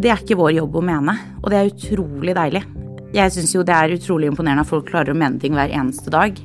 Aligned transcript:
det 0.00 0.10
er 0.12 0.22
ikke 0.22 0.38
vår 0.40 0.54
jobb 0.56 0.78
å 0.80 0.84
mene, 0.84 1.16
og 1.42 1.50
det 1.52 1.58
er 1.58 1.68
utrolig 1.68 2.36
deilig. 2.36 2.62
Jeg 3.12 3.34
syns 3.34 3.52
jo 3.52 3.64
det 3.66 3.74
er 3.74 3.96
utrolig 3.96 4.30
imponerende 4.30 4.62
at 4.64 4.70
folk 4.70 4.86
klarer 4.88 5.12
å 5.12 5.18
mene 5.18 5.40
ting 5.42 5.56
hver 5.58 5.72
eneste 5.74 6.12
dag. 6.14 6.38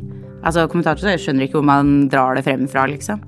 Altså, 0.46 0.66
Kommentatorer 0.70 1.22
skjønner 1.22 1.46
ikke 1.46 1.60
hvor 1.60 1.70
man 1.70 2.10
drar 2.12 2.36
det 2.36 2.44
frem 2.48 2.66
fra, 2.70 2.88
liksom. 2.90 3.22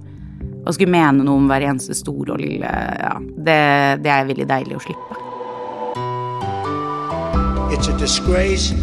Å 0.68 0.74
skulle 0.76 0.92
mene 0.92 1.24
noe 1.24 1.40
om 1.40 1.48
hver 1.48 1.63
eneste 1.70 1.96
store 1.96 2.36
og 2.36 2.42
lille, 2.44 2.68
ja, 2.68 3.13
det, 3.21 3.62
det 4.04 4.12
er 4.12 4.28
veldig 4.28 4.50
deilig 4.50 4.76
å 4.76 4.84
slippe. 4.84 5.24
It's 7.71 7.88
a 7.88 7.98
disgrace. 7.98 8.73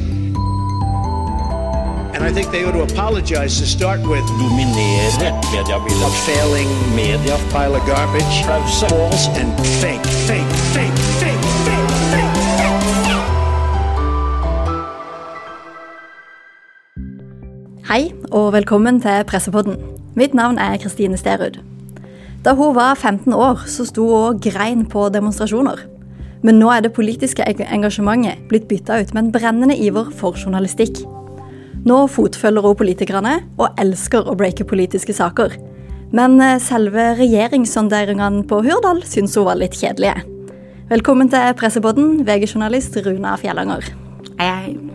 And 2.15 2.23
I 2.23 2.31
think 2.31 2.53
they 2.53 2.65
ought 2.65 2.73
to 2.73 2.83
apologize 2.83 3.59
to 3.59 3.67
start 3.67 4.01
with. 4.07 4.25
dominere 4.39 5.35
mediebildet. 5.53 6.13
Failing 6.25 6.71
Media 6.95 7.37
pile 7.51 7.75
of 7.75 7.85
garbage. 7.87 8.35
False 8.81 9.27
and 9.41 9.51
fake, 9.83 10.07
fake, 10.29 10.53
fake, 10.75 10.99
fake, 11.21 11.34
Hei, 17.85 18.15
og 18.33 18.55
velkommen 18.55 18.97
til 19.05 19.27
Pressepodden. 19.29 19.75
Mitt 20.17 20.33
navn 20.33 20.57
er 20.57 20.79
Kristine 20.81 21.19
Sterud. 21.21 21.59
Da 22.45 22.55
hun 22.57 22.73
var 22.73 22.95
15 22.95 23.35
år, 23.37 23.61
så 23.69 23.85
sto 23.85 24.07
hun 24.09 24.23
og 24.31 24.41
grein 24.41 24.87
på 24.89 25.03
demonstrasjoner. 25.13 25.83
Men 26.41 26.57
nå 26.63 26.71
er 26.73 26.81
det 26.81 26.95
politiske 26.97 27.45
engasjementet 27.45 28.47
blitt 28.49 28.71
bytta 28.73 29.03
ut 29.03 29.13
med 29.13 29.27
en 29.27 29.31
brennende 29.37 29.77
iver 29.77 30.09
for 30.17 30.33
journalistikk. 30.33 31.03
Nå 31.85 32.07
fotfølger 32.09 32.65
hun 32.65 32.81
politikerne 32.81 33.35
og 33.59 33.77
elsker 33.77 34.25
å 34.25 34.37
breake 34.41 34.65
politiske 34.65 35.13
saker. 35.13 35.53
Men 36.17 36.41
eh, 36.41 36.57
selve 36.65 37.11
regjeringssonderingene 37.21 38.47
på 38.49 38.63
Hurdal 38.65 39.05
syns 39.05 39.37
hun 39.37 39.51
var 39.51 39.61
litt 39.61 39.77
kjedelige. 39.77 40.25
Velkommen 40.89 41.29
til 41.29 41.53
Pressepodden, 41.61 42.23
VG-journalist 42.25 42.97
Runa 43.05 43.37
Fjellanger. 43.45 43.93
Hei, 44.41 44.49
hei. 44.49 44.94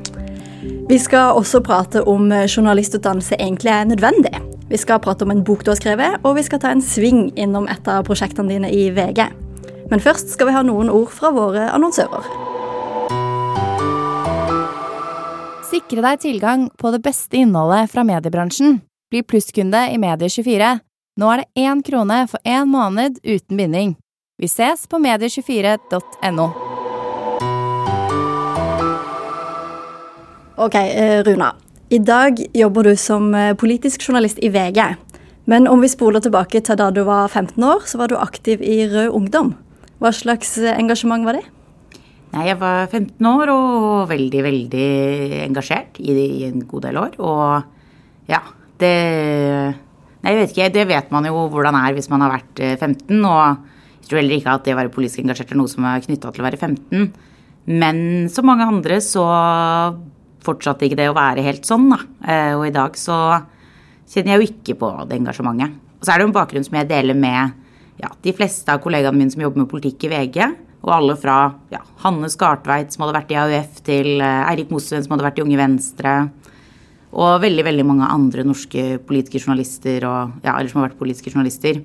Vi 0.89 0.97
skal 0.99 1.37
også 1.39 1.61
prate 1.63 2.03
om 2.03 2.31
journalistutdannelse 2.31 3.37
egentlig 3.39 3.71
er 3.71 3.87
nødvendig. 3.89 4.33
Vi 4.69 4.77
skal 4.77 4.99
prate 5.01 5.25
om 5.25 5.31
en 5.31 5.43
bok 5.43 5.63
du 5.65 5.71
har 5.71 5.79
skrevet, 5.79 6.19
og 6.23 6.35
vi 6.37 6.43
skal 6.45 6.59
ta 6.61 6.73
en 6.73 6.83
sving 6.83 7.29
innom 7.39 7.67
et 7.71 7.87
av 7.89 8.03
prosjektene 8.05 8.51
dine 8.51 8.69
i 8.69 8.89
VG. 8.93 9.23
Men 9.89 10.03
først 10.03 10.29
skal 10.35 10.49
vi 10.49 10.53
ha 10.53 10.61
noen 10.65 10.91
ord 10.93 11.09
fra 11.13 11.31
våre 11.33 11.69
annonsører. 11.73 12.27
Sikre 15.69 16.03
deg 16.05 16.21
tilgang 16.21 16.69
på 16.77 16.93
det 16.93 17.01
beste 17.05 17.41
innholdet 17.41 17.89
fra 17.89 18.05
mediebransjen. 18.05 18.79
Bli 19.09 19.23
plusskunde 19.25 19.87
i 19.89 19.97
Medie24. 20.01 20.77
Nå 21.19 21.33
er 21.33 21.41
det 21.41 21.65
én 21.65 21.81
krone 21.85 22.23
for 22.29 22.41
én 22.45 22.69
måned 22.69 23.21
uten 23.25 23.57
binding. 23.57 23.95
Vi 24.39 24.47
ses 24.47 24.85
på 24.87 25.01
medie24.no. 25.01 26.68
Ok, 30.59 30.75
eh, 30.75 31.23
Runa. 31.23 31.53
I 31.89 32.01
dag 32.03 32.35
jobber 32.53 32.83
du 32.83 32.95
som 32.99 33.29
eh, 33.31 33.53
politisk 33.55 34.01
journalist 34.03 34.41
i 34.43 34.49
VG. 34.51 34.81
Men 35.47 35.69
om 35.71 35.79
vi 35.79 35.87
spoler 35.87 36.19
tilbake 36.19 36.59
til 36.59 36.75
da 36.75 36.89
du 36.91 37.05
var 37.07 37.29
15 37.31 37.63
år, 37.63 37.85
så 37.87 38.01
var 38.01 38.11
du 38.11 38.17
aktiv 38.19 38.59
i 38.59 38.81
Rød 38.91 39.15
Ungdom. 39.15 39.53
Hva 40.03 40.11
slags 40.11 40.57
eh, 40.59 40.75
engasjement 40.75 41.23
var 41.23 41.39
det? 41.39 41.45
Nei, 42.33 42.43
jeg 42.49 42.59
var 42.59 42.91
15 42.91 43.29
år 43.31 43.53
og 43.53 44.11
veldig, 44.11 44.43
veldig 44.49 44.89
engasjert 45.45 46.03
i, 46.03 46.11
i 46.11 46.43
en 46.49 46.67
god 46.67 46.89
del 46.89 47.01
år. 47.05 47.15
Og 47.23 48.27
ja, 48.27 48.43
det 48.83 48.93
Nei, 50.19 50.33
jeg 50.33 50.41
vet 50.41 50.51
ikke. 50.57 50.69
Det 50.75 50.87
vet 50.91 51.15
man 51.15 51.23
jo 51.23 51.47
hvordan 51.55 51.79
er 51.79 51.95
hvis 51.95 52.11
man 52.11 52.27
har 52.27 52.35
vært 52.35 52.59
eh, 52.59 52.75
15. 52.75 53.15
Og 53.15 54.03
jeg 54.03 54.11
tror 54.11 54.25
heller 54.25 54.41
ikke 54.41 54.59
at 54.59 54.67
det 54.67 54.75
å 54.75 54.83
være 54.83 54.95
politisk 54.99 55.23
engasjert 55.23 55.55
er 55.55 55.63
noe 55.63 55.71
som 55.71 55.87
er 55.87 56.03
knytta 56.03 56.35
til 56.35 56.43
å 56.43 56.51
være 56.51 56.59
15. 56.59 57.11
Men 57.79 58.05
som 58.27 58.51
mange 58.51 58.67
andre 58.67 58.99
så 58.99 59.23
fortsatte 60.45 60.87
ikke 60.87 60.99
det 60.99 61.09
å 61.11 61.17
være 61.17 61.43
helt 61.45 61.67
sånn, 61.67 61.89
da. 61.91 61.99
Eh, 62.25 62.53
Og 62.57 62.67
i 62.67 62.75
dag 62.75 62.95
så 62.99 63.17
kjenner 64.09 64.33
jeg 64.33 64.39
jo 64.39 64.49
ikke 64.49 64.79
på 64.79 64.89
det 65.09 65.19
engasjementet. 65.19 65.75
Og 65.99 66.05
så 66.05 66.13
er 66.13 66.19
det 66.19 66.25
jo 66.25 66.31
en 66.31 66.39
bakgrunn 66.39 66.65
som 66.65 66.77
jeg 66.79 66.89
deler 66.89 67.17
med 67.17 67.53
ja, 67.99 68.09
de 68.23 68.33
fleste 68.33 68.71
av 68.71 68.79
kollegaene 68.81 69.19
mine 69.19 69.33
som 69.33 69.43
jobber 69.43 69.65
med 69.65 69.71
politikk 69.71 70.07
i 70.07 70.13
VG. 70.13 70.39
Og 70.79 70.93
alle 70.95 71.15
fra 71.19 71.37
ja, 71.73 71.81
Hanne 72.05 72.29
Skartveit, 72.31 72.93
som 72.93 73.03
hadde 73.03 73.17
vært 73.17 73.33
i 73.33 73.39
AUF, 73.41 73.81
til 73.83 74.21
eh, 74.23 74.43
Eirik 74.47 74.71
Mosveen, 74.71 75.03
som 75.03 75.15
hadde 75.15 75.27
vært 75.27 75.41
i 75.41 75.43
Unge 75.43 75.59
Venstre. 75.59 76.13
Og 77.09 77.41
veldig 77.43 77.65
veldig 77.65 77.85
mange 77.89 78.07
andre 78.07 78.45
norske 78.47 78.99
politiske 79.03 79.41
journalister, 79.41 80.05
og, 80.07 80.37
ja, 80.45 80.53
eller 80.55 80.71
som 80.71 80.79
har 80.79 80.89
vært 80.89 80.99
politiske 81.01 81.33
journalister. 81.33 81.81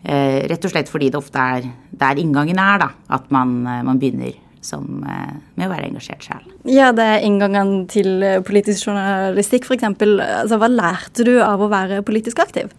Eh, 0.00 0.46
rett 0.48 0.64
og 0.64 0.72
slett 0.72 0.88
fordi 0.88 1.10
det 1.12 1.18
ofte 1.18 1.44
er 1.58 1.68
der 2.00 2.20
inngangen 2.22 2.60
er, 2.62 2.78
da. 2.86 2.90
At 3.18 3.28
man, 3.34 3.58
eh, 3.66 3.82
man 3.84 4.00
begynner 4.00 4.32
som, 4.68 5.02
eh, 5.08 5.38
med 5.56 5.68
å 5.68 5.72
være 5.72 5.88
engasjert 5.88 6.26
sjøl. 6.26 6.44
Ja, 6.68 6.90
det 6.92 7.06
er 7.06 7.24
inngangen 7.26 7.86
til 7.90 8.22
eh, 8.22 8.40
politisk 8.44 8.90
journalistikk, 8.90 9.66
f.eks. 9.68 9.88
Altså, 9.88 10.60
hva 10.60 10.68
lærte 10.70 11.26
du 11.26 11.38
av 11.44 11.64
å 11.64 11.70
være 11.72 12.04
politisk 12.06 12.42
aktiv? 12.44 12.70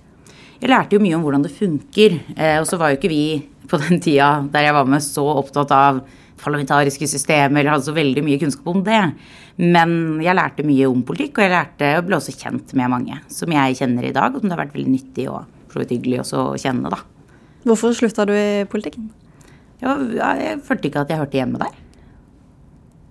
Jeg 0.59 0.72
lærte 0.72 0.97
jo 0.97 1.03
mye 1.03 1.17
om 1.17 1.25
hvordan 1.25 1.45
det 1.45 1.55
funker. 1.55 2.19
Eh, 2.35 2.57
og 2.59 2.67
så 2.69 2.79
var 2.79 2.94
jo 2.94 3.00
ikke 3.00 3.11
vi 3.11 3.23
på 3.69 3.79
den 3.81 4.01
tida 4.03 4.39
der 4.51 4.69
jeg 4.69 4.77
var 4.77 4.89
med, 4.89 5.03
så 5.05 5.25
opptatt 5.39 5.73
av 5.75 6.01
parlamentariske 6.39 7.07
systemer 7.11 7.61
eller 7.61 7.75
hadde 7.75 7.89
så 7.89 7.95
veldig 7.95 8.23
mye 8.23 8.39
kunnskap 8.41 8.67
om 8.71 8.83
det. 8.85 9.03
Men 9.59 10.19
jeg 10.23 10.38
lærte 10.39 10.63
mye 10.63 10.88
om 10.88 11.01
politikk, 11.03 11.38
og 11.38 11.45
jeg 11.45 11.51
lærte 11.51 11.94
og 11.97 12.06
ble 12.07 12.19
også 12.19 12.35
kjent 12.38 12.73
med 12.79 12.91
mange 12.94 13.19
som 13.31 13.51
jeg 13.51 13.79
kjenner 13.81 14.07
i 14.07 14.13
dag, 14.16 14.31
og 14.31 14.39
som 14.39 14.47
det 14.47 14.56
har 14.56 14.63
vært 14.63 14.77
veldig 14.77 14.94
nyttig 14.94 15.27
og 15.31 15.41
for 15.69 15.77
så 15.77 15.83
vidt 15.83 15.97
hyggelig 15.97 16.21
også 16.23 16.44
å 16.47 16.59
kjenne, 16.59 16.91
da. 16.91 17.03
Hvorfor 17.67 17.94
slutta 17.94 18.25
du 18.25 18.33
i 18.33 18.66
politikken? 18.71 19.09
Jeg 19.79 20.59
følte 20.66 20.90
ikke 20.90 21.06
at 21.06 21.13
jeg 21.13 21.22
hørte 21.22 21.40
hjemme 21.40 21.62
der. 21.62 21.78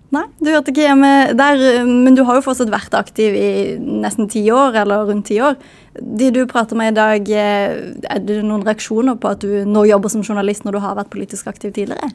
Nei, 0.09 0.23
du 0.41 0.49
hørte 0.49 0.73
ikke 0.73 0.87
hjemme 0.87 1.09
der, 1.37 1.63
men 1.85 2.15
du 2.17 2.23
har 2.25 2.39
jo 2.39 2.45
fortsatt 2.47 2.71
vært 2.73 2.95
aktiv 2.97 3.35
i 3.37 3.49
nesten 3.77 4.29
ti 4.33 4.41
år, 4.49 4.79
eller 4.83 5.05
rundt 5.11 5.27
ti 5.29 5.37
år. 5.45 5.59
De 6.01 6.31
du 6.33 6.47
prater 6.49 6.79
med 6.81 6.95
i 6.95 6.97
dag, 6.97 7.29
eh, 7.29 7.75
er 8.09 8.23
det 8.25 8.39
noen 8.41 8.65
reaksjoner 8.65 9.19
på 9.21 9.35
at 9.35 9.45
du 9.45 9.67
nå 9.69 9.85
jobber 9.91 10.13
som 10.13 10.25
journalist 10.25 10.65
når 10.65 10.79
du 10.79 10.81
har 10.85 10.97
vært 10.97 11.13
politisk 11.13 11.51
aktiv 11.53 11.75
tidligere? 11.77 12.09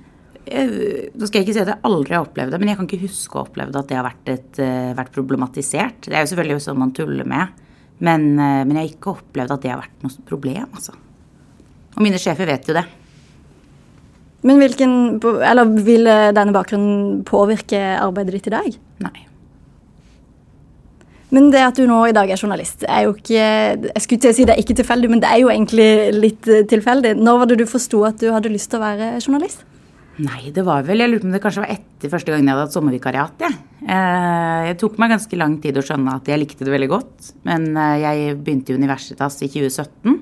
Jeg, 0.49 1.11
nå 1.13 1.29
skal 1.29 1.39
jeg 1.39 1.45
ikke 1.45 1.55
si 1.55 1.61
at 1.61 1.69
jeg 1.69 1.85
aldri 1.85 2.17
har 2.17 2.25
opplevd 2.25 2.55
det, 2.55 2.59
men 2.59 2.71
jeg 2.71 2.79
kan 2.79 2.89
ikke 2.89 3.05
huske 3.05 3.37
å 3.37 3.43
ha 3.43 3.45
opplevd 3.45 3.77
at 3.79 3.91
det 3.91 3.99
har 3.99 4.07
vært, 4.09 4.33
et, 4.33 4.59
eh, 4.59 4.89
vært 4.97 5.13
problematisert. 5.13 6.09
Det 6.09 6.17
er 6.17 6.25
jo 6.25 6.33
selvfølgelig 6.33 6.65
sånn 6.65 6.81
man 6.81 6.97
tuller 6.97 7.29
med, 7.29 7.61
men, 7.99 8.27
eh, 8.39 8.65
men 8.65 8.73
jeg 8.73 8.81
har 8.81 8.91
ikke 8.97 9.15
opplevd 9.21 9.53
at 9.53 9.61
det 9.61 9.71
har 9.71 9.85
vært 9.85 10.01
noe 10.01 10.27
problem, 10.33 10.65
altså. 10.73 10.97
Og 11.93 12.01
mine 12.01 12.17
sjefer 12.17 12.49
vet 12.49 12.65
jo 12.65 12.73
det. 12.73 12.87
Men 14.43 14.59
hvilken, 14.59 14.95
eller 15.23 15.69
vil 15.85 16.07
eh, 16.09 16.31
denne 16.35 16.55
bakgrunnen 16.55 17.21
påvirke 17.27 17.79
arbeidet 17.95 18.37
ditt 18.37 18.49
i 18.51 18.55
dag? 18.57 18.81
Nei. 19.05 19.27
Men 21.33 21.49
det 21.49 21.63
at 21.65 21.79
du 21.79 21.87
nå 21.89 21.97
i 22.05 22.13
dag 22.13 22.29
er 22.29 22.37
journalist, 22.37 22.83
er 22.85 23.07
jo 23.07 23.15
ikke 23.15 23.33
Jeg 23.41 24.01
skulle 24.03 24.21
til 24.21 24.29
å 24.29 24.35
si 24.37 24.45
det 24.45 24.53
er 24.53 24.61
ikke 24.61 24.77
tilfeldig, 24.77 25.09
men 25.09 25.23
det 25.23 25.31
er 25.31 25.41
jo 25.41 25.49
egentlig 25.53 25.87
litt 26.17 26.49
eh, 26.51 26.65
tilfeldig. 26.69 27.15
Når 27.17 27.39
var 27.41 27.49
det 27.49 27.61
du 27.63 27.69
forsto 27.69 28.03
at 28.05 28.19
du 28.21 28.29
hadde 28.35 28.51
lyst 28.53 28.69
til 28.73 28.81
å 28.81 28.83
være 28.83 29.15
journalist? 29.23 29.63
Nei, 30.21 30.51
det 30.53 30.61
var 30.61 30.83
vel 30.85 31.01
Jeg 31.01 31.09
lurer 31.09 31.23
på 31.23 31.25
om 31.25 31.33
det 31.33 31.41
kanskje 31.41 31.63
var 31.63 31.71
etter 31.73 32.11
første 32.11 32.29
gangen 32.29 32.45
jeg 32.45 32.53
hadde 32.53 32.67
hatt 32.67 32.75
sommervikariat. 32.75 33.45
Jeg. 33.47 33.57
Eh, 33.87 34.59
jeg 34.69 34.79
tok 34.83 34.99
meg 35.01 35.15
ganske 35.15 35.39
lang 35.39 35.55
tid 35.63 35.79
å 35.79 35.85
skjønne 35.87 36.19
at 36.19 36.29
jeg 36.29 36.43
likte 36.43 36.67
det 36.67 36.75
veldig 36.75 36.91
godt. 36.91 37.31
Men 37.47 37.71
jeg 38.03 38.35
begynte 38.43 38.75
i 38.75 38.77
Universitas 38.77 39.39
i 39.41 39.49
2017. 39.49 40.19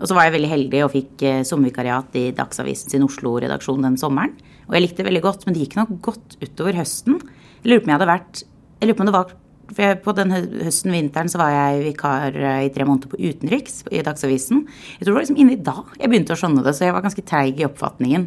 Og 0.00 0.08
så 0.08 0.16
var 0.16 0.26
jeg 0.26 0.34
veldig 0.38 0.48
heldig 0.50 0.80
og 0.86 0.92
fikk 0.94 1.22
eh, 1.28 1.42
sommervikariat 1.44 2.14
i 2.16 2.30
Dagsavisen 2.36 2.88
sin 2.94 3.04
Oslo-redaksjon 3.04 3.84
den 3.84 3.98
sommeren. 4.00 4.32
Og 4.68 4.74
jeg 4.76 4.84
likte 4.86 5.02
det 5.02 5.10
veldig 5.10 5.22
godt, 5.26 5.44
men 5.46 5.54
det 5.56 5.66
gikk 5.66 5.76
nok 5.76 5.90
godt 6.06 6.38
utover 6.40 6.78
høsten. 6.78 7.18
Jeg 7.60 7.68
lurer 7.74 7.82
på 7.82 7.88
om 7.88 7.92
jeg 7.92 7.98
hadde 8.00 8.10
vært 8.14 8.42
Jeg 8.80 8.88
lurer 8.88 8.96
på 8.96 9.04
om 9.04 9.10
det 9.10 9.16
var 9.18 9.32
for 9.70 9.98
På 10.02 10.12
den 10.16 10.32
hø- 10.34 10.62
høsten, 10.66 10.90
vinteren, 10.96 11.28
så 11.30 11.38
var 11.38 11.52
jeg 11.54 11.82
vikar 11.92 12.34
eh, 12.34 12.62
i 12.66 12.70
tre 12.74 12.86
måneder 12.88 13.12
på 13.12 13.20
utenriks 13.20 13.84
i 13.92 14.00
Dagsavisen. 14.02 14.64
Jeg 14.98 15.04
tror 15.04 15.12
det 15.12 15.18
var 15.18 15.26
liksom 15.26 15.38
inni 15.44 15.58
da 15.62 15.76
jeg 16.00 16.10
begynte 16.10 16.34
å 16.34 16.40
skjønne 16.40 16.64
det, 16.66 16.72
så 16.74 16.88
jeg 16.88 16.96
var 16.96 17.04
ganske 17.04 17.22
treig 17.28 17.60
i 17.60 17.66
oppfatningen. 17.68 18.24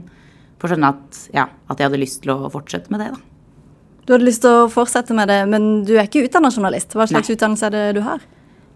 For 0.61 0.69
å 0.69 0.75
skjønne 0.75 0.93
at, 0.93 1.19
ja, 1.35 1.49
at 1.67 1.81
jeg 1.81 1.89
hadde 1.89 1.99
lyst 1.99 2.21
til 2.23 2.31
å 2.37 2.51
fortsette 2.53 2.93
med 2.93 3.01
det, 3.03 3.09
da. 3.17 3.19
Du 4.05 4.13
hadde 4.13 4.27
lyst 4.29 4.43
til 4.45 4.55
å 4.55 4.69
fortsette 4.71 5.15
med 5.15 5.27
det, 5.31 5.41
men 5.51 5.67
du 5.87 5.93
er 5.97 6.07
ikke 6.07 6.23
utdanna 6.29 6.51
journalist. 6.53 6.95
Hva 6.95 7.09
slags 7.11 7.27
Nei. 7.27 7.35
utdannelse 7.35 7.67
er 7.67 7.75
det 7.75 7.83
du 7.97 8.01
har? 8.07 8.23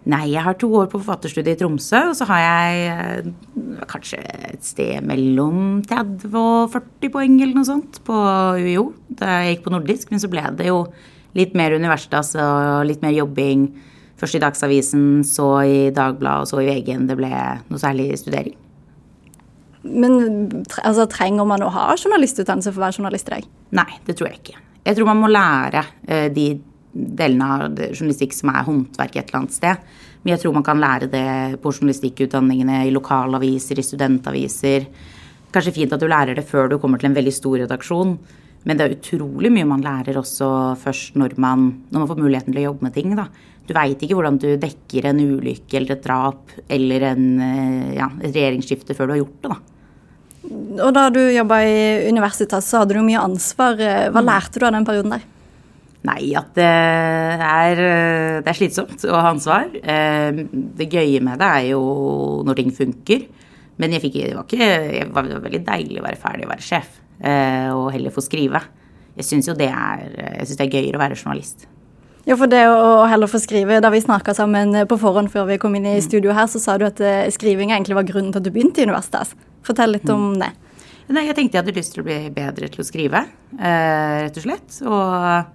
Nei, 0.08 0.30
jeg 0.32 0.44
har 0.46 0.56
to 0.56 0.70
år 0.80 0.88
på 0.88 1.02
forfatterstudiet 1.02 1.58
i 1.58 1.60
Tromsø, 1.60 2.00
og 2.12 2.16
så 2.16 2.28
har 2.30 2.40
jeg 2.40 2.84
eh, 2.94 3.82
kanskje 3.92 4.22
et 4.54 4.64
sted 4.64 5.04
mellom 5.04 5.82
30 5.84 6.32
og 6.32 6.72
40 6.72 7.12
poeng 7.12 7.36
eller 7.42 7.58
noe 7.58 7.68
sånt 7.68 8.00
på 8.08 8.16
UiO 8.62 8.86
da 9.10 9.42
jeg 9.42 9.58
gikk 9.58 9.66
på 9.66 9.74
nordisk. 9.76 10.14
Men 10.14 10.24
så 10.24 10.30
ble 10.32 10.46
det 10.60 10.70
jo 10.70 10.86
litt 11.36 11.58
mer 11.60 11.76
Universitas 11.76 12.32
og 12.40 12.88
litt 12.88 13.04
mer 13.04 13.18
jobbing. 13.18 13.68
Først 14.18 14.40
i 14.40 14.42
Dagsavisen, 14.42 15.04
så 15.28 15.50
i 15.68 15.82
Dagbladet 15.94 16.48
og 16.48 16.50
så 16.54 16.64
i 16.64 16.70
VG-en. 16.70 17.10
Det 17.10 17.20
ble 17.20 17.34
noe 17.68 17.82
særlig 17.82 18.08
studering. 18.22 18.56
Men 19.88 20.16
altså, 20.82 21.06
trenger 21.12 21.48
man 21.48 21.64
å 21.64 21.74
ha 21.76 21.92
journalistutdannelse 21.98 22.72
for 22.72 22.82
å 22.82 22.88
være 22.88 22.98
journalist 23.02 23.30
i 23.30 23.36
dag? 23.36 23.52
Nei, 23.78 23.92
det 24.08 24.18
tror 24.18 24.32
jeg 24.32 24.42
ikke. 24.42 24.64
Jeg 24.88 24.98
tror 24.98 25.12
man 25.12 25.22
må 25.22 25.30
lære 25.32 25.84
eh, 26.08 26.28
de 26.32 26.48
delene 26.98 27.48
av 27.54 27.82
journalistikk 27.92 28.34
som 28.36 28.52
er 28.54 28.66
håndverk 28.68 29.16
et 29.16 29.30
eller 29.30 29.44
annet 29.44 29.56
sted. 29.56 29.88
Men 30.24 30.34
jeg 30.34 30.44
tror 30.44 30.58
man 30.58 30.66
kan 30.66 30.82
lære 30.82 31.10
det 31.12 31.62
på 31.64 31.72
journalistikkutdanningene, 31.72 32.82
i 32.88 32.94
lokalaviser, 32.96 33.80
i 33.80 33.86
studentaviser. 33.86 34.88
kanskje 35.52 35.74
fint 35.74 35.94
at 35.94 36.02
du 36.02 36.08
lærer 36.08 36.36
det 36.36 36.44
før 36.46 36.68
du 36.70 36.78
kommer 36.78 37.00
til 37.00 37.10
en 37.10 37.16
veldig 37.16 37.34
stor 37.34 37.58
redaksjon. 37.64 38.18
Men 38.66 38.78
det 38.78 38.84
er 38.84 38.96
utrolig 38.98 39.52
mye 39.54 39.68
man 39.70 39.86
lærer 39.86 40.18
også 40.20 40.76
først 40.82 41.16
når 41.16 41.38
man, 41.38 41.70
når 41.90 42.00
man 42.00 42.10
får 42.10 42.20
muligheten 42.20 42.54
til 42.54 42.62
å 42.62 42.66
jobbe 42.66 42.84
med 42.84 42.94
ting. 42.98 43.16
Da. 43.16 43.30
Du 43.68 43.74
veit 43.78 44.04
ikke 44.04 44.18
hvordan 44.18 44.42
du 44.44 44.50
dekker 44.60 45.08
en 45.08 45.24
ulykke 45.24 45.80
eller 45.80 45.96
et 45.96 46.04
drap 46.04 46.52
eller 46.68 47.08
en, 47.14 47.26
eh, 47.40 47.96
ja, 47.96 48.10
et 48.20 48.34
regjeringsskifte 48.34 48.98
før 48.98 49.08
du 49.08 49.16
har 49.16 49.24
gjort 49.24 49.42
det. 49.42 49.56
da. 49.56 49.60
Og 50.84 50.94
da 50.96 51.08
du 51.10 51.22
jobba 51.32 51.62
i 51.64 51.80
universitet, 52.12 52.60
så 52.64 52.84
hadde 52.84 52.96
du 52.96 53.08
mye 53.08 53.24
ansvar. 53.24 53.80
Hva 54.12 54.24
lærte 54.24 54.60
du 54.60 54.68
av 54.68 54.76
den 54.76 54.88
perioden 54.88 55.16
der? 55.16 55.26
Nei, 56.08 56.30
at 56.38 56.54
det 56.56 56.66
er, 56.68 57.80
eh, 57.82 58.38
det 58.46 58.52
er 58.52 58.58
slitsomt 58.58 59.04
å 59.10 59.18
ha 59.18 59.32
ansvar. 59.34 59.68
Eh, 59.82 60.32
Det 60.78 60.90
gøye 60.92 61.22
med 61.22 61.40
det 61.42 61.48
er 61.48 61.66
jo 61.74 62.44
når 62.46 62.60
ting 62.60 62.72
funker. 62.72 63.26
Men 63.78 63.94
jeg 63.94 64.02
fikk, 64.02 64.14
det, 64.26 64.36
var 64.36 64.46
ikke, 64.46 64.58
det 64.58 65.08
var 65.14 65.24
veldig 65.44 65.64
deilig 65.66 66.00
å 66.02 66.06
være 66.06 66.18
ferdig 66.22 66.46
å 66.48 66.50
være 66.50 66.66
sjef, 66.66 66.88
eh, 67.22 67.70
og 67.70 67.92
heller 67.94 68.14
få 68.14 68.24
skrive. 68.26 68.62
Jeg 69.18 69.26
syns 69.26 69.50
jo 69.50 69.54
det 69.58 69.68
er, 69.70 70.06
jeg 70.40 70.48
synes 70.48 70.58
det 70.58 70.66
er 70.66 70.78
gøyere 70.78 70.98
å 70.98 71.04
være 71.04 71.18
journalist. 71.18 71.68
Ja, 72.28 72.36
for 72.36 72.50
det 72.52 72.64
å 72.68 73.06
heller 73.08 73.30
få 73.30 73.40
skrive, 73.40 73.80
Da 73.82 73.90
vi 73.90 74.02
snakka 74.02 74.34
sammen 74.36 74.74
på 74.90 74.98
forhånd 75.00 75.32
før 75.32 75.46
vi 75.48 75.58
kom 75.58 75.76
inn 75.76 75.86
i 75.86 76.00
studio 76.02 76.34
her, 76.34 76.46
så 76.48 76.60
sa 76.60 76.78
du 76.78 76.86
at 76.86 77.00
skriving 77.32 77.72
egentlig 77.72 77.96
var 77.96 78.04
grunnen 78.04 78.34
til 78.34 78.42
at 78.42 78.44
du 78.44 78.52
begynte 78.52 78.82
i 78.82 78.86
Universitas. 78.86 79.34
Fortell 79.64 79.94
litt 79.96 80.10
om 80.10 80.34
det. 80.38 80.52
Nei, 81.08 81.24
jeg 81.24 81.38
tenkte 81.38 81.56
jeg 81.56 81.64
hadde 81.64 81.78
lyst 81.78 81.94
til 81.96 82.04
å 82.04 82.08
bli 82.10 82.18
bedre 82.36 82.68
til 82.68 82.84
å 82.84 82.88
skrive, 82.88 83.22
rett 83.62 84.36
og 84.38 84.44
slett. 84.44 84.82
Og 84.84 85.46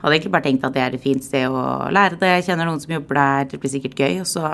hadde 0.00 0.16
egentlig 0.16 0.32
bare 0.34 0.46
tenkt 0.48 0.64
at 0.66 0.74
det 0.76 0.82
er 0.82 0.96
et 0.96 1.04
fint 1.04 1.24
sted 1.24 1.46
å 1.48 1.90
lære 1.92 2.18
det. 2.20 2.32
Jeg 2.38 2.48
kjenner 2.50 2.68
noen 2.68 2.80
som 2.82 2.94
jobber 2.96 3.20
der, 3.20 3.50
det 3.52 3.60
blir 3.60 3.72
sikkert 3.72 4.00
gøy. 4.00 4.20
Og 4.22 4.28
så 4.28 4.44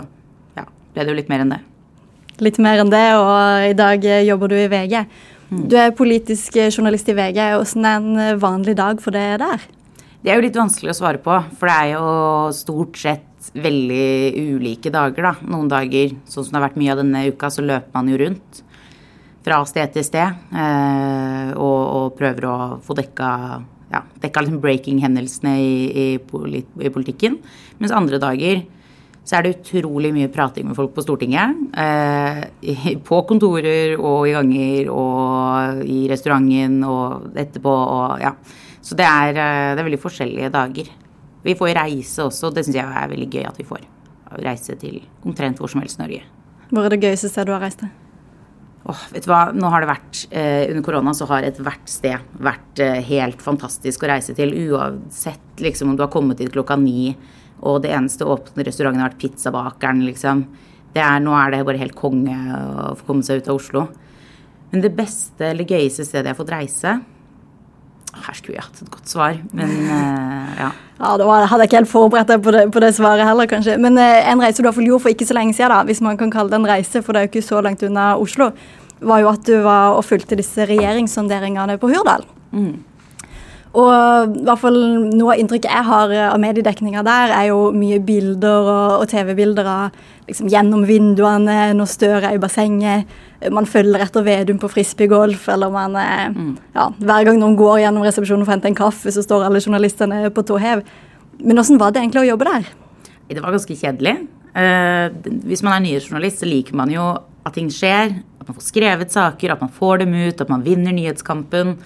ja, 0.58 0.66
ble 0.66 1.04
det 1.04 1.12
jo 1.12 1.18
litt 1.20 1.32
mer 1.32 1.44
enn 1.44 1.54
det. 1.54 1.62
Litt 2.44 2.60
mer 2.60 2.82
enn 2.82 2.92
det, 2.92 3.06
og 3.16 3.70
i 3.70 3.76
dag 3.78 4.04
eh, 4.04 4.26
jobber 4.26 4.52
du 4.52 4.58
i 4.58 4.68
VG. 4.68 4.98
Du 5.46 5.76
er 5.78 5.94
politisk 5.96 6.58
eh, 6.58 6.72
journalist 6.72 7.08
i 7.08 7.14
VG. 7.16 7.38
Hvordan 7.54 7.86
er 7.86 8.00
en 8.02 8.20
eh, 8.24 8.38
vanlig 8.42 8.76
dag 8.76 9.00
for 9.00 9.14
deg 9.14 9.38
der? 9.40 9.64
Det 10.20 10.32
er 10.32 10.40
jo 10.40 10.44
litt 10.48 10.58
vanskelig 10.58 10.90
å 10.90 10.98
svare 10.98 11.22
på, 11.22 11.38
for 11.56 11.70
det 11.70 11.76
er 11.78 11.92
jo 11.94 12.06
stort 12.56 12.98
sett 12.98 13.52
veldig 13.54 14.56
ulike 14.56 14.90
dager, 14.90 15.28
da. 15.28 15.34
Noen 15.46 15.70
dager, 15.70 16.16
sånn 16.26 16.48
som 16.48 16.50
det 16.50 16.58
har 16.58 16.66
vært 16.66 16.80
mye 16.82 16.92
av 16.96 17.00
denne 17.00 17.22
uka, 17.30 17.50
så 17.54 17.62
løper 17.62 17.94
man 17.94 18.10
jo 18.10 18.18
rundt 18.24 18.62
fra 19.46 19.60
sted 19.70 19.92
til 19.94 20.02
sted 20.02 20.26
eh, 20.58 21.50
og, 21.54 21.80
og 21.86 22.16
prøver 22.18 22.48
å 22.50 22.56
få 22.82 22.96
dekka 22.98 23.28
ja, 23.92 24.02
dekka 24.22 24.42
liksom 24.42 24.62
breaking-hendelsene 24.62 25.52
i, 25.62 25.74
i, 26.04 26.64
i 26.86 26.90
politikken. 26.92 27.38
Mens 27.78 27.94
andre 27.94 28.20
dager 28.22 28.64
så 29.26 29.38
er 29.38 29.46
det 29.46 29.56
utrolig 29.56 30.12
mye 30.14 30.30
prating 30.30 30.68
med 30.68 30.76
folk 30.78 30.92
på 30.94 31.02
Stortinget. 31.02 31.58
Eh, 31.74 32.94
på 33.08 33.20
kontorer 33.26 33.96
og 33.98 34.28
i 34.28 34.36
ganger 34.36 34.92
og 34.94 35.82
i 35.82 36.04
restauranten 36.10 36.78
og 36.86 37.34
etterpå 37.34 37.74
og 37.74 38.22
ja. 38.22 38.36
Så 38.86 38.94
det 38.98 39.06
er, 39.06 39.34
eh, 39.34 39.74
det 39.74 39.82
er 39.82 39.88
veldig 39.88 40.02
forskjellige 40.02 40.52
dager. 40.54 40.94
Vi 41.46 41.54
får 41.58 41.74
reise 41.78 42.26
også, 42.26 42.52
det 42.54 42.66
syns 42.66 42.78
jeg 42.78 42.86
er 43.02 43.10
veldig 43.10 43.30
gøy 43.30 43.44
at 43.50 43.58
vi 43.58 43.66
får. 43.66 43.84
Reise 44.42 44.74
til 44.78 45.00
omtrent 45.26 45.58
hvor 45.62 45.70
som 45.70 45.82
helst 45.82 46.00
Norge. 46.02 46.22
Hvor 46.70 46.86
er 46.86 46.94
det 46.94 47.02
gøyeste 47.02 47.30
stedet 47.30 47.50
du 47.50 47.54
har 47.54 47.62
reist 47.62 47.82
til? 47.82 47.90
Åh, 48.86 49.00
vet 49.10 49.24
du 49.24 49.30
hva, 49.32 49.48
nå 49.50 49.66
har 49.72 49.82
det 49.82 49.90
vært, 49.90 50.20
eh, 50.30 50.68
Under 50.70 50.82
korona 50.86 51.14
så 51.14 51.26
har 51.26 51.42
ethvert 51.42 51.88
sted 51.90 52.22
vært 52.38 52.78
eh, 52.78 53.00
helt 53.08 53.42
fantastisk 53.42 54.04
å 54.04 54.10
reise 54.12 54.34
til. 54.36 54.54
Uansett 54.70 55.58
liksom, 55.58 55.90
om 55.90 55.96
du 55.98 56.04
har 56.04 56.12
kommet 56.12 56.38
dit 56.38 56.52
klokka 56.52 56.76
ni, 56.78 57.16
og 57.66 57.82
det 57.82 57.90
eneste 57.90 58.28
åpne 58.28 58.66
restauranten 58.66 59.02
har 59.02 59.10
vært 59.10 59.24
pizzabakeren. 59.24 60.04
liksom. 60.06 60.46
Nå 60.96 61.32
er 61.36 61.50
det 61.50 61.64
bare 61.66 61.80
helt 61.82 61.96
konge 61.98 62.32
å 62.32 62.94
få 62.96 63.08
komme 63.10 63.26
seg 63.26 63.42
ut 63.42 63.48
av 63.50 63.58
Oslo. 63.58 63.82
Men 64.70 64.80
det 64.80 64.94
beste 64.96 65.50
eller 65.50 65.68
gøyeste 65.68 66.06
stedet 66.06 66.30
jeg 66.30 66.34
har 66.34 66.38
fått 66.38 66.54
reise 66.54 66.94
Her 68.24 68.34
skulle 68.38 68.56
jeg 68.56 68.64
hatt 68.64 68.82
et 68.82 68.90
godt 68.90 69.08
svar, 69.12 69.36
men 69.52 69.70
eh, 69.84 70.56
ja. 70.62 70.70
Ja, 70.96 71.10
Da 71.20 71.26
hadde 71.28 71.66
jeg 71.66 71.68
ikke 71.68 71.80
helt 71.82 71.90
forberedt 71.92 72.30
deg 72.32 72.40
på 72.42 72.52
det, 72.54 72.62
på 72.72 72.80
det 72.80 72.94
svaret 72.96 73.26
heller, 73.28 73.46
kanskje. 73.50 73.76
Men 73.78 73.98
eh, 74.00 74.30
en 74.30 74.40
reise 74.40 74.62
du 74.62 74.66
iallfall 74.66 74.86
gjorde 74.88 75.04
for 75.04 75.12
ikke 75.12 75.28
så 75.28 75.36
lenge 75.36 75.52
siden, 75.56 75.74
da, 75.74 75.82
hvis 75.84 76.00
man 76.04 76.16
kan 76.16 76.32
kalle 76.32 76.50
det 76.50 76.60
en 76.62 76.68
reise, 76.70 77.02
for 77.04 77.12
det 77.12 77.20
er 77.20 77.26
jo 77.28 77.32
ikke 77.34 77.44
så 77.48 77.60
langt 77.64 77.84
unna 77.84 78.14
Oslo, 78.16 78.50
var 79.04 79.20
jo 79.20 79.28
at 79.28 79.44
du 79.44 79.58
var 79.66 79.98
og 79.98 80.04
fulgte 80.08 80.38
disse 80.40 80.64
regjeringssonderingene 80.70 81.76
på 81.82 81.90
Hurdal. 81.92 82.24
Og 83.76 84.36
i 84.38 84.44
hvert 84.46 84.60
fall 84.62 84.76
noe 85.12 85.34
av 85.34 85.40
inntrykket 85.40 85.68
jeg 85.68 85.84
har 85.84 86.12
eh, 86.14 86.28
av 86.30 86.38
mediedekninga 86.40 87.02
der, 87.04 87.32
er 87.36 87.48
jo 87.50 87.70
mye 87.76 87.98
bilder 88.04 88.70
og, 88.72 89.02
og 89.02 89.10
TV-bilder 89.10 89.68
av 89.68 89.98
liksom, 90.28 90.48
gjennom 90.52 90.86
vinduene 90.88 91.74
når 91.76 91.90
Støre 91.90 92.30
er 92.30 92.38
i 92.38 92.40
bassenget. 92.40 93.10
Man 93.52 93.68
følger 93.68 94.06
etter 94.06 94.24
Vedum 94.24 94.60
på 94.62 94.70
frisbeegolf, 94.72 95.44
eller 95.52 95.74
man 95.74 95.98
mm. 95.98 96.54
ja, 96.78 96.88
Hver 96.96 97.28
gang 97.28 97.42
noen 97.42 97.58
går 97.58 97.82
gjennom 97.84 98.06
resepsjonen 98.06 98.46
for 98.46 98.54
å 98.54 98.56
hente 98.56 98.70
en 98.72 98.78
kaffe, 98.78 99.12
så 99.12 99.24
står 99.24 99.44
alle 99.50 99.60
journalistene 99.60 100.22
på 100.32 100.46
tå 100.48 100.56
hev. 100.62 100.86
Men 101.44 101.60
åssen 101.60 101.80
var 101.80 101.92
det 101.92 102.00
egentlig 102.00 102.24
å 102.24 102.30
jobbe 102.30 102.48
der? 102.48 102.72
Det 103.28 103.42
var 103.42 103.52
ganske 103.52 103.76
kjedelig. 103.76 104.16
Uh, 104.56 105.12
hvis 105.44 105.60
man 105.66 105.76
er 105.76 105.84
nyhetsjournalist, 105.84 106.40
så 106.40 106.48
liker 106.48 106.78
man 106.78 106.92
jo 106.94 107.10
at 107.46 107.54
ting 107.58 107.68
skjer. 107.72 108.16
At 108.40 108.48
man 108.48 108.56
får 108.56 108.68
skrevet 108.70 109.12
saker, 109.12 109.52
at 109.52 109.62
man 109.62 109.72
får 109.74 110.04
dem 110.04 110.16
ut, 110.16 110.40
at 110.40 110.52
man 110.52 110.64
vinner 110.64 110.96
nyhetskampen. 110.96 111.76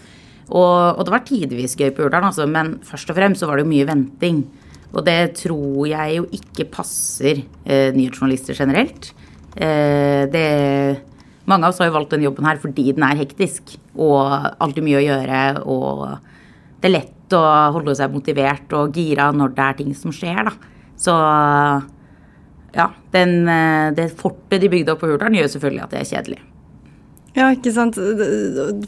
Og, 0.50 0.98
og 0.98 1.04
det 1.06 1.14
var 1.14 1.26
tidvis 1.26 1.76
gøy 1.78 1.92
på 1.94 2.04
Hurdal, 2.04 2.26
altså, 2.26 2.46
men 2.50 2.78
først 2.86 3.12
og 3.12 3.18
fremst 3.18 3.42
så 3.42 3.48
var 3.48 3.58
det 3.58 3.66
jo 3.66 3.72
mye 3.72 3.86
venting. 3.88 4.42
Og 4.90 5.04
det 5.06 5.18
tror 5.38 5.86
jeg 5.86 6.16
jo 6.16 6.26
ikke 6.34 6.66
passer 6.72 7.44
eh, 7.64 7.94
nyhetsjournalister 7.94 8.58
generelt. 8.58 9.12
Eh, 9.54 10.26
det, 10.30 10.42
mange 11.50 11.66
av 11.66 11.70
oss 11.70 11.78
har 11.82 11.90
jo 11.90 11.94
valgt 11.94 12.16
denne 12.16 12.26
jobben 12.26 12.46
her 12.46 12.58
fordi 12.62 12.88
den 12.96 13.06
er 13.06 13.18
hektisk 13.22 13.76
og 13.94 14.18
alltid 14.58 14.86
mye 14.86 14.98
å 14.98 15.06
gjøre. 15.06 15.44
Og 15.70 16.04
det 16.82 16.90
er 16.90 16.96
lett 16.96 17.38
å 17.38 17.44
holde 17.76 17.94
seg 17.94 18.10
motivert 18.10 18.74
og 18.74 18.98
gira 18.98 19.30
når 19.30 19.54
det 19.54 19.66
er 19.68 19.78
ting 19.78 19.94
som 19.94 20.14
skjer, 20.14 20.42
da. 20.50 20.54
Så 21.00 21.14
ja, 22.74 22.90
den, 23.14 23.48
eh, 23.48 23.90
det 23.94 24.10
fortet 24.18 24.60
de 24.62 24.70
bygde 24.72 24.94
opp 24.94 25.04
på 25.04 25.10
Hurdal, 25.10 25.38
gjør 25.38 25.54
selvfølgelig 25.54 25.86
at 25.86 25.94
det 25.94 26.02
er 26.02 26.10
kjedelig. 26.10 26.40
Ja, 27.36 27.46
ikke 27.54 27.70
sant. 27.74 27.98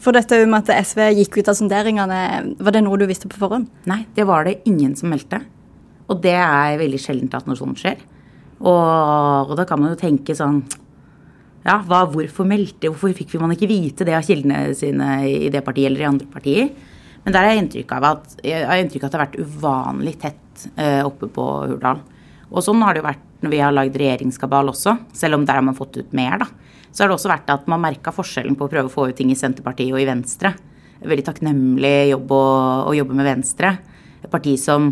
For 0.03 0.17
dette 0.17 0.41
med 0.50 0.65
at 0.65 0.87
SV 0.89 1.05
gikk 1.21 1.39
ut 1.39 1.50
av 1.53 1.59
sonderingene, 1.59 2.21
var 2.59 2.75
det 2.75 2.83
noe 2.83 2.99
du 2.99 3.06
visste 3.06 3.31
på 3.31 3.39
forhånd? 3.39 3.69
Nei, 3.91 4.03
det 4.17 4.27
var 4.27 4.49
det 4.49 4.61
ingen 4.69 4.97
som 4.99 5.12
meldte. 5.12 5.39
Og 6.11 6.19
det 6.25 6.35
er 6.35 6.81
veldig 6.81 7.00
sjeldent 7.00 7.37
at 7.39 7.47
noe 7.47 7.59
sånt 7.59 7.79
skjer. 7.81 8.00
Og, 8.62 9.50
og 9.50 9.55
da 9.59 9.67
kan 9.67 9.81
man 9.83 9.94
jo 9.94 9.99
tenke 9.99 10.37
sånn 10.39 10.61
Ja, 11.65 11.81
hva, 11.83 12.05
hvorfor 12.11 12.47
meldte 12.47 12.93
Hvorfor 12.93 13.11
fikk 13.17 13.33
man 13.43 13.50
ikke 13.56 13.67
vite 13.67 14.06
det 14.06 14.15
av 14.15 14.23
kildene 14.23 14.69
sine 14.79 15.09
i 15.27 15.49
det 15.50 15.65
partiet 15.67 15.88
eller 15.88 16.05
i 16.05 16.06
andre 16.06 16.29
partier? 16.31 16.69
Men 17.25 17.35
der 17.35 17.47
har 17.47 17.55
jeg 17.55 17.62
inntrykk 17.65 17.95
av 17.97 18.06
at, 18.06 18.37
jeg 18.43 18.66
har 18.66 18.83
inntrykk 18.83 19.05
av 19.05 19.09
at 19.09 19.12
det 19.12 19.19
har 19.19 19.26
vært 19.26 19.43
uvanlig 19.43 20.14
tett 20.23 20.64
eh, 20.75 21.02
oppe 21.07 21.28
på 21.31 21.45
Hurdal. 21.71 22.00
Og 22.50 22.64
sånn 22.66 22.83
har 22.83 22.95
det 22.95 23.02
jo 23.02 23.07
vært 23.07 23.28
når 23.43 23.52
vi 23.52 23.61
har 23.62 23.75
lagd 23.75 23.99
regjeringskabal 23.99 24.71
også, 24.73 24.97
selv 25.16 25.38
om 25.38 25.47
der 25.47 25.59
har 25.59 25.66
man 25.66 25.78
fått 25.78 26.00
ut 26.00 26.16
mer, 26.19 26.43
da. 26.43 26.49
Så 26.92 27.02
har 27.02 27.08
det 27.08 27.16
også 27.16 27.30
vært 27.32 27.49
at 27.52 27.64
man 27.70 27.80
merka 27.80 28.12
forskjellen 28.12 28.56
på 28.58 28.68
å 28.68 28.72
prøve 28.72 28.90
å 28.90 28.92
få 28.92 29.08
ut 29.08 29.16
ting 29.16 29.32
i 29.32 29.38
Senterpartiet 29.38 29.94
og 29.94 30.02
i 30.02 30.08
Venstre. 30.08 30.52
Veldig 31.02 31.25
takknemlig 31.26 32.12
jobb 32.12 32.34
å, 32.37 32.44
å 32.90 32.92
jobbe 32.94 33.16
med 33.16 33.26
Venstre. 33.26 33.72
Et 34.20 34.30
parti 34.30 34.54
som, 34.61 34.90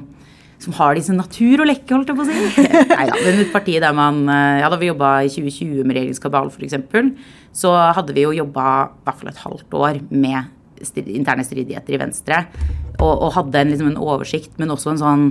som 0.63 0.75
har 0.79 0.97
det 0.97 1.05
i 1.05 1.09
sin 1.11 1.21
natur 1.21 1.63
å 1.63 1.69
lekke, 1.69 1.93
holdt 1.93 2.11
jeg 2.11 2.19
på 2.19 2.25
å 2.25 2.31
si. 2.31 2.65
Nei 2.95 3.05
da, 3.11 3.19
men 3.21 3.43
et 3.45 3.53
parti 3.53 3.77
der 3.83 3.95
man 3.97 4.25
eh, 4.27 4.63
Ja, 4.63 4.71
da 4.73 4.81
vi 4.81 4.89
jobba 4.89 5.13
i 5.27 5.31
2020 5.31 5.85
med 5.85 5.99
regjeringskabal, 5.99 6.51
f.eks., 6.51 6.81
så 7.61 7.75
hadde 7.97 8.17
vi 8.17 8.25
jo 8.25 8.33
jobba 8.35 8.65
i 8.89 9.05
hvert 9.05 9.21
fall 9.21 9.33
et 9.33 9.45
halvt 9.45 9.77
år 9.77 10.01
med 10.09 10.57
interne 11.13 11.45
stridigheter 11.45 11.99
i 11.99 12.01
Venstre. 12.01 12.45
Og, 12.97 13.13
og 13.13 13.35
hadde 13.37 13.61
en, 13.61 13.75
liksom 13.75 13.93
en 13.93 14.01
oversikt, 14.01 14.57
men 14.61 14.73
også 14.73 14.95
en 14.95 15.05
sånn 15.05 15.31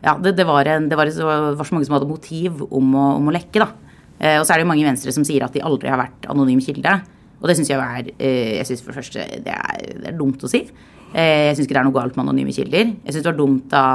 Ja, 0.00 0.14
det, 0.16 0.34
det, 0.38 0.46
var, 0.48 0.64
en, 0.64 0.88
det 0.88 0.96
var, 0.96 1.10
så, 1.12 1.26
var 1.28 1.66
så 1.68 1.76
mange 1.76 1.86
som 1.86 1.94
hadde 1.98 2.08
motiv 2.08 2.62
om 2.66 2.94
å, 2.96 3.06
om 3.18 3.28
å 3.28 3.34
lekke, 3.36 3.62
da. 3.62 3.89
Eh, 4.20 4.36
og 4.36 4.44
så 4.44 4.52
er 4.52 4.60
det 4.60 4.66
jo 4.66 4.70
mange 4.70 4.84
i 4.84 4.88
Venstre 4.88 5.12
som 5.16 5.24
sier 5.26 5.44
at 5.46 5.54
de 5.56 5.64
aldri 5.64 5.90
har 5.90 6.00
vært 6.00 6.28
anonym 6.30 6.60
kilde. 6.64 6.96
Og 7.40 7.48
det 7.48 7.56
syns 7.56 7.70
jeg 7.72 7.80
er 7.80 8.10
eh, 8.18 8.58
Jeg 8.58 8.68
synes 8.68 8.82
for 8.84 8.92
det 8.92 9.00
første 9.00 9.24
det 9.46 9.54
er, 9.54 9.86
det 10.02 10.10
er 10.12 10.18
dumt 10.18 10.44
å 10.44 10.50
si. 10.50 10.66
Eh, 11.10 11.48
jeg 11.48 11.56
syns 11.56 11.66
ikke 11.66 11.78
det 11.78 11.80
er 11.82 11.88
noe 11.88 11.96
galt 11.96 12.18
med 12.18 12.26
anonyme 12.26 12.52
kilder. 12.54 12.92
Jeg 12.92 13.14
syns 13.14 13.24
det 13.24 13.32
var 13.32 13.40
dumt 13.40 13.70
da 13.72 13.86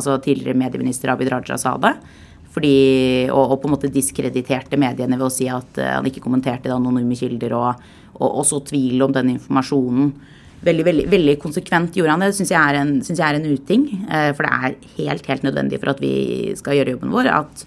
altså, 0.00 0.18
tidligere 0.24 0.58
medieminister 0.58 1.14
Abid 1.14 1.30
Raja 1.32 1.60
sa 1.60 1.76
det. 1.80 1.94
Fordi, 2.50 2.74
og, 3.30 3.54
og 3.54 3.56
på 3.62 3.70
en 3.70 3.76
måte 3.76 3.92
diskrediterte 3.94 4.74
mediene 4.80 5.14
ved 5.14 5.28
å 5.28 5.30
si 5.30 5.46
at 5.46 5.78
han 5.78 6.08
ikke 6.08 6.24
kommenterte 6.24 6.66
det 6.66 6.74
anonyme 6.74 7.14
kilder, 7.14 7.52
og, 7.54 7.84
og, 8.16 8.26
og 8.26 8.42
så 8.48 8.58
tvil 8.66 9.04
om 9.06 9.14
den 9.14 9.36
informasjonen. 9.36 10.10
Veldig, 10.66 10.84
veldig, 10.88 11.04
veldig 11.12 11.36
konsekvent 11.40 11.94
gjorde 11.94 12.16
han 12.16 12.24
det. 12.24 12.32
Det 12.32 12.40
syns 12.40 12.50
jeg, 12.50 12.80
jeg 13.14 13.22
er 13.28 13.38
en 13.38 13.46
uting. 13.54 13.84
For 14.34 14.42
det 14.42 14.50
er 14.50 14.74
helt, 14.96 15.30
helt 15.30 15.46
nødvendig 15.46 15.78
for 15.78 15.94
at 15.94 16.02
vi 16.02 16.10
skal 16.58 16.80
gjøre 16.80 16.96
jobben 16.96 17.14
vår. 17.14 17.30
At 17.38 17.62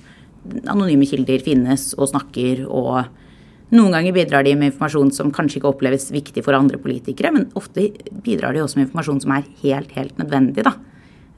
anonyme 0.67 1.07
kilder 1.07 1.43
finnes 1.43 1.91
og 1.97 2.09
snakker 2.12 2.65
og 2.67 3.03
noen 3.73 3.95
ganger 3.95 4.13
bidrar 4.13 4.45
de 4.45 4.53
med 4.57 4.69
informasjon 4.69 5.09
som 5.15 5.31
kanskje 5.33 5.57
ikke 5.57 5.71
oppleves 5.71 6.12
viktig 6.13 6.43
for 6.45 6.53
andre 6.53 6.77
politikere, 6.81 7.31
men 7.33 7.47
ofte 7.57 7.88
bidrar 8.25 8.53
de 8.53 8.62
også 8.62 8.77
med 8.77 8.88
informasjon 8.88 9.23
som 9.23 9.33
er 9.33 9.47
helt, 9.63 9.93
helt 9.95 10.19
nødvendig 10.21 10.65
da, 10.67 10.75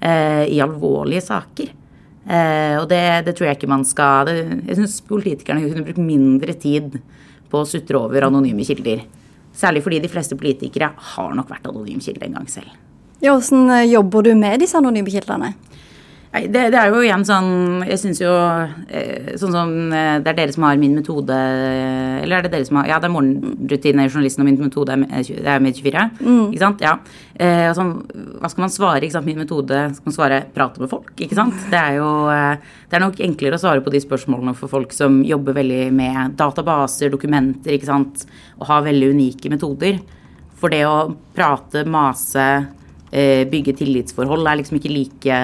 eh, 0.02 0.44
i 0.52 0.60
alvorlige 0.64 1.24
saker. 1.24 1.70
Eh, 2.26 2.76
og 2.82 2.90
det, 2.90 3.26
det 3.28 3.36
tror 3.38 3.48
jeg 3.48 3.60
ikke 3.60 3.70
man 3.70 3.86
skal 3.86 4.26
det, 4.26 4.36
Jeg 4.66 4.80
syns 4.80 4.98
politikerne 5.06 5.62
kunne 5.62 5.86
brukt 5.86 6.02
mindre 6.02 6.56
tid 6.58 6.98
på 7.52 7.62
å 7.62 7.68
sutre 7.70 8.02
over 8.02 8.26
anonyme 8.28 8.66
kilder. 8.66 9.06
Særlig 9.56 9.86
fordi 9.86 10.02
de 10.04 10.12
fleste 10.12 10.36
politikere 10.36 10.90
har 11.14 11.36
nok 11.38 11.54
vært 11.54 11.70
anonym 11.70 12.02
kilde 12.04 12.26
en 12.26 12.36
gang 12.40 12.50
selv. 12.52 12.74
Ja, 13.22 13.38
Hvordan 13.38 13.70
eh, 13.70 13.88
jobber 13.94 14.26
du 14.26 14.34
med 14.36 14.60
disse 14.60 14.76
anonyme 14.76 15.14
kildene? 15.14 15.54
Nei, 16.36 16.42
det, 16.52 16.66
det 16.74 16.80
er 16.82 16.90
jo 16.92 17.00
igjen 17.06 17.22
sånn 17.24 17.84
Jeg 17.88 17.96
syns 18.02 18.18
jo 18.20 18.32
eh, 18.92 19.36
Sånn 19.40 19.54
som 19.56 19.70
eh, 19.96 20.18
Det 20.20 20.34
er 20.34 20.38
dere 20.42 20.52
som 20.56 20.66
har 20.68 20.76
min 20.82 20.98
metode 20.98 21.32
Eller 21.38 22.42
er 22.42 22.44
det 22.44 22.52
dere 22.52 22.68
som 22.68 22.80
har 22.82 22.90
Ja, 22.90 22.98
det 23.00 23.08
er 23.08 23.14
morgenrutine, 23.14 24.08
journalisten 24.10 24.44
og 24.44 24.50
min 24.50 24.58
metode. 24.60 24.92
er 24.92 25.00
med- 25.00 25.14
Det 25.30 25.48
er 25.54 25.64
Med24. 25.64 26.04
Ikke 26.52 26.60
sant? 26.60 26.84
Ja. 26.84 26.98
Eh, 27.40 27.70
og 27.70 27.76
sånn, 27.78 27.94
hva 28.42 28.50
skal 28.52 28.66
man 28.66 28.74
svare? 28.74 29.02
Ikke 29.06 29.16
sant? 29.16 29.26
Min 29.30 29.40
metode 29.40 29.80
skal 29.96 30.10
man 30.12 30.18
svare 30.18 30.42
prate 30.56 30.84
med 30.84 30.92
folk, 30.92 31.14
ikke 31.16 31.38
sant? 31.40 31.56
Det 31.72 31.80
er 31.80 31.98
jo 32.02 32.10
eh, 32.34 32.58
Det 32.90 33.00
er 33.00 33.06
nok 33.06 33.22
enklere 33.30 33.56
å 33.56 33.64
svare 33.64 33.84
på 33.86 33.94
de 33.96 34.04
spørsmålene 34.04 34.56
for 34.60 34.68
folk 34.72 34.92
som 34.96 35.22
jobber 35.24 35.56
veldig 35.62 35.82
med 35.96 36.36
databaser, 36.40 37.10
dokumenter, 37.16 37.78
ikke 37.78 37.88
sant, 37.90 38.26
og 38.60 38.68
har 38.70 38.84
veldig 38.86 39.14
unike 39.16 39.50
metoder. 39.56 40.02
For 40.60 40.72
det 40.72 40.84
å 40.88 41.14
prate, 41.36 41.86
mase, 41.88 42.46
bygge 43.52 43.76
tillitsforhold 43.80 44.48
er 44.50 44.60
liksom 44.60 44.80
ikke 44.80 44.92
like 44.92 45.36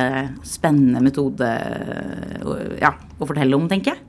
spennende 0.44 1.02
metode 1.06 1.50
å- 2.44 2.58
ja, 2.82 2.92
å 3.20 3.28
fortelle 3.30 3.56
om, 3.56 3.68
tenker 3.72 3.94
jeg. 3.94 4.02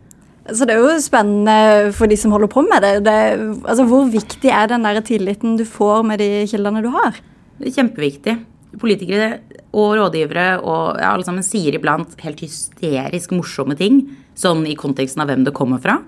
Så 0.51 0.67
det 0.67 0.75
er 0.75 0.83
jo 0.83 0.97
spennende 0.99 1.93
for 1.95 2.11
de 2.11 2.17
som 2.19 2.33
holder 2.35 2.51
på 2.51 2.65
med 2.67 2.83
det. 2.83 3.05
det 3.07 3.19
altså, 3.63 3.87
hvor 3.87 4.09
viktig 4.11 4.51
er 4.51 4.67
den 4.73 4.83
der 4.83 4.99
tilliten 5.07 5.57
du 5.57 5.65
får 5.65 6.03
med 6.05 6.19
de 6.19 6.47
kildene 6.51 6.83
du 6.83 6.91
har? 6.91 7.15
Det 7.61 7.69
er 7.71 7.77
kjempeviktig. 7.79 8.35
Politikere 8.81 9.29
og 9.77 9.95
rådgivere 10.01 10.63
og 10.65 10.99
ja, 10.99 11.13
alle 11.13 11.25
sammen 11.27 11.45
sier 11.45 11.77
iblant 11.77 12.17
helt 12.25 12.41
hysterisk 12.41 13.31
morsomme 13.37 13.77
ting, 13.79 14.03
sånn 14.35 14.67
i 14.67 14.75
konteksten 14.75 15.23
av 15.23 15.29
hvem 15.31 15.45
det 15.45 15.55
kommer 15.55 15.81
fra, 15.81 16.01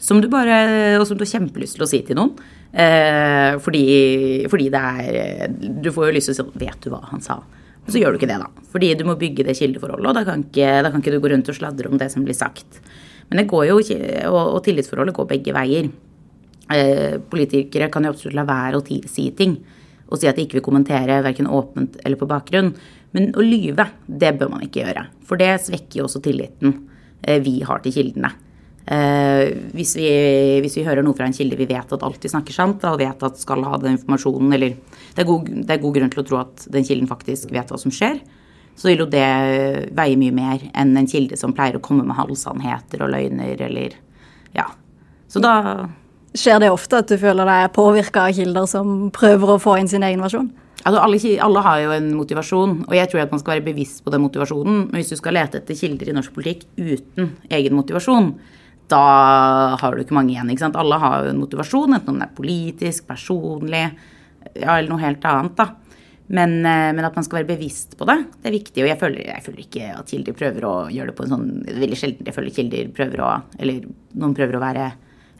som 0.00 0.20
du 0.22 0.30
bare, 0.32 0.56
og 0.98 1.06
som 1.08 1.18
du 1.18 1.26
har 1.26 1.34
kjempelyst 1.34 1.76
til 1.76 1.84
å 1.84 1.88
si 1.90 2.00
til 2.06 2.16
noen. 2.18 2.32
Eh, 2.72 3.56
fordi, 3.60 3.86
fordi 4.46 4.68
det 4.70 4.80
er 4.80 5.48
Du 5.50 5.88
får 5.90 6.06
jo 6.06 6.12
lyst 6.14 6.30
til 6.30 6.36
å 6.36 6.44
si 6.52 6.60
Vet 6.62 6.84
du 6.84 6.92
hva 6.92 7.00
han 7.08 7.18
sa? 7.24 7.40
Men 7.82 7.90
så 7.90 7.98
gjør 7.98 8.14
du 8.14 8.20
ikke 8.20 8.28
det, 8.30 8.38
da. 8.38 8.66
Fordi 8.70 8.92
du 8.94 9.02
må 9.08 9.16
bygge 9.18 9.44
det 9.48 9.56
kildeforholdet, 9.58 10.10
og 10.12 10.16
da 10.16 10.22
kan 10.28 10.44
ikke, 10.46 10.68
da 10.84 10.92
kan 10.92 11.02
ikke 11.02 11.16
du 11.16 11.18
gå 11.24 11.32
rundt 11.32 11.50
og 11.50 11.56
sladre 11.56 11.90
om 11.90 11.98
det 12.00 12.10
som 12.12 12.24
blir 12.24 12.36
sagt. 12.36 12.78
Men 13.30 13.42
det 13.42 13.50
går 13.50 13.66
jo, 13.70 13.80
og, 14.30 14.40
og 14.56 14.62
tillitsforholdet 14.66 15.16
går 15.16 15.28
begge 15.32 15.54
veier. 15.56 15.90
Eh, 16.70 17.18
politikere 17.32 17.90
kan 17.90 18.06
jo 18.06 18.12
absolutt 18.14 18.38
la 18.38 18.46
være 18.46 18.78
å 18.78 18.84
si 19.10 19.30
ting 19.34 19.56
og 20.10 20.18
si 20.18 20.26
at 20.26 20.36
de 20.38 20.44
ikke 20.44 20.58
vil 20.58 20.66
kommentere 20.66 21.20
verken 21.22 21.48
åpent 21.50 21.98
eller 22.04 22.18
på 22.18 22.28
bakgrunn. 22.30 22.72
Men 23.14 23.32
å 23.38 23.42
lyve, 23.42 23.86
det 24.06 24.34
bør 24.38 24.52
man 24.54 24.64
ikke 24.66 24.84
gjøre. 24.84 25.06
For 25.26 25.40
det 25.40 25.52
svekker 25.64 26.00
jo 26.00 26.06
også 26.08 26.22
tilliten 26.24 26.74
eh, 27.22 27.38
vi 27.42 27.60
har 27.66 27.82
til 27.84 27.94
kildene. 27.94 28.32
Eh, 28.90 29.52
hvis, 29.76 29.94
vi, 29.94 30.08
hvis 30.64 30.74
vi 30.80 30.84
hører 30.86 31.04
noe 31.06 31.14
fra 31.14 31.28
en 31.28 31.36
kilde 31.36 31.58
vi 31.58 31.68
vet 31.70 31.92
at 31.94 32.02
alltid 32.06 32.32
snakker 32.32 32.56
sant, 32.56 32.84
og 32.88 32.98
vet 32.98 33.22
at 33.26 33.38
skal 33.38 33.62
ha 33.66 33.78
den 33.78 33.94
informasjonen, 33.94 34.50
eller 34.56 34.74
det 35.14 35.22
er, 35.22 35.28
god, 35.28 35.46
det 35.62 35.76
er 35.76 35.82
god 35.84 35.96
grunn 35.98 36.12
til 36.12 36.22
å 36.24 36.26
tro 36.26 36.40
at 36.42 36.66
den 36.74 36.86
kilden 36.86 37.10
faktisk 37.10 37.54
vet 37.54 37.70
hva 37.70 37.78
som 37.78 37.94
skjer, 37.94 38.18
så 38.74 38.90
vil 38.90 39.04
jo 39.04 39.10
det 39.12 39.30
veie 39.94 40.18
mye 40.18 40.34
mer 40.34 40.66
enn 40.78 40.96
en 40.98 41.08
kilde 41.10 41.38
som 41.38 41.54
pleier 41.54 41.78
å 41.78 41.84
komme 41.84 42.06
med 42.06 42.18
halvsannheter 42.18 43.04
og 43.04 43.12
løgner, 43.14 43.62
eller 43.68 43.96
ja. 44.56 44.66
Så 45.30 45.42
da 45.42 45.54
Skjer 46.30 46.60
det 46.62 46.68
ofte 46.70 47.00
at 47.00 47.10
du 47.10 47.16
føler 47.18 47.48
deg 47.48 47.72
påvirka 47.74 48.28
av 48.28 48.36
kilder 48.36 48.66
som 48.70 49.08
prøver 49.10 49.50
å 49.50 49.62
få 49.62 49.74
inn 49.80 49.88
sin 49.90 50.04
egen 50.06 50.22
versjon? 50.22 50.46
Altså 50.86 51.00
alle, 51.02 51.18
alle 51.42 51.62
har 51.66 51.80
jo 51.82 51.90
en 51.96 52.06
motivasjon, 52.14 52.76
og 52.86 52.94
jeg 52.94 53.10
tror 53.10 53.24
at 53.24 53.32
man 53.34 53.42
skal 53.42 53.56
være 53.56 53.66
bevisst 53.66 54.04
på 54.04 54.12
den 54.14 54.22
motivasjonen. 54.22 54.76
Men 54.86 55.00
hvis 55.00 55.10
du 55.10 55.18
skal 55.18 55.34
lete 55.36 55.58
etter 55.58 55.76
kilder 55.76 56.08
i 56.08 56.14
norsk 56.14 56.32
politikk 56.36 56.62
uten 56.78 57.32
egen 57.50 57.74
motivasjon, 57.76 58.30
da 58.90 59.76
har 59.80 59.94
du 59.94 60.02
ikke 60.02 60.16
mange 60.16 60.34
igjen. 60.34 60.50
ikke 60.52 60.66
sant? 60.66 60.78
Alle 60.78 60.98
har 61.00 61.24
jo 61.24 61.34
en 61.34 61.42
motivasjon, 61.42 61.94
enten 61.96 62.12
om 62.12 62.18
den 62.18 62.26
er 62.26 62.34
politisk, 62.36 63.06
personlig, 63.08 63.86
ja, 64.54 64.76
eller 64.76 64.90
noe 64.92 65.04
helt 65.04 65.24
annet. 65.30 65.56
da. 65.58 65.70
Men, 66.30 66.60
eh, 66.62 66.92
men 66.94 67.02
at 67.02 67.16
man 67.18 67.26
skal 67.26 67.40
være 67.40 67.56
bevisst 67.56 67.96
på 67.98 68.06
det, 68.06 68.18
det 68.38 68.50
er 68.50 68.54
viktig. 68.54 68.82
Og 68.84 68.88
jeg 68.88 68.98
føler, 69.00 69.22
jeg 69.26 69.44
føler 69.46 69.62
ikke 69.64 69.86
at 69.96 70.12
kilder 70.12 70.36
prøver 70.38 70.66
å 70.68 70.74
gjøre 70.94 71.10
det 71.10 71.16
på 71.18 71.24
en 71.26 71.32
sånn 71.32 71.48
det 71.64 71.72
er 71.74 71.80
Veldig 71.82 71.98
sjelden 71.98 72.28
jeg 72.30 72.36
føler 72.36 72.54
kilder 72.54 72.92
prøver 72.94 73.22
å 73.26 73.30
Eller 73.58 73.88
noen 74.14 74.36
prøver 74.38 74.58
å 74.58 74.62
være 74.62 74.84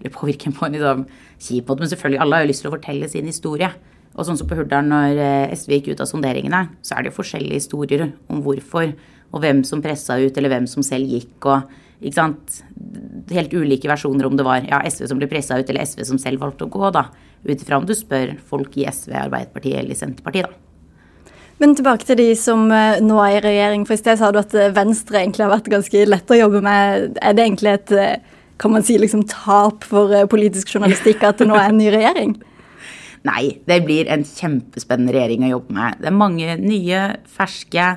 Eller 0.01 0.15
påvirke 0.17 0.51
på 0.57 0.67
en 0.67 0.75
liksom, 0.75 1.05
kjip 1.39 1.71
måte. 1.71 1.85
Men 1.85 1.93
selvfølgelig, 1.93 2.21
alle 2.25 2.37
har 2.37 2.43
jo 2.43 2.51
lyst 2.51 2.65
til 2.65 2.73
å 2.73 2.75
fortelle 2.75 3.11
sin 3.13 3.31
historie. 3.31 3.71
Og 4.17 4.27
sånn 4.27 4.41
som 4.41 4.49
på 4.51 4.59
Hurdal, 4.59 4.89
når 4.91 5.21
eh, 5.23 5.55
SV 5.55 5.77
gikk 5.77 5.93
ut 5.93 6.03
av 6.03 6.11
sonderingene, 6.11 6.65
så 6.83 6.97
er 6.97 7.05
det 7.05 7.13
jo 7.13 7.19
forskjellige 7.21 7.61
historier 7.61 8.09
om 8.33 8.43
hvorfor, 8.43 8.91
og 9.31 9.45
hvem 9.45 9.63
som 9.69 9.83
pressa 9.85 10.19
ut, 10.19 10.35
eller 10.35 10.51
hvem 10.51 10.67
som 10.67 10.83
selv 10.83 11.13
gikk, 11.13 11.37
og 11.47 11.71
ikke 12.01 12.17
sant. 12.17 12.61
Helt 13.31 13.53
ulike 13.53 13.91
versjoner 13.91 14.27
om 14.27 14.39
det 14.39 14.47
var 14.47 14.65
ja, 14.65 14.81
SV 14.89 15.07
som 15.11 15.21
ble 15.21 15.29
pressa 15.31 15.61
ut, 15.61 15.69
eller 15.69 15.85
SV 15.87 16.07
som 16.09 16.21
selv 16.21 16.43
valgte 16.43 16.67
å 16.67 16.73
gå, 16.73 16.89
da. 16.97 17.07
Ut 17.45 17.61
ifra 17.61 17.79
om 17.81 17.87
du 17.89 17.95
spør 17.97 18.35
folk 18.49 18.77
i 18.81 18.89
SV, 18.89 19.15
Arbeiderpartiet 19.27 19.83
eller 19.83 19.99
Senterpartiet, 19.99 20.49
da. 20.49 20.67
Men 21.61 21.75
tilbake 21.77 22.07
til 22.09 22.17
de 22.17 22.31
som 22.41 22.71
eh, 22.73 23.03
nå 23.05 23.19
er 23.21 23.37
i 23.37 23.41
regjering. 23.45 23.83
For 23.85 23.93
i 23.93 24.01
sted 24.01 24.17
sa 24.17 24.31
du 24.33 24.39
at 24.41 24.55
eh, 24.57 24.73
Venstre 24.73 25.21
egentlig 25.21 25.45
har 25.45 25.53
vært 25.53 25.69
ganske 25.69 26.05
lett 26.09 26.33
å 26.33 26.39
jobbe 26.39 26.63
med. 26.65 27.19
Er 27.21 27.35
det 27.37 27.45
egentlig 27.45 27.75
et 27.75 27.93
eh, 27.93 28.39
kan 28.61 28.73
man 28.73 28.85
si 28.85 28.97
liksom 29.01 29.27
tap 29.29 29.85
for 29.89 30.13
politisk 30.33 30.73
journalistikk 30.73 31.23
at 31.25 31.41
det 31.41 31.49
nå 31.49 31.57
er 31.57 31.69
en 31.69 31.79
ny 31.81 31.91
regjering? 31.93 32.33
Nei, 33.29 33.61
det 33.69 33.83
blir 33.85 34.09
en 34.09 34.25
kjempespennende 34.25 35.13
regjering 35.13 35.45
å 35.45 35.53
jobbe 35.59 35.77
med. 35.77 36.01
Det 36.01 36.09
er 36.09 36.17
mange 36.17 36.57
nye, 36.61 37.03
ferske. 37.29 37.91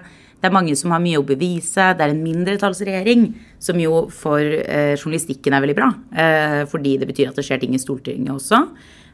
Det 0.43 0.49
er 0.49 0.55
mange 0.57 0.73
som 0.75 0.91
har 0.91 0.99
mye 0.99 1.21
å 1.21 1.23
bevise. 1.23 1.85
Det 1.95 2.03
er 2.03 2.11
en 2.11 2.19
mindretallsregjering, 2.19 3.21
som 3.63 3.79
jo 3.79 4.01
for 4.11 4.43
eh, 4.43 4.97
journalistikken 4.97 5.55
er 5.55 5.63
veldig 5.63 5.75
bra. 5.77 5.87
Eh, 6.11 6.57
fordi 6.67 6.97
det 6.99 7.07
betyr 7.07 7.29
at 7.31 7.39
det 7.39 7.45
skjer 7.47 7.61
ting 7.61 7.77
i 7.77 7.79
Stortinget 7.79 8.33
også. 8.33 8.59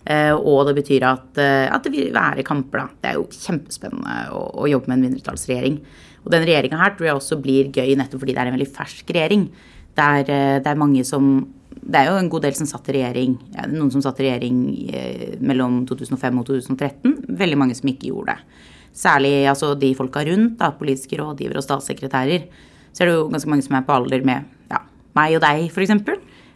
Eh, 0.10 0.34
og 0.34 0.64
det 0.66 0.74
betyr 0.80 1.06
at, 1.06 1.30
eh, 1.38 1.68
at 1.70 1.86
det 1.86 1.94
vil 1.94 2.10
være 2.16 2.42
kamper, 2.48 2.82
da. 2.82 2.88
Det 2.98 3.12
er 3.12 3.20
jo 3.20 3.28
kjempespennende 3.30 4.16
å, 4.34 4.42
å 4.64 4.72
jobbe 4.72 4.90
med 4.90 4.98
en 4.98 5.06
mindretallsregjering. 5.06 5.78
Og 6.26 6.34
den 6.34 6.50
regjeringa 6.50 6.82
her 6.82 6.98
tror 6.98 7.12
jeg 7.12 7.20
også 7.20 7.38
blir 7.46 7.70
gøy 7.78 7.94
nettopp 8.00 8.26
fordi 8.26 8.34
det 8.34 8.42
er 8.42 8.50
en 8.50 8.58
veldig 8.58 8.72
fersk 8.74 9.14
regjering. 9.14 9.46
Det 10.00 10.10
er, 10.18 10.34
eh, 10.34 10.58
det 10.66 10.74
er 10.74 10.82
mange 10.82 11.06
som 11.06 11.30
det 11.80 12.00
er 12.00 12.10
jo 12.10 12.18
en 12.20 12.30
god 12.30 12.44
del 12.44 12.56
som 12.58 12.68
satt 12.68 12.90
i 12.90 12.98
regjering, 12.98 13.38
ja, 13.54 13.64
noen 13.70 13.92
som 13.94 14.02
satt 14.04 14.20
i 14.20 14.26
regjering 14.26 14.58
eh, 14.90 15.38
mellom 15.46 15.84
2005 15.90 16.42
og 16.42 16.50
2013. 16.50 17.14
Veldig 17.40 17.60
mange 17.62 17.78
som 17.78 17.90
ikke 17.92 18.10
gjorde 18.10 18.36
det. 18.36 18.66
Særlig 18.96 19.34
altså, 19.50 19.74
de 19.80 19.94
folka 19.98 20.24
rundt, 20.28 20.58
da, 20.60 20.72
politiske 20.76 21.20
rådgivere 21.20 21.62
og 21.62 21.66
statssekretærer. 21.66 22.48
Så 22.92 23.04
er 23.04 23.10
det 23.10 23.16
jo 23.16 23.28
ganske 23.32 23.52
mange 23.52 23.66
som 23.66 23.78
er 23.78 23.86
på 23.88 23.96
alder 23.96 24.26
med 24.28 24.48
ja, 24.72 24.82
meg 25.18 25.38
og 25.38 25.44
deg, 25.46 25.68
f.eks. 25.70 25.94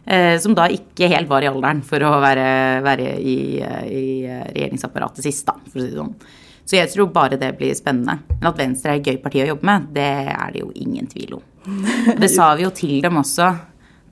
Eh, 0.04 0.34
som 0.42 0.56
da 0.56 0.66
ikke 0.68 1.08
helt 1.08 1.30
var 1.30 1.44
i 1.44 1.48
alderen 1.48 1.80
for 1.86 2.02
å 2.04 2.16
være, 2.20 2.48
være 2.84 3.12
i, 3.20 3.36
eh, 3.64 3.84
i 3.88 4.06
regjeringsapparatet 4.52 5.24
sist, 5.24 5.46
da, 5.48 5.56
for 5.70 5.80
å 5.80 5.84
si 5.84 5.92
det 5.92 6.00
sånn. 6.00 6.16
Så 6.64 6.78
jeg 6.78 6.90
tror 6.92 7.12
bare 7.12 7.38
det 7.40 7.52
blir 7.58 7.76
spennende. 7.76 8.18
Men 8.38 8.50
at 8.50 8.60
Venstre 8.60 8.94
er 8.94 9.00
et 9.00 9.12
gøy 9.12 9.20
parti 9.22 9.42
å 9.44 9.50
jobbe 9.52 9.68
med, 9.68 9.92
det 9.96 10.10
er 10.32 10.52
det 10.52 10.64
jo 10.64 10.72
ingen 10.80 11.08
tvil 11.08 11.38
om. 11.38 11.46
Det 12.20 12.28
sa 12.28 12.50
vi 12.58 12.66
jo 12.66 12.74
til 12.76 12.98
dem 13.00 13.16
også 13.16 13.46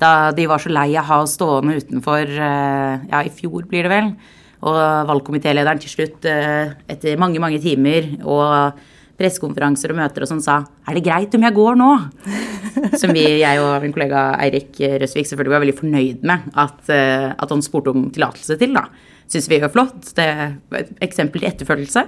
da 0.03 0.33
de 0.35 0.47
var 0.51 0.63
så 0.63 0.73
lei 0.73 0.91
av 0.97 1.05
å 1.05 1.09
ha 1.11 1.19
oss 1.25 1.37
stående 1.39 1.79
utenfor, 1.79 2.23
eh, 2.27 3.05
ja, 3.11 3.23
i 3.23 3.33
fjor 3.35 3.67
blir 3.71 3.87
det 3.87 3.93
vel. 3.93 4.13
Og 4.63 4.79
valgkomitélederen 5.09 5.81
til 5.83 5.91
slutt, 5.91 6.27
eh, 6.29 6.75
etter 6.91 7.19
mange, 7.19 7.41
mange 7.43 7.59
timer 7.63 8.13
og 8.23 8.79
pressekonferanser 9.19 9.93
og 9.93 9.99
møter 9.99 10.25
og 10.25 10.31
sånn, 10.31 10.43
sa 10.43 10.61
er 10.89 10.97
det 10.97 11.05
greit 11.07 11.35
om 11.37 11.47
jeg 11.47 11.57
går 11.57 11.79
nå? 11.79 11.91
Som 13.01 13.13
vi, 13.15 13.25
jeg 13.43 13.63
og 13.63 13.83
min 13.85 13.95
kollega 13.95 14.33
Eirik 14.43 14.79
Røsvik 15.03 15.29
selvfølgelig 15.29 15.55
var 15.55 15.65
veldig 15.65 15.79
fornøyd 15.79 16.23
med 16.29 16.47
at, 16.59 16.79
eh, 16.95 17.33
at 17.35 17.55
han 17.55 17.65
spurte 17.65 17.93
om 17.95 18.07
tillatelse 18.15 18.59
til, 18.61 18.79
da. 18.79 18.87
Syns 19.33 19.49
vi 19.49 19.61
var 19.63 19.71
flott. 19.73 20.11
Det 20.17 20.25
er 20.29 20.57
et 20.77 20.91
eksempel 21.07 21.41
til 21.41 21.49
etterfølgelse. 21.49 22.03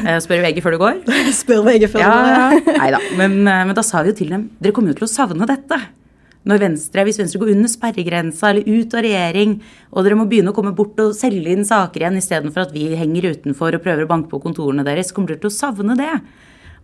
Eh, 0.00 0.18
Spør 0.24 0.44
VG 0.46 0.62
før 0.64 0.76
du 0.76 0.80
går. 0.82 1.00
Spør 1.42 1.64
VG 1.66 1.88
før. 1.92 2.02
du 2.02 2.06
Ja, 2.06 2.50
ja. 2.50 2.76
Nei 2.78 2.90
da. 2.94 3.00
Men, 3.18 3.40
men 3.44 3.74
da 3.76 3.86
sa 3.86 4.02
vi 4.02 4.14
jo 4.14 4.20
til 4.22 4.34
dem 4.34 4.50
dere 4.58 4.74
kommer 4.76 4.94
jo 4.94 5.02
til 5.02 5.10
å 5.10 5.12
savne 5.14 5.48
dette. 5.50 5.78
Når 6.48 6.60
Venstre, 6.62 7.04
Hvis 7.04 7.18
Venstre 7.20 7.40
går 7.42 7.52
under 7.52 7.68
sperregrensa 7.68 8.50
eller 8.50 8.64
ut 8.64 8.94
av 8.96 9.04
regjering, 9.04 9.58
og 9.92 10.06
dere 10.06 10.16
må 10.16 10.24
begynne 10.30 10.54
å 10.54 10.56
komme 10.56 10.72
bort 10.76 11.00
og 11.02 11.12
selge 11.16 11.52
inn 11.52 11.66
saker 11.68 12.00
igjen 12.00 12.16
istedenfor 12.16 12.64
at 12.64 12.72
vi 12.72 12.86
henger 12.96 13.28
utenfor 13.34 13.76
og 13.76 13.84
prøver 13.84 14.06
å 14.06 14.10
banke 14.10 14.32
på 14.32 14.40
kontorene 14.40 14.86
deres, 14.86 15.12
kommer 15.12 15.34
dere 15.34 15.42
til 15.44 15.52
å 15.52 15.58
savne 15.58 15.98
det. 16.00 16.14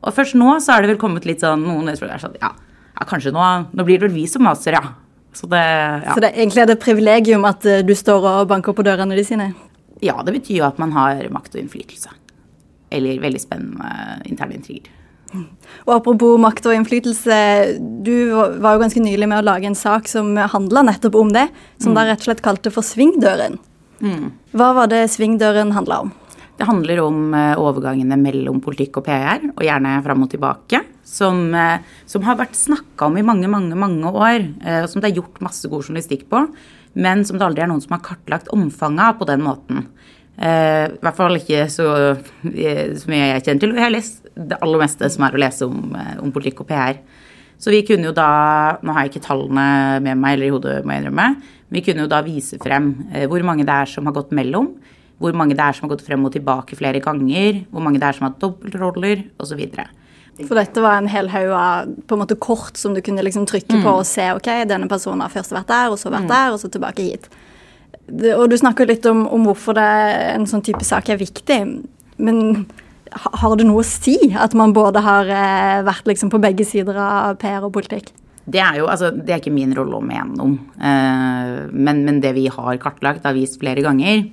Og 0.05 0.13
først 0.13 0.37
nå 0.37 0.59
så 0.61 0.77
er 0.77 0.85
det 0.85 0.93
vel 0.93 1.01
kommet 1.01 1.25
litt 1.25 1.41
sånn 1.41 1.65
noen 1.65 1.89
er 1.89 1.97
sånn, 1.97 2.37
ja, 2.43 2.53
ja, 2.93 3.09
kanskje 3.09 3.33
nå, 3.33 3.47
nå 3.73 3.87
blir 3.87 3.97
det 3.97 4.11
vel 4.11 4.19
vi 4.19 4.27
som 4.29 4.45
maser, 4.45 4.77
ja. 4.77 4.93
Så 5.37 5.49
det, 5.53 5.61
ja. 5.61 6.13
Så 6.13 6.21
det, 6.21 6.35
egentlig 6.37 6.63
er 6.63 6.69
det 6.69 6.77
et 6.79 6.85
privilegium 6.85 7.43
at 7.45 7.65
eh, 7.69 7.83
du 7.85 7.93
står 7.97 8.25
og 8.25 8.47
banker 8.49 8.77
på 8.77 8.85
dørene 8.85 9.17
de 9.17 9.25
sine? 9.25 9.51
ja, 10.01 10.23
det 10.23 10.35
betyr 10.37 10.61
jo 10.61 10.67
at 10.69 10.79
man 10.83 10.93
har 10.97 11.25
makt 11.33 11.57
og 11.57 11.63
innflytelse. 11.63 12.13
Eller 12.93 13.21
veldig 13.23 13.41
spennende 13.43 13.91
interne 14.29 14.59
intriger. 14.59 14.93
Og 15.87 15.95
apropos 15.97 16.37
makt 16.41 16.69
og 16.71 16.77
innflytelse, 16.77 17.39
du 18.07 18.15
var 18.63 18.77
jo 18.77 18.83
ganske 18.85 19.03
nylig 19.03 19.27
med 19.29 19.41
å 19.41 19.47
lage 19.49 19.69
en 19.69 19.79
sak 19.79 20.07
som 20.11 20.37
handla 20.37 20.85
nettopp 20.87 21.19
om 21.19 21.33
det, 21.35 21.49
som 21.83 21.97
da 21.97 22.07
rett 22.07 22.23
og 22.23 22.31
slett 22.31 22.45
kalte 22.45 22.73
for 22.75 22.87
Svingdøren. 22.87 23.59
Hva 24.57 24.71
var 24.77 24.93
det 24.93 25.07
Svingdøren 25.13 25.75
handla 25.77 26.05
om? 26.07 26.15
Det 26.57 26.65
handler 26.65 27.03
om 27.05 27.35
eh, 27.37 27.59
overgangene 27.61 28.17
mellom 28.17 28.63
politikk 28.65 29.01
og 29.01 29.07
PR, 29.09 29.43
og 29.53 29.65
gjerne 29.65 29.99
fram 30.05 30.25
og 30.25 30.31
tilbake. 30.33 30.81
Som, 31.07 31.51
eh, 31.55 31.85
som 32.09 32.25
har 32.27 32.39
vært 32.41 32.57
snakka 32.57 33.11
om 33.11 33.19
i 33.21 33.25
mange, 33.27 33.49
mange 33.53 33.77
mange 33.79 34.11
år, 34.11 34.47
eh, 34.65 34.81
og 34.83 34.89
som 34.91 35.05
det 35.05 35.11
er 35.11 35.21
gjort 35.21 35.43
masse 35.45 35.69
god 35.69 35.85
journalistikk 35.85 36.25
på. 36.33 36.47
Men 36.97 37.27
som 37.29 37.37
det 37.37 37.45
aldri 37.45 37.65
er 37.65 37.69
noen 37.69 37.85
som 37.85 37.93
har 37.93 38.05
kartlagt 38.07 38.49
omfanget 38.57 39.05
av 39.05 39.19
på 39.21 39.29
den 39.29 39.45
måten. 39.45 39.85
I 40.37 41.01
hvert 41.01 41.17
fall 41.17 41.39
ikke 41.39 41.63
så, 41.73 41.87
så 42.45 43.09
mye 43.09 43.29
jeg 43.31 43.45
kjenner 43.47 43.61
til. 43.63 43.71
Og 43.73 43.79
jeg 43.79 43.85
har 43.87 43.93
lest 43.95 44.26
det 44.37 44.59
aller 44.61 44.83
meste 44.83 45.09
som 45.13 45.25
er 45.27 45.37
å 45.37 45.41
lese 45.41 45.67
om, 45.67 45.95
eh, 45.97 46.17
om 46.23 46.33
politikk 46.33 46.63
og 46.63 46.69
PR. 46.69 47.01
Så 47.59 47.73
vi 47.73 47.83
kunne 47.89 48.11
jo 48.11 48.13
da 48.13 48.77
Nå 48.85 48.93
har 48.93 49.07
jeg 49.07 49.15
ikke 49.15 49.29
tallene 49.29 50.01
med 50.05 50.19
meg 50.21 50.37
eller 50.37 50.47
i 50.47 50.53
hodet, 50.53 50.85
må 50.85 50.93
jeg 50.93 51.05
innrømme. 51.05 51.29
Men 51.67 51.79
vi 51.79 51.85
kunne 51.87 52.05
jo 52.05 52.13
da 52.13 52.21
vise 52.23 52.59
frem 52.61 52.91
eh, 53.13 53.27
hvor 53.27 53.43
mange 53.43 53.65
det 53.65 53.73
er 53.73 53.87
som 53.87 54.05
har 54.05 54.17
gått 54.17 54.35
mellom. 54.37 54.75
Hvor 55.19 55.33
mange 55.33 55.57
det 55.57 55.65
er 55.65 55.73
som 55.73 55.89
har 55.89 55.97
gått 55.97 56.05
frem 56.05 56.25
og 56.29 56.35
tilbake 56.35 56.77
flere 56.77 57.01
ganger. 57.01 57.65
Hvor 57.71 57.81
mange 57.81 57.99
det 57.99 58.11
er 58.11 58.19
som 58.19 58.29
har 58.29 58.37
dobbeltroller, 58.39 59.25
osv. 59.41 59.63
For 60.45 60.59
dette 60.59 60.83
var 60.85 60.99
en 61.01 61.09
hel 61.09 61.31
haug 61.33 61.53
av 61.57 61.93
på 62.05 62.17
en 62.17 62.21
måte 62.21 62.37
kort 62.37 62.77
som 62.77 62.93
du 62.93 63.01
kunne 63.01 63.25
liksom 63.25 63.47
trykke 63.49 63.81
på 63.81 63.93
og 64.03 64.05
se 64.05 64.29
ok, 64.37 64.51
denne 64.69 64.89
personen 64.91 65.25
har 65.25 65.33
først 65.33 65.55
vært 65.57 65.71
der, 65.73 65.93
og 65.95 65.97
så 65.97 66.13
vært 66.13 66.29
der, 66.29 66.53
og 66.53 66.61
så 66.61 66.69
tilbake 66.69 67.07
hit. 67.07 67.31
Det, 68.07 68.35
og 68.37 68.51
du 68.53 68.59
snakker 68.61 68.87
litt 68.87 69.07
om, 69.09 69.25
om 69.33 69.49
hvorfor 69.49 69.79
det, 69.79 69.87
en 70.35 70.45
sånn 70.47 70.65
type 70.67 70.85
sak 70.85 71.09
er 71.09 71.23
viktig. 71.23 71.61
Men 72.21 72.67
har 73.17 73.57
det 73.59 73.67
noe 73.67 73.83
å 73.83 73.87
si 73.87 74.17
at 74.37 74.55
man 74.59 74.75
både 74.77 75.03
har 75.05 75.31
eh, 75.33 75.83
vært 75.87 76.09
liksom 76.11 76.31
på 76.33 76.41
begge 76.43 76.67
sider 76.69 76.99
av 77.01 77.39
PR 77.41 77.65
og 77.67 77.75
politikk? 77.77 78.13
Det 78.47 78.61
er 78.63 78.79
jo, 78.79 78.91
altså, 78.91 79.11
det 79.11 79.33
er 79.33 79.41
ikke 79.41 79.55
min 79.55 79.75
rolle 79.75 79.99
å 79.99 80.05
mene 80.05 80.37
om. 80.43 80.53
Eh, 80.79 81.57
men, 81.73 82.05
men 82.07 82.21
det 82.23 82.37
vi 82.37 82.47
har 82.53 82.83
kartlagt, 82.83 83.27
har 83.27 83.35
vist 83.35 83.59
flere 83.63 83.83
ganger. 83.85 84.29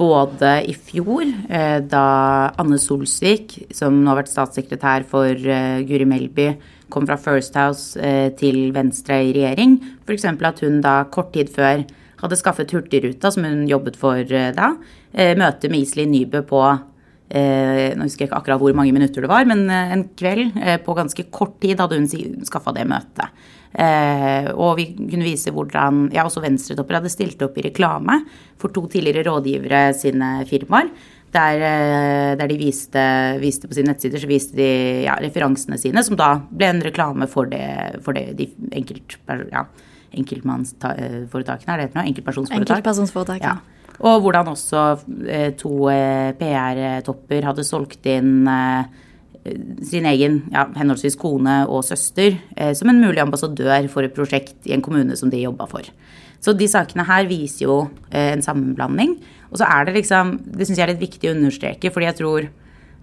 Både 0.00 0.58
i 0.70 0.74
fjor, 0.76 1.24
eh, 1.48 1.78
da 1.82 2.04
Anne 2.60 2.78
Solsvik, 2.78 3.56
som 3.74 3.96
nå 4.02 4.12
har 4.12 4.20
vært 4.20 4.32
statssekretær 4.32 5.06
for 5.08 5.48
Guri 5.88 6.06
Melby, 6.08 6.50
kom 6.90 7.06
fra 7.06 7.16
First 7.22 7.54
House 7.54 8.12
til 8.38 8.72
Venstre 8.74 9.20
i 9.22 9.32
regjering. 9.36 9.78
F.eks. 10.02 10.26
at 10.26 10.62
hun 10.66 10.80
da 10.84 11.00
kort 11.10 11.32
tid 11.36 11.52
før 11.54 11.84
hadde 12.20 12.36
skaffet 12.36 12.74
Hurtigruta, 12.74 13.30
som 13.32 13.46
hun 13.46 13.62
jobbet 13.70 13.96
for 13.96 14.26
da, 14.26 14.72
møte 15.38 15.70
med 15.70 15.86
Iselin 15.86 16.10
Nybø 16.12 16.42
på 16.50 16.64
Eh, 17.30 17.92
nå 17.94 18.08
husker 18.08 18.24
jeg 18.24 18.30
ikke 18.30 18.40
akkurat 18.40 18.58
hvor 18.58 18.74
mange 18.74 18.94
minutter 18.94 19.22
det 19.22 19.30
var, 19.30 19.46
men 19.46 19.68
eh, 19.70 19.94
en 19.94 20.08
kveld 20.18 20.56
eh, 20.58 20.80
på 20.82 20.96
ganske 20.98 21.28
kort 21.30 21.60
tid 21.62 21.78
hadde 21.78 22.00
hun 22.00 22.42
skaffa 22.46 22.74
det 22.74 22.88
møtet. 22.90 23.30
Eh, 23.70 24.48
og 24.50 24.80
vi 24.80 24.88
kunne 24.98 25.28
vise 25.28 25.52
hvordan 25.54 26.08
ja, 26.10 26.24
også 26.26 26.42
venstretopper 26.42 26.98
hadde 26.98 27.12
stilt 27.12 27.42
opp 27.46 27.58
i 27.60 27.68
reklame 27.68 28.16
for 28.58 28.74
to 28.74 28.88
tidligere 28.90 29.28
rådgivere 29.28 29.84
sine 29.94 30.40
firmaer. 30.50 30.90
Der, 31.30 31.62
eh, 31.62 32.32
der 32.34 32.50
de 32.50 32.56
viste, 32.58 33.02
viste 33.38 33.70
på 33.70 33.76
sine 33.78 33.92
nettsider 33.92 34.18
så 34.18 34.26
viste 34.26 34.58
de 34.58 34.70
ja, 35.04 35.14
referansene 35.22 35.78
sine, 35.78 36.02
som 36.02 36.18
da 36.18 36.32
ble 36.50 36.72
en 36.72 36.82
reklame 36.82 37.30
for 37.30 37.46
det, 37.46 38.02
for 38.02 38.18
det 38.18 38.32
de 38.40 38.48
enkelt, 38.74 39.14
ja, 39.52 39.68
enkeltmannsforetakene, 40.18 41.76
er 41.76 41.84
det 41.84 41.92
det 41.92 42.00
nå? 42.00 42.08
Enkeltpersonsforetak. 42.10 42.80
Enkeltpersonsforetak. 42.80 43.46
Ja. 43.46 43.60
Og 44.00 44.22
hvordan 44.24 44.48
også 44.52 44.84
eh, 45.28 45.50
to 45.60 45.90
eh, 45.92 46.32
PR-topper 46.38 47.46
hadde 47.50 47.66
solgt 47.66 48.08
inn 48.08 48.48
eh, 48.48 48.88
sin 49.88 50.08
egen 50.08 50.42
ja, 50.52 50.66
henholdsvis 50.76 51.16
kone 51.20 51.62
og 51.64 51.84
søster 51.86 52.34
som 52.76 52.90
en 52.92 52.98
mulig 53.00 53.22
ambassadør 53.22 53.86
for 53.88 54.04
et 54.04 54.12
prosjekt 54.12 54.68
i 54.68 54.74
en 54.76 54.82
kommune 54.84 55.16
som 55.16 55.30
de 55.32 55.40
jobba 55.40 55.64
for. 55.70 55.86
Så 56.44 56.52
de 56.56 56.68
sakene 56.68 57.06
her 57.08 57.24
viser 57.28 57.64
jo 57.64 57.78
en 58.12 58.44
sammenblanding. 58.44 59.14
Og 59.50 59.58
så 59.60 59.68
er 59.68 59.88
det 59.88 59.96
liksom 59.96 60.36
Det 60.44 60.66
syns 60.66 60.78
jeg 60.78 60.86
er 60.86 60.92
litt 60.92 61.06
viktig 61.06 61.30
å 61.30 61.34
understreke, 61.38 61.92
fordi 61.92 62.08
jeg 62.08 62.18
tror 62.20 62.50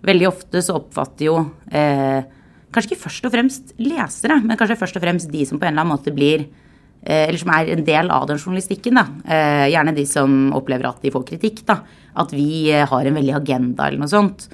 veldig 0.08 0.30
ofte 0.30 0.62
så 0.64 0.78
oppfatter 0.80 1.30
jo 1.30 1.40
eh, 1.72 2.22
Kanskje 2.68 2.94
ikke 2.94 3.04
først 3.06 3.26
og 3.26 3.32
fremst 3.32 3.70
lesere, 3.80 4.36
men 4.44 4.58
kanskje 4.60 4.76
først 4.78 4.98
og 5.00 5.04
fremst 5.06 5.30
de 5.32 5.46
som 5.48 5.58
på 5.58 5.66
en 5.66 5.72
eller 5.72 5.86
annen 5.86 5.94
måte 5.96 6.12
blir 6.14 6.44
eller 7.08 7.40
som 7.40 7.52
er 7.56 7.72
en 7.74 7.84
del 7.88 8.12
av 8.12 8.26
den 8.30 8.40
journalistikken, 8.42 9.00
da. 9.00 9.06
Eh, 9.24 9.68
gjerne 9.72 9.96
de 9.96 10.06
som 10.10 10.38
opplever 10.58 10.90
at 10.90 11.04
de 11.04 11.14
får 11.14 11.28
kritikk, 11.32 11.62
da. 11.70 11.80
At 12.20 12.34
vi 12.36 12.68
eh, 12.74 12.88
har 12.88 13.08
en 13.08 13.20
veldig 13.20 13.36
agenda 13.38 13.88
eller 13.88 14.04
noe 14.04 14.12
sånt. 14.12 14.48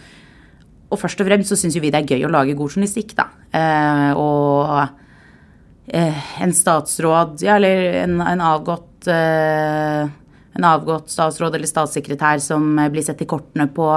Og 0.94 1.00
først 1.02 1.24
og 1.24 1.30
fremst 1.30 1.50
så 1.50 1.58
syns 1.58 1.78
jo 1.78 1.82
vi 1.82 1.90
det 1.94 2.04
er 2.04 2.16
gøy 2.16 2.28
å 2.28 2.34
lage 2.34 2.58
god 2.58 2.76
journalistikk, 2.76 3.16
da. 3.18 3.30
Eh, 3.50 4.12
og 4.20 4.76
eh, 5.90 6.28
en 6.46 6.54
statsråd, 6.54 7.40
ja, 7.46 7.58
eller 7.58 8.04
en, 8.04 8.20
en 8.22 8.46
avgått 8.54 9.10
eh, 9.10 10.12
en 10.54 10.68
avgått 10.70 11.10
statsråd 11.10 11.56
eller 11.58 11.70
statssekretær 11.70 12.42
som 12.44 12.78
eh, 12.80 12.92
blir 12.94 13.06
sett 13.06 13.24
i 13.26 13.30
kortene 13.30 13.68
på 13.74 13.88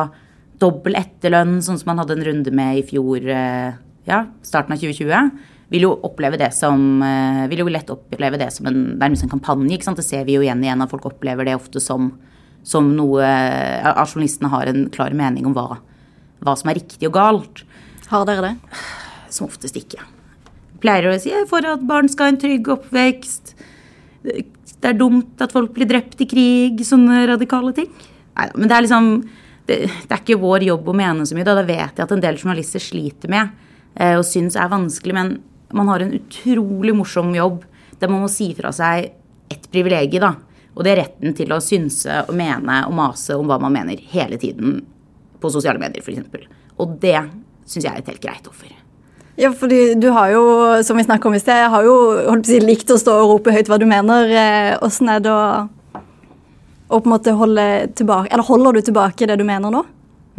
dobbel 0.60 0.96
etterlønn, 0.96 1.58
sånn 1.64 1.80
som 1.80 1.92
man 1.92 2.00
hadde 2.00 2.16
en 2.16 2.24
runde 2.30 2.52
med 2.56 2.80
i 2.80 2.86
fjor, 2.86 3.20
eh, 3.20 3.76
ja, 4.08 4.22
starten 4.46 4.72
av 4.72 4.80
2020, 4.80 5.30
vil 5.72 5.86
jo 5.88 5.92
oppleve 6.06 6.38
det 6.38 6.52
som 6.54 7.02
eh, 7.02 7.44
vil 7.50 7.64
jo 7.64 7.70
lett 7.72 7.90
oppleve 7.90 8.38
det 8.38 8.52
som 8.54 8.68
en 8.70 8.80
nærmest 9.00 9.26
en 9.26 9.32
kampanje. 9.32 9.72
ikke 9.74 9.88
sant? 9.88 9.98
Det 9.98 10.06
ser 10.06 10.26
vi 10.28 10.36
jo 10.36 10.44
igjen 10.44 10.62
igjen, 10.62 10.82
at 10.82 10.92
folk 10.92 11.08
opplever 11.10 11.48
det 11.48 11.56
ofte 11.58 11.82
som, 11.82 12.12
som 12.66 12.92
noe 12.94 13.26
At 13.26 14.12
journalistene 14.12 14.52
har 14.52 14.70
en 14.70 14.86
klar 14.94 15.16
mening 15.16 15.48
om 15.48 15.56
hva, 15.56 15.80
hva 16.44 16.54
som 16.58 16.70
er 16.70 16.78
riktig 16.80 17.10
og 17.10 17.16
galt. 17.18 17.64
Har 18.10 18.26
dere 18.28 18.52
det? 18.52 18.82
Som 19.34 19.48
oftest 19.48 19.78
ikke. 19.78 20.02
Pleier 20.82 21.10
å 21.10 21.16
si 21.18 21.32
for 21.50 21.66
at 21.66 21.82
barn 21.86 22.08
skal 22.12 22.28
ha 22.28 22.34
en 22.34 22.40
trygg 22.40 22.68
oppvekst. 22.76 23.56
Det 24.22 24.92
er 24.92 24.98
dumt 24.98 25.42
at 25.42 25.54
folk 25.54 25.72
blir 25.74 25.88
drept 25.90 26.20
i 26.22 26.28
krig. 26.30 26.84
Sånne 26.86 27.24
radikale 27.32 27.74
ting. 27.74 27.90
Nei, 28.36 28.48
men 28.54 28.70
det 28.70 28.76
er 28.76 28.86
liksom 28.86 29.10
det, 29.66 29.78
det 29.88 30.12
er 30.12 30.20
ikke 30.20 30.38
vår 30.38 30.66
jobb 30.68 30.90
å 30.92 30.96
mene 30.96 31.26
så 31.26 31.36
mye. 31.36 31.46
Da. 31.46 31.56
da 31.58 31.66
vet 31.66 31.96
jeg 31.96 32.04
at 32.04 32.14
en 32.14 32.22
del 32.22 32.38
journalister 32.38 32.82
sliter 32.82 33.32
med 33.32 33.50
eh, 33.98 34.14
og 34.14 34.24
syns 34.28 34.58
er 34.58 34.70
vanskelig. 34.70 35.16
Men 35.16 35.32
man 35.76 35.92
har 35.92 36.04
en 36.04 36.14
utrolig 36.16 36.94
morsom 36.96 37.34
jobb 37.36 37.64
der 38.00 38.12
man 38.12 38.24
må 38.24 38.30
si 38.32 38.50
fra 38.56 38.72
seg 38.76 39.10
et 39.52 39.68
privilegium, 39.72 40.26
da. 40.26 40.34
Og 40.76 40.84
det 40.84 40.92
er 40.92 41.02
retten 41.04 41.36
til 41.36 41.52
å 41.54 41.62
synse 41.64 42.22
og 42.26 42.34
mene 42.36 42.82
og 42.88 42.96
mase 42.96 43.36
om 43.36 43.48
hva 43.48 43.56
man 43.62 43.72
mener 43.72 44.00
hele 44.12 44.36
tiden 44.40 44.82
på 45.40 45.52
sosiale 45.52 45.80
medier, 45.80 46.04
f.eks. 46.04 46.50
Og 46.76 46.98
det 47.00 47.16
syns 47.64 47.86
jeg 47.86 47.92
er 47.92 48.02
et 48.02 48.10
helt 48.12 48.24
greit 48.24 48.50
offer. 48.50 48.74
Ja, 49.36 49.50
fordi 49.52 49.94
du 50.00 50.08
har 50.16 50.30
jo, 50.32 50.42
som 50.84 50.96
vi 50.96 51.04
snakket 51.04 51.28
om 51.28 51.34
i 51.36 51.40
sted, 51.40 51.66
har 51.72 51.84
jo 51.84 51.96
holdt 52.24 52.46
på 52.46 52.50
å 52.50 52.52
si, 52.54 52.60
likt 52.64 52.92
å 52.92 52.96
stå 53.00 53.16
og 53.20 53.32
rope 53.34 53.52
høyt 53.52 53.68
hva 53.68 53.76
du 53.80 53.84
mener. 53.88 54.30
Eh, 54.32 54.76
Åssen 54.84 55.10
er 55.12 55.20
det 55.24 55.32
å, 55.32 55.66
å 56.88 57.00
på 57.00 57.04
en 57.04 57.12
måte 57.12 57.34
holde 57.36 57.66
tilbake 57.98 58.30
Eller 58.32 58.46
holder 58.48 58.78
du 58.78 58.86
tilbake 58.88 59.28
det 59.28 59.36
du 59.36 59.44
mener 59.48 59.72
nå? 59.72 59.82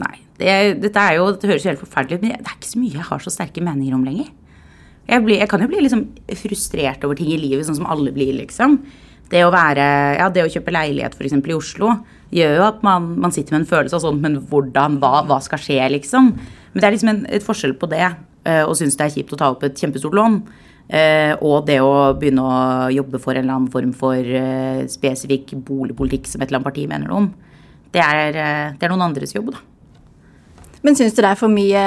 Nei. 0.01 0.15
Det, 0.37 0.55
dette 0.81 1.03
er 1.03 1.17
jo, 1.17 1.29
det 1.33 1.49
høres 1.49 1.65
jo 1.65 1.73
helt 1.73 1.81
forferdelig 1.81 2.17
ut, 2.17 2.25
men 2.25 2.41
det 2.41 2.49
er 2.51 2.57
ikke 2.57 2.69
så 2.69 2.81
mye 2.81 2.97
jeg 2.97 3.07
har 3.07 3.23
så 3.25 3.33
sterke 3.33 3.63
meninger 3.65 3.97
om 3.97 4.05
lenger. 4.05 4.33
Jeg, 5.07 5.23
blir, 5.23 5.39
jeg 5.39 5.49
kan 5.51 5.63
jo 5.63 5.69
bli 5.71 5.81
liksom 5.83 6.05
frustrert 6.35 7.03
over 7.07 7.17
ting 7.19 7.31
i 7.31 7.39
livet, 7.39 7.65
sånn 7.67 7.79
som 7.79 7.89
alle 7.89 8.11
blir, 8.15 8.33
liksom. 8.41 8.79
Det 9.31 9.41
å 9.43 9.51
være, 9.51 9.85
ja, 10.19 10.29
det 10.31 10.45
å 10.45 10.51
kjøpe 10.51 10.71
leilighet 10.71 11.15
f.eks. 11.15 11.35
i 11.35 11.55
Oslo 11.55 11.91
gjør 12.31 12.57
jo 12.59 12.63
at 12.67 12.79
man, 12.83 13.13
man 13.23 13.33
sitter 13.35 13.55
med 13.55 13.63
en 13.63 13.69
følelse 13.69 13.95
av 13.95 14.03
sånn 14.03 14.17
Men 14.19 14.33
hvordan? 14.49 14.97
Hva, 14.99 15.21
hva 15.27 15.37
skal 15.43 15.59
skje, 15.63 15.79
liksom? 15.95 16.33
Men 16.35 16.79
det 16.79 16.87
er 16.87 16.95
liksom 16.95 17.11
en, 17.11 17.21
et 17.31 17.43
forskjell 17.43 17.75
på 17.79 17.89
det 17.91 18.05
og 18.47 18.73
å 18.73 18.77
synes 18.77 18.97
det 18.97 19.07
er 19.07 19.15
kjipt 19.17 19.33
å 19.35 19.39
ta 19.39 19.51
opp 19.51 19.63
et 19.67 19.79
kjempestort 19.79 20.15
lån, 20.15 20.37
eh, 20.87 21.33
og 21.43 21.65
det 21.67 21.79
å 21.83 22.13
begynne 22.19 22.43
å 22.43 22.59
jobbe 22.93 23.19
for 23.23 23.35
en 23.35 23.43
eller 23.43 23.57
annen 23.57 23.71
form 23.73 23.93
for 23.97 24.15
eh, 24.15 24.85
spesifikk 24.91 25.55
boligpolitikk 25.67 26.29
som 26.29 26.41
et 26.41 26.47
eller 26.47 26.61
annet 26.61 26.69
parti 26.69 26.85
mener 26.89 27.11
noe 27.11 27.23
om. 27.25 27.31
Det 27.91 28.03
er, 28.03 28.29
eh, 28.31 28.69
det 28.77 28.87
er 28.87 28.93
noen 28.93 29.07
andres 29.09 29.35
jobb, 29.35 29.51
da. 29.55 29.63
Men 30.85 30.97
syns 30.97 31.15
du 31.15 31.21
det 31.23 31.31
er 31.31 31.39
for 31.39 31.51
mye 31.51 31.83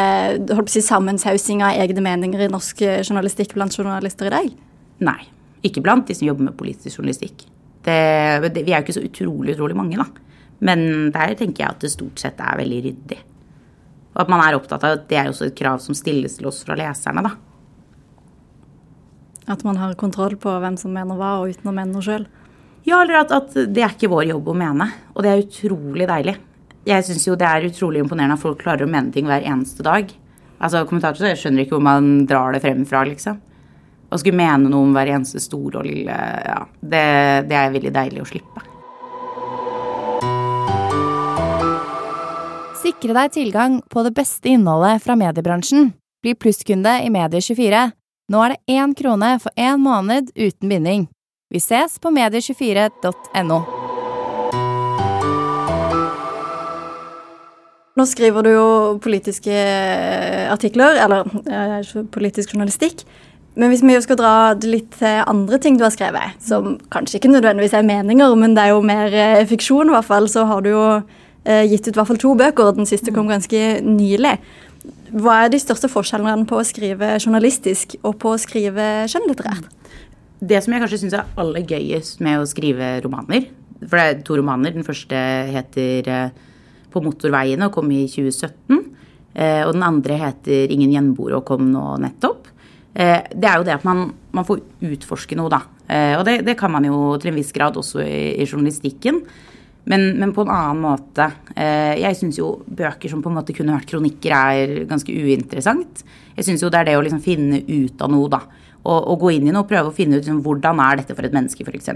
holdt 0.50 0.66
på 0.66 0.72
å 0.72 0.74
si, 0.74 0.82
sammensausing 0.84 1.62
av 1.66 1.78
egne 1.82 2.02
meninger 2.04 2.42
i 2.46 2.50
norsk 2.50 2.82
eh, 2.86 3.02
journalistikk 3.04 3.54
blant 3.54 3.76
journalister 3.76 4.30
i 4.30 4.34
dag? 4.34 4.50
Nei. 5.06 5.20
Ikke 5.66 5.82
blant 5.84 6.08
de 6.08 6.16
som 6.16 6.26
jobber 6.26 6.48
med 6.48 6.56
politisk 6.58 6.98
journalistikk. 6.98 7.44
Det, 7.84 7.96
det, 8.48 8.64
vi 8.64 8.72
er 8.72 8.80
jo 8.80 8.86
ikke 8.86 8.96
så 8.96 9.04
utrolig, 9.04 9.54
utrolig 9.54 9.76
mange, 9.76 10.00
da. 10.00 10.08
Men 10.64 11.12
der 11.14 11.36
tenker 11.38 11.64
jeg 11.64 11.74
at 11.74 11.84
det 11.84 11.92
stort 11.92 12.20
sett 12.20 12.40
er 12.44 12.58
veldig 12.60 12.80
ryddig. 12.88 13.20
Og 14.10 14.24
at 14.24 14.32
man 14.32 14.42
er 14.44 14.56
opptatt 14.56 14.84
av 14.84 14.98
at 14.98 15.06
det 15.08 15.20
er 15.20 15.30
også 15.30 15.48
et 15.48 15.56
krav 15.56 15.80
som 15.84 15.96
stilles 15.96 16.36
til 16.38 16.48
oss 16.50 16.60
fra 16.66 16.76
leserne, 16.80 17.24
da. 17.24 17.36
At 19.50 19.64
man 19.66 19.80
har 19.80 19.96
kontroll 19.98 20.36
på 20.40 20.52
hvem 20.62 20.76
som 20.78 20.92
mener 20.94 21.16
hva, 21.18 21.38
og 21.40 21.54
uten 21.54 21.70
å 21.70 21.74
mene 21.74 21.92
noe 21.94 22.04
sjøl? 22.04 22.26
Ja, 22.86 23.02
eller 23.02 23.22
at, 23.22 23.32
at 23.34 23.56
det 23.68 23.82
er 23.84 23.94
ikke 23.94 24.10
vår 24.12 24.28
jobb 24.30 24.50
å 24.52 24.56
mene. 24.56 24.86
Og 25.14 25.24
det 25.24 25.32
er 25.32 25.42
utrolig 25.44 26.08
deilig. 26.08 26.36
Jeg 26.88 27.04
syns 27.04 27.26
jo 27.28 27.36
det 27.36 27.46
er 27.46 27.68
utrolig 27.68 28.00
imponerende 28.00 28.38
at 28.38 28.42
folk 28.42 28.62
klarer 28.62 28.86
å 28.86 28.90
mene 28.90 29.12
ting 29.12 29.28
hver 29.28 29.44
eneste 29.44 29.84
dag. 29.84 30.08
Altså, 30.60 30.84
Kommentatorer 30.88 31.36
skjønner 31.36 31.64
ikke 31.64 31.76
hvor 31.76 31.84
man 31.84 32.24
drar 32.28 32.54
det 32.56 32.62
frem 32.64 32.82
fra, 32.88 33.04
liksom. 33.08 33.38
Å 34.10 34.18
skulle 34.18 34.40
mene 34.40 34.70
noe 34.72 34.88
om 34.88 34.96
hver 34.96 35.12
eneste 35.14 35.40
store 35.42 35.80
og 35.80 35.86
lille 35.86 36.16
Ja, 36.16 36.64
det, 36.80 37.04
det 37.50 37.56
er 37.56 37.72
veldig 37.76 37.92
deilig 37.94 38.24
å 38.24 38.28
slippe. 38.32 38.66
Sikre 42.80 43.14
deg 43.14 43.32
tilgang 43.36 43.78
på 43.92 44.02
det 44.06 44.14
beste 44.16 44.50
innholdet 44.50 45.04
fra 45.04 45.14
mediebransjen. 45.20 45.92
Bli 46.24 46.34
plusskunde 46.36 46.96
i 47.04 47.12
Medie24. 47.12 47.90
Nå 48.30 48.42
er 48.44 48.54
det 48.54 48.76
én 48.80 48.96
krone 48.96 49.34
for 49.42 49.54
én 49.56 49.80
måned 49.84 50.32
uten 50.36 50.72
binding. 50.72 51.06
Vi 51.50 51.60
ses 51.62 51.98
på 52.00 52.12
medie24.no. 52.14 53.79
Nå 58.00 58.06
skriver 58.08 58.46
du 58.46 58.54
jo 58.54 58.68
politiske 59.04 59.52
eh, 59.52 60.46
artikler, 60.48 60.96
eller 61.04 62.06
politisk 62.14 62.54
journalistikk. 62.54 63.02
Men 63.60 63.68
hvis 63.72 63.82
vi 63.84 63.96
skal 64.00 64.16
dra 64.16 64.32
det 64.56 64.70
litt 64.70 64.94
til 64.96 65.20
andre 65.28 65.58
ting 65.60 65.76
du 65.76 65.84
har 65.84 65.92
skrevet, 65.92 66.38
som 66.40 66.78
kanskje 66.94 67.18
ikke 67.18 67.32
nødvendigvis 67.34 67.74
er 67.76 67.84
meninger, 67.84 68.36
men 68.40 68.54
det 68.56 68.64
er 68.64 68.72
jo 68.72 68.80
mer 68.86 69.12
eh, 69.12 69.42
fiksjon, 69.50 69.90
i 69.90 69.96
hvert 69.98 70.08
fall, 70.08 70.30
så 70.32 70.46
har 70.48 70.64
du 70.64 70.70
jo 70.70 70.84
eh, 71.44 71.66
gitt 71.68 71.90
ut 71.90 71.92
i 71.92 71.98
hvert 71.98 72.08
fall 72.08 72.22
to 72.24 72.32
bøker. 72.40 72.70
og 72.70 72.80
Den 72.80 72.88
siste 72.88 73.12
kom 73.12 73.28
ganske 73.28 73.62
nylig. 73.84 74.36
Hva 75.10 75.42
er 75.42 75.52
de 75.52 75.60
største 75.60 75.90
forskjellene 75.92 76.48
på 76.48 76.56
å 76.56 76.64
skrive 76.64 77.18
journalistisk 77.18 77.98
og 78.00 78.16
på 78.22 78.32
å 78.32 78.40
skrive 78.40 78.90
skjønnlitterært? 79.12 79.66
Det 80.40 80.62
som 80.64 80.72
jeg 80.72 80.80
kanskje 80.86 81.02
syns 81.02 81.18
er 81.18 81.40
aller 81.42 81.66
gøyest 81.68 82.22
med 82.24 82.40
å 82.40 82.46
skrive 82.48 82.94
romaner 83.04 83.50
For 83.82 83.98
det 83.98 84.04
er 84.06 84.22
to 84.24 84.38
romaner. 84.40 84.72
Den 84.72 84.86
første 84.86 85.18
heter 85.52 86.30
På 86.90 87.02
motorveiene 87.04 87.68
og 87.68 87.74
kom 87.76 87.90
i 87.94 88.04
2017. 88.10 88.80
Eh, 89.34 89.62
Og 89.66 89.74
den 89.76 89.82
andre 89.86 90.16
heter 90.18 90.72
Ingen 90.74 90.90
gjenboere 90.94 91.38
og 91.38 91.44
kom 91.46 91.68
nå 91.70 91.84
nettopp. 92.02 92.48
Eh, 92.94 93.22
Det 93.34 93.46
er 93.48 93.58
jo 93.60 93.64
det 93.68 93.74
at 93.78 93.84
man, 93.86 94.08
man 94.32 94.44
får 94.44 94.60
utforske 94.82 95.36
noe, 95.38 95.48
da. 95.52 95.62
Eh, 95.88 96.16
Og 96.18 96.24
det, 96.26 96.40
det 96.46 96.56
kan 96.58 96.72
man 96.72 96.84
jo 96.84 97.16
til 97.18 97.30
en 97.30 97.38
viss 97.38 97.52
grad 97.52 97.76
også 97.78 98.02
i, 98.02 98.34
i 98.42 98.46
journalistikken. 98.46 99.22
Men, 99.90 100.18
men 100.20 100.32
på 100.36 100.42
en 100.44 100.50
annen 100.52 100.82
måte. 100.84 101.24
Jeg 101.56 102.14
syns 102.18 102.36
jo 102.38 102.50
bøker 102.68 103.08
som 103.10 103.22
på 103.24 103.30
en 103.30 103.38
måte 103.38 103.54
kunne 103.56 103.72
vært 103.74 103.88
kronikker, 103.88 104.30
er 104.30 104.84
ganske 104.86 105.10
uinteressant. 105.10 106.02
Jeg 106.36 106.44
syns 106.46 106.62
jo 106.62 106.68
det 106.70 106.82
er 106.82 106.90
det 106.90 106.96
å 106.98 107.02
liksom 107.02 107.22
finne 107.24 107.62
ut 107.64 108.02
av 108.04 108.12
noe, 108.12 108.28
da. 108.30 108.42
Og, 108.80 108.96
og 108.96 109.18
gå 109.20 109.34
inn 109.36 109.48
i 109.48 109.52
noe 109.52 109.66
og 109.66 109.68
prøve 109.68 109.90
å 109.90 109.94
finne 109.94 110.16
ut 110.16 110.22
liksom, 110.22 110.38
hvordan 110.44 110.80
er 110.80 111.00
dette 111.02 111.16
for 111.16 111.26
et 111.26 111.34
menneske, 111.34 111.66
f.eks. 111.66 111.90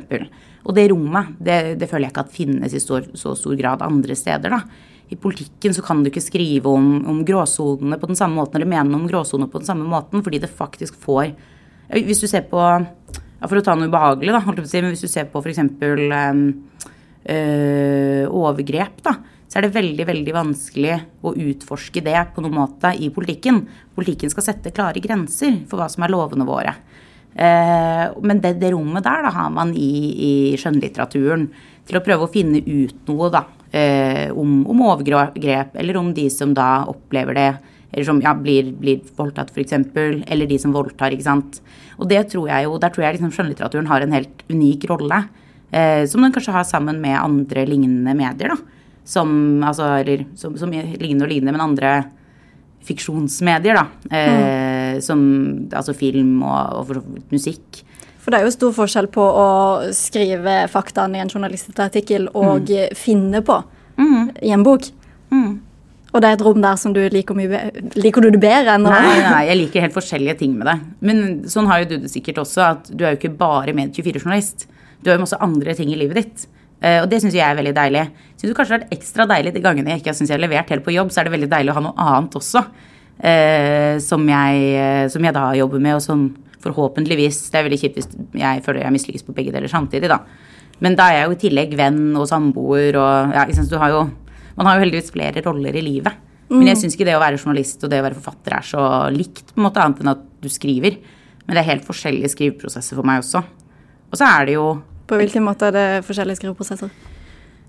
Og 0.64 0.75
det 0.77 0.88
rommet, 0.92 1.31
det, 1.40 1.59
det 1.81 1.88
føler 1.88 2.09
jeg 2.09 2.12
ikke 2.12 2.25
at 2.27 2.35
finnes 2.35 2.75
i 2.77 2.83
stor, 2.83 3.07
så 3.16 3.33
stor 3.38 3.57
grad 3.57 3.85
andre 3.85 4.16
steder, 4.18 4.53
da. 4.53 4.90
I 5.12 5.18
politikken 5.20 5.75
så 5.77 5.85
kan 5.85 6.01
du 6.01 6.09
ikke 6.09 6.23
skrive 6.25 6.70
om, 6.73 6.87
om 7.09 7.20
gråsonene 7.29 7.99
på 8.01 8.09
den 8.09 8.18
samme 8.18 8.40
måten, 8.40 8.57
eller 8.59 8.70
mene 8.70 8.97
om 8.97 9.09
gråsoner 9.09 9.51
på 9.53 9.61
den 9.61 9.68
samme 9.68 9.88
måten, 9.88 10.25
fordi 10.25 10.40
det 10.42 10.53
faktisk 10.53 10.97
får 11.01 11.35
Hvis 11.92 12.23
du 12.23 12.27
ser 12.27 12.47
på 12.49 12.61
ja, 12.61 13.49
For 13.49 13.61
å 13.61 13.64
ta 13.64 13.75
noe 13.77 13.90
ubehagelig, 13.92 14.33
da, 14.33 14.40
holdt 14.40 14.62
jeg 14.62 14.64
på 14.64 14.70
å 14.70 14.73
si, 14.73 14.81
men 14.81 14.94
hvis 14.94 15.05
du 15.05 15.12
ser 15.12 15.29
på 15.29 15.42
f.eks. 15.44 15.61
Um, 15.61 16.44
øh, 17.35 18.25
overgrep, 18.33 19.03
da, 19.05 19.18
så 19.55 19.61
er 19.61 19.69
det 19.69 19.77
veldig 19.77 20.05
veldig 20.09 20.33
vanskelig 20.35 20.95
å 21.23 21.31
utforske 21.38 22.01
det 22.03 22.17
på 22.35 22.43
noen 22.43 22.57
måte 22.57 22.90
i 22.99 23.07
politikken. 23.14 23.61
Politikken 23.95 24.33
skal 24.33 24.49
sette 24.49 24.73
klare 24.75 24.99
grenser 24.99 25.61
for 25.71 25.79
hva 25.79 25.87
som 25.93 26.03
er 26.03 26.11
lovene 26.11 26.47
våre. 26.49 26.73
Eh, 27.38 28.03
men 28.19 28.40
det, 28.43 28.57
det 28.59 28.73
rommet 28.75 29.07
der 29.07 29.23
da, 29.23 29.31
har 29.37 29.53
man 29.55 29.71
i, 29.79 29.93
i 30.11 30.33
skjønnlitteraturen 30.59 31.47
til 31.87 32.01
å 32.01 32.03
prøve 32.03 32.27
å 32.27 32.33
finne 32.35 32.64
ut 32.67 33.07
noe 33.07 33.31
da, 33.31 33.45
eh, 33.71 34.35
om, 34.35 34.64
om 34.75 34.85
overgrep, 34.90 35.79
eller 35.79 36.03
om 36.03 36.11
de 36.19 36.27
som 36.35 36.51
da 36.59 36.88
opplever 36.90 37.38
det, 37.38 37.49
eller 37.95 38.11
som 38.11 38.19
ja, 38.27 38.35
blir, 38.35 38.75
blir 38.75 39.07
voldtatt 39.14 39.55
f.eks., 39.55 39.79
eller 39.95 40.51
de 40.51 40.59
som 40.59 40.75
voldtar. 40.75 41.14
ikke 41.14 41.31
sant? 41.31 41.62
Og 42.03 42.11
det 42.11 42.25
tror 42.35 42.51
jeg 42.51 42.67
jo, 42.67 42.75
der 42.83 42.90
tror 42.90 43.07
jeg 43.07 43.21
liksom 43.21 43.31
skjønnlitteraturen 43.38 43.95
har 43.95 44.03
en 44.03 44.19
helt 44.19 44.47
unik 44.51 44.90
rolle. 44.90 45.25
Eh, 45.71 46.03
som 46.11 46.27
den 46.27 46.35
kanskje 46.35 46.59
har 46.59 46.67
sammen 46.67 46.99
med 46.99 47.23
andre 47.23 47.71
lignende 47.71 48.19
medier. 48.19 48.59
da, 48.59 48.74
Som, 49.05 49.62
altså, 49.64 49.90
eller, 50.01 50.25
som, 50.38 50.55
som 50.57 50.71
ligner 50.73 51.27
og 51.27 51.33
ligner, 51.33 51.53
men 51.53 51.61
andre 51.61 51.97
fiksjonsmedier. 52.85 53.77
da, 53.77 54.17
eh, 54.17 55.01
Som 55.05 55.69
altså 55.73 55.95
film 55.97 56.43
og, 56.43 56.81
og 56.81 57.31
musikk. 57.33 57.85
For 58.25 58.33
det 58.33 58.40
er 58.40 58.47
jo 58.49 58.55
stor 58.55 58.73
forskjell 58.73 59.11
på 59.12 59.21
å 59.21 59.49
skrive 59.93 60.62
faktaene 60.73 61.19
i 61.19 61.25
en 61.25 61.29
journalistartikkel 61.29 62.31
og 62.33 62.73
finne 62.97 63.45
på 63.45 63.59
i 64.40 64.53
en 64.57 64.64
bok. 64.64 64.88
Og 66.14 66.23
det 66.23 66.29
er 66.31 66.37
et 66.37 66.45
rom 66.47 66.61
der 66.62 66.79
som 66.79 66.95
du 66.95 67.01
liker 67.11 67.35
mye 67.37 67.61
Liker 67.99 68.23
du 68.23 68.31
det 68.31 68.40
bedre 68.43 68.77
enn 68.77 68.87
å 68.87 68.93
Nei, 68.95 69.17
nei, 69.25 69.40
jeg 69.49 69.59
liker 69.64 69.83
helt 69.83 69.97
forskjellige 69.97 70.38
ting 70.45 70.55
med 70.59 70.71
det. 70.71 70.77
Men 71.03 71.25
sånn 71.51 71.67
har 71.71 71.83
jo 71.83 71.90
du 71.90 71.97
det 72.05 72.12
sikkert 72.12 72.38
også, 72.45 72.69
at 72.69 72.90
du 72.93 73.03
er 73.03 73.14
jo 73.14 73.21
ikke 73.21 73.35
bare 73.40 73.75
Med24-journalist. 73.77 74.69
Du 75.03 75.11
har 75.11 75.19
jo 75.19 75.25
masse 75.27 75.40
andre 75.43 75.75
ting 75.77 75.90
i 75.93 75.99
livet 75.99 76.21
ditt. 76.21 76.47
Eh, 76.85 77.01
og 77.01 77.09
det 77.09 77.23
syns 77.23 77.37
jeg 77.37 77.44
er 77.47 77.57
veldig 77.57 77.75
deilig. 77.77 78.05
Syns 78.35 78.51
det 78.51 78.57
kanskje 78.59 78.75
har 78.75 78.83
vært 78.83 78.97
ekstra 78.99 79.27
deilig 79.31 79.55
de 79.55 79.62
gangene 79.64 79.94
jeg 79.94 80.03
ikke 80.03 80.16
syns 80.18 80.33
jeg 80.33 80.37
har 80.37 80.44
levert 80.44 80.73
helt 80.73 80.85
på 80.85 80.92
jobb, 80.92 81.12
så 81.12 81.23
er 81.23 81.29
det 81.29 81.37
veldig 81.38 81.53
deilig 81.53 81.73
å 81.73 81.79
ha 81.79 81.85
noe 81.87 82.09
annet 82.09 82.37
også. 82.40 82.64
eh, 83.25 83.94
som, 84.03 84.25
jeg, 84.29 84.64
eh, 84.75 85.05
som 85.09 85.25
jeg 85.25 85.37
da 85.37 85.47
jobber 85.57 85.81
med, 85.81 85.97
og 85.97 86.03
som 86.03 86.27
forhåpentligvis 86.64 87.51
Det 87.53 87.59
er 87.59 87.64
veldig 87.66 87.79
kjipt 87.79 87.97
hvis 87.99 88.07
jeg 88.40 88.62
føler 88.64 88.87
jeg 88.87 88.94
mislykkes 88.94 89.27
på 89.27 89.35
begge 89.37 89.53
deler 89.53 89.68
samtidig, 89.68 90.09
da. 90.09 90.23
Men 90.81 90.97
da 90.99 91.11
er 91.11 91.18
jeg 91.18 91.27
jo 91.29 91.35
i 91.35 91.40
tillegg 91.42 91.75
venn 91.79 92.16
og 92.16 92.27
samboer 92.29 92.97
og 92.99 93.35
ja, 93.37 93.44
synes, 93.53 93.68
du 93.70 93.77
har 93.79 93.92
jo 93.92 94.07
Man 94.57 94.68
har 94.68 94.79
jo 94.79 94.85
heldigvis 94.85 95.11
flere 95.11 95.42
roller 95.42 95.75
i 95.75 95.83
livet. 95.83 96.14
Men 96.53 96.68
jeg 96.68 96.79
syns 96.79 96.94
ikke 96.94 97.09
det 97.09 97.16
å 97.16 97.23
være 97.23 97.40
journalist 97.40 97.83
og 97.83 97.90
det 97.90 97.99
å 97.99 98.05
være 98.05 98.18
forfatter 98.20 98.55
er 98.55 98.66
så 98.68 98.83
likt, 99.11 99.49
på 99.51 99.59
en 99.59 99.64
måte, 99.66 99.83
annet 99.83 100.03
enn 100.05 100.12
at 100.12 100.20
du 100.44 100.47
skriver. 100.53 101.01
Men 101.42 101.57
det 101.57 101.62
er 101.64 101.70
helt 101.73 101.88
forskjellige 101.88 102.31
skriveprosesser 102.31 102.94
for 102.94 103.09
meg 103.09 103.25
også. 103.25 103.42
Og 104.12 104.20
så 104.20 104.29
er 104.29 104.47
det 104.47 104.55
jo 104.55 104.68
På 105.09 105.19
hvilken 105.21 105.45
måte 105.45 105.69
er 105.69 105.77
det 105.77 105.88
forskjellige 106.07 106.40
skriveprosesser? 106.40 106.93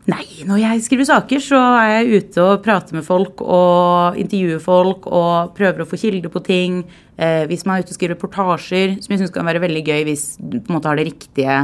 Nei, 0.05 0.21
når 0.45 0.59
jeg 0.61 0.81
skriver 0.85 1.07
saker, 1.09 1.41
så 1.41 1.57
er 1.79 1.87
jeg 1.95 2.19
ute 2.21 2.43
og 2.43 2.59
prater 2.65 2.93
med 2.93 3.05
folk 3.07 3.41
og 3.41 4.19
intervjuer 4.21 4.61
folk 4.61 5.07
og 5.09 5.55
prøver 5.57 5.81
å 5.81 5.87
få 5.89 5.97
kilder 5.97 6.29
på 6.29 6.43
ting. 6.45 6.83
Eh, 7.17 7.47
hvis 7.49 7.65
man 7.65 7.79
er 7.79 7.85
ute 7.85 7.95
og 7.95 7.97
skriver 7.97 8.13
reportasjer, 8.13 8.99
som 9.01 9.15
jeg 9.15 9.23
syns 9.23 9.33
kan 9.33 9.49
være 9.49 9.63
veldig 9.65 9.81
gøy 9.87 10.05
hvis 10.11 10.27
du 10.37 10.59
på 10.59 10.69
en 10.69 10.77
måte 10.77 10.91
har 10.91 11.01
det 11.01 11.07
riktige 11.09 11.57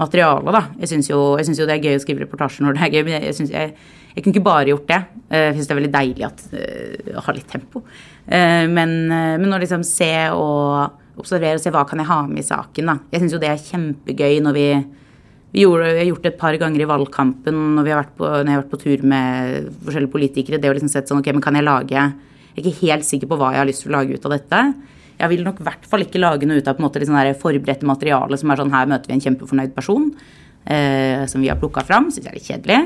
materialet, 0.00 0.56
da. 0.56 0.62
Jeg 0.80 0.92
syns 0.94 1.10
jo, 1.12 1.20
jo 1.36 1.68
det 1.68 1.76
er 1.76 1.84
gøy 1.84 1.98
å 1.98 2.02
skrive 2.06 2.24
reportasjer 2.24 2.64
når 2.64 2.78
det 2.78 2.86
er 2.86 2.94
gøy, 2.96 3.04
men 3.04 3.16
jeg, 3.18 3.28
jeg, 3.28 3.50
jeg, 3.52 3.76
jeg 4.16 4.24
kunne 4.24 4.36
ikke 4.38 4.48
bare 4.48 4.72
gjort 4.72 4.90
det. 4.94 5.02
Eh, 5.28 5.44
Jeg 5.50 5.58
syns 5.58 5.68
det 5.68 5.74
er 5.76 5.80
veldig 5.82 5.94
deilig 6.00 6.26
at, 6.30 6.44
eh, 6.56 7.12
å 7.12 7.26
ha 7.28 7.36
litt 7.36 7.50
tempo. 7.52 7.84
Eh, 8.24 8.64
Men, 8.72 8.96
eh, 9.12 9.34
men 9.36 9.52
å 9.52 9.60
liksom 9.60 9.84
se 9.84 10.14
og 10.32 11.02
observere 11.16 11.58
og 11.58 11.64
se 11.64 11.72
hva 11.74 11.86
kan 11.88 12.02
jeg 12.02 12.10
ha 12.10 12.20
med 12.28 12.42
i 12.42 12.46
saken, 12.46 12.92
da. 12.92 12.98
Jeg 13.12 13.22
syns 13.22 13.34
jo 13.36 13.42
det 13.42 13.50
er 13.50 13.66
kjempegøy 13.70 14.40
når 14.44 14.56
vi 14.56 14.68
vi, 15.56 15.62
gjorde, 15.62 15.92
vi 15.94 16.00
har 16.02 16.08
gjort 16.10 16.24
det 16.26 16.30
et 16.34 16.40
par 16.40 16.56
ganger 16.60 16.82
i 16.82 16.88
valgkampen 16.90 17.60
når, 17.78 18.08
på, 18.18 18.26
når 18.28 18.50
jeg 18.50 18.56
har 18.56 18.60
vært 18.60 18.72
på 18.74 18.80
tur 18.82 19.04
med 19.08 19.68
forskjellige 19.86 20.12
politikere. 20.12 20.58
Det 20.60 20.68
å 20.68 20.74
liksom 20.76 20.90
sett 20.92 21.08
sånn, 21.08 21.22
ok, 21.22 21.30
men 21.32 21.44
kan 21.44 21.56
jeg 21.56 21.64
lage 21.64 21.94
Jeg 21.96 22.58
er 22.58 22.66
ikke 22.66 22.82
helt 22.82 23.06
sikker 23.08 23.30
på 23.30 23.38
hva 23.40 23.54
jeg 23.54 23.62
har 23.62 23.68
lyst 23.68 23.84
til 23.84 23.92
å 23.92 23.96
lage 23.96 24.18
ut 24.18 24.26
av 24.28 24.34
dette. 24.34 24.60
Jeg 25.16 25.32
vil 25.32 25.46
nok 25.46 25.62
i 25.62 25.66
hvert 25.70 25.88
fall 25.88 26.04
ikke 26.04 26.20
lage 26.20 26.48
noe 26.48 26.60
ut 26.60 26.68
av 26.68 26.76
på 26.76 26.82
en 26.82 26.86
måte 26.88 27.00
liksom 27.00 27.16
sånn 27.16 27.40
forberedte 27.40 27.88
materiale 27.88 28.36
som 28.40 28.52
er 28.52 28.60
sånn 28.60 28.74
her 28.74 28.90
møter 28.90 29.08
vi 29.08 29.16
en 29.16 29.24
kjempefornøyd 29.24 29.72
person. 29.76 30.10
Eh, 30.66 31.24
som 31.30 31.40
vi 31.40 31.48
har 31.48 31.60
plukka 31.60 31.84
fram. 31.86 32.08
Syns 32.10 32.26
jeg 32.26 32.32
er 32.32 32.36
litt 32.36 32.48
kjedelig. 32.48 32.78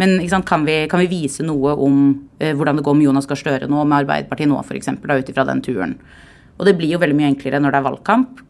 Men 0.00 0.16
sant, 0.30 0.46
kan, 0.48 0.62
vi, 0.64 0.76
kan 0.88 1.02
vi 1.02 1.10
vise 1.10 1.44
noe 1.44 1.74
om 1.84 1.98
eh, 2.40 2.54
hvordan 2.56 2.80
det 2.80 2.84
går 2.86 2.96
med 2.96 3.10
Jonas 3.10 3.28
Gahr 3.28 3.38
Støre 3.38 3.68
nå, 3.68 3.82
med 3.84 4.02
Arbeiderpartiet 4.02 4.48
nå 4.48 4.58
f.eks., 4.62 4.94
ut 4.96 5.30
ifra 5.30 5.44
den 5.44 5.60
turen. 5.64 5.98
Og 6.56 6.68
det 6.68 6.76
blir 6.78 6.94
jo 6.94 7.00
veldig 7.02 7.16
mye 7.18 7.30
enklere 7.34 7.60
når 7.60 7.74
det 7.74 7.80
er 7.80 7.88
valgkamp 7.90 8.42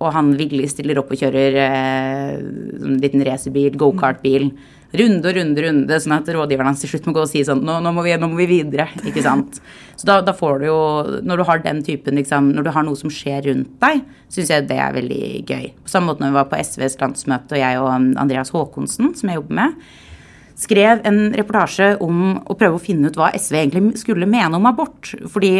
og 0.00 0.12
han 0.14 0.32
villig 0.38 0.70
stiller 0.72 1.00
opp 1.00 1.10
og 1.12 1.20
kjører 1.20 1.56
eh, 1.60 2.36
en 2.40 3.00
liten 3.02 3.24
racerbil, 3.26 3.74
gokartbil. 3.80 4.48
Runde 4.96 5.28
og 5.28 5.36
runde, 5.36 5.62
runde, 5.62 5.98
sånn 6.02 6.16
at 6.16 6.30
rådgiveren 6.34 6.72
hans 6.72 6.80
til 6.82 6.90
slutt 6.90 7.04
må 7.06 7.12
gå 7.14 7.22
og 7.22 7.30
si 7.30 7.44
sånn 7.46 7.60
nå, 7.62 7.76
nå, 7.84 7.92
må, 7.94 8.02
vi, 8.02 8.16
nå 8.18 8.30
må 8.32 8.40
vi 8.40 8.48
videre. 8.50 8.88
ikke 9.06 9.22
sant? 9.22 9.60
Så 10.00 10.08
da, 10.08 10.18
da 10.24 10.32
får 10.34 10.62
du 10.62 10.66
jo 10.70 10.80
Når 11.28 11.38
du 11.38 11.44
har 11.46 11.60
den 11.62 11.82
typen, 11.86 12.16
liksom, 12.18 12.48
når 12.56 12.66
du 12.66 12.72
har 12.74 12.86
noe 12.86 12.98
som 12.98 13.12
skjer 13.12 13.44
rundt 13.50 13.76
deg, 13.84 14.00
syns 14.32 14.50
jeg 14.54 14.66
det 14.70 14.80
er 14.80 14.96
veldig 14.96 15.24
gøy. 15.44 15.68
På 15.84 15.92
samme 15.92 16.10
måte 16.10 16.24
når 16.24 16.32
vi 16.32 16.40
var 16.40 16.48
på 16.50 16.62
SVs 16.64 16.96
landsmøte, 17.02 17.58
og 17.58 17.60
jeg 17.60 17.82
og 17.82 17.90
Andreas 18.24 18.54
Håkonsen, 18.56 19.12
som 19.20 19.30
jeg 19.30 19.38
jobber 19.38 19.58
med, 19.60 19.84
skrev 20.60 21.04
en 21.08 21.20
reportasje 21.36 21.92
om 22.04 22.40
å 22.40 22.56
prøve 22.56 22.80
å 22.80 22.82
finne 22.82 23.12
ut 23.12 23.20
hva 23.20 23.30
SV 23.36 23.60
egentlig 23.62 24.00
skulle 24.00 24.28
mene 24.28 24.56
om 24.56 24.68
abort. 24.68 25.12
Fordi 25.28 25.54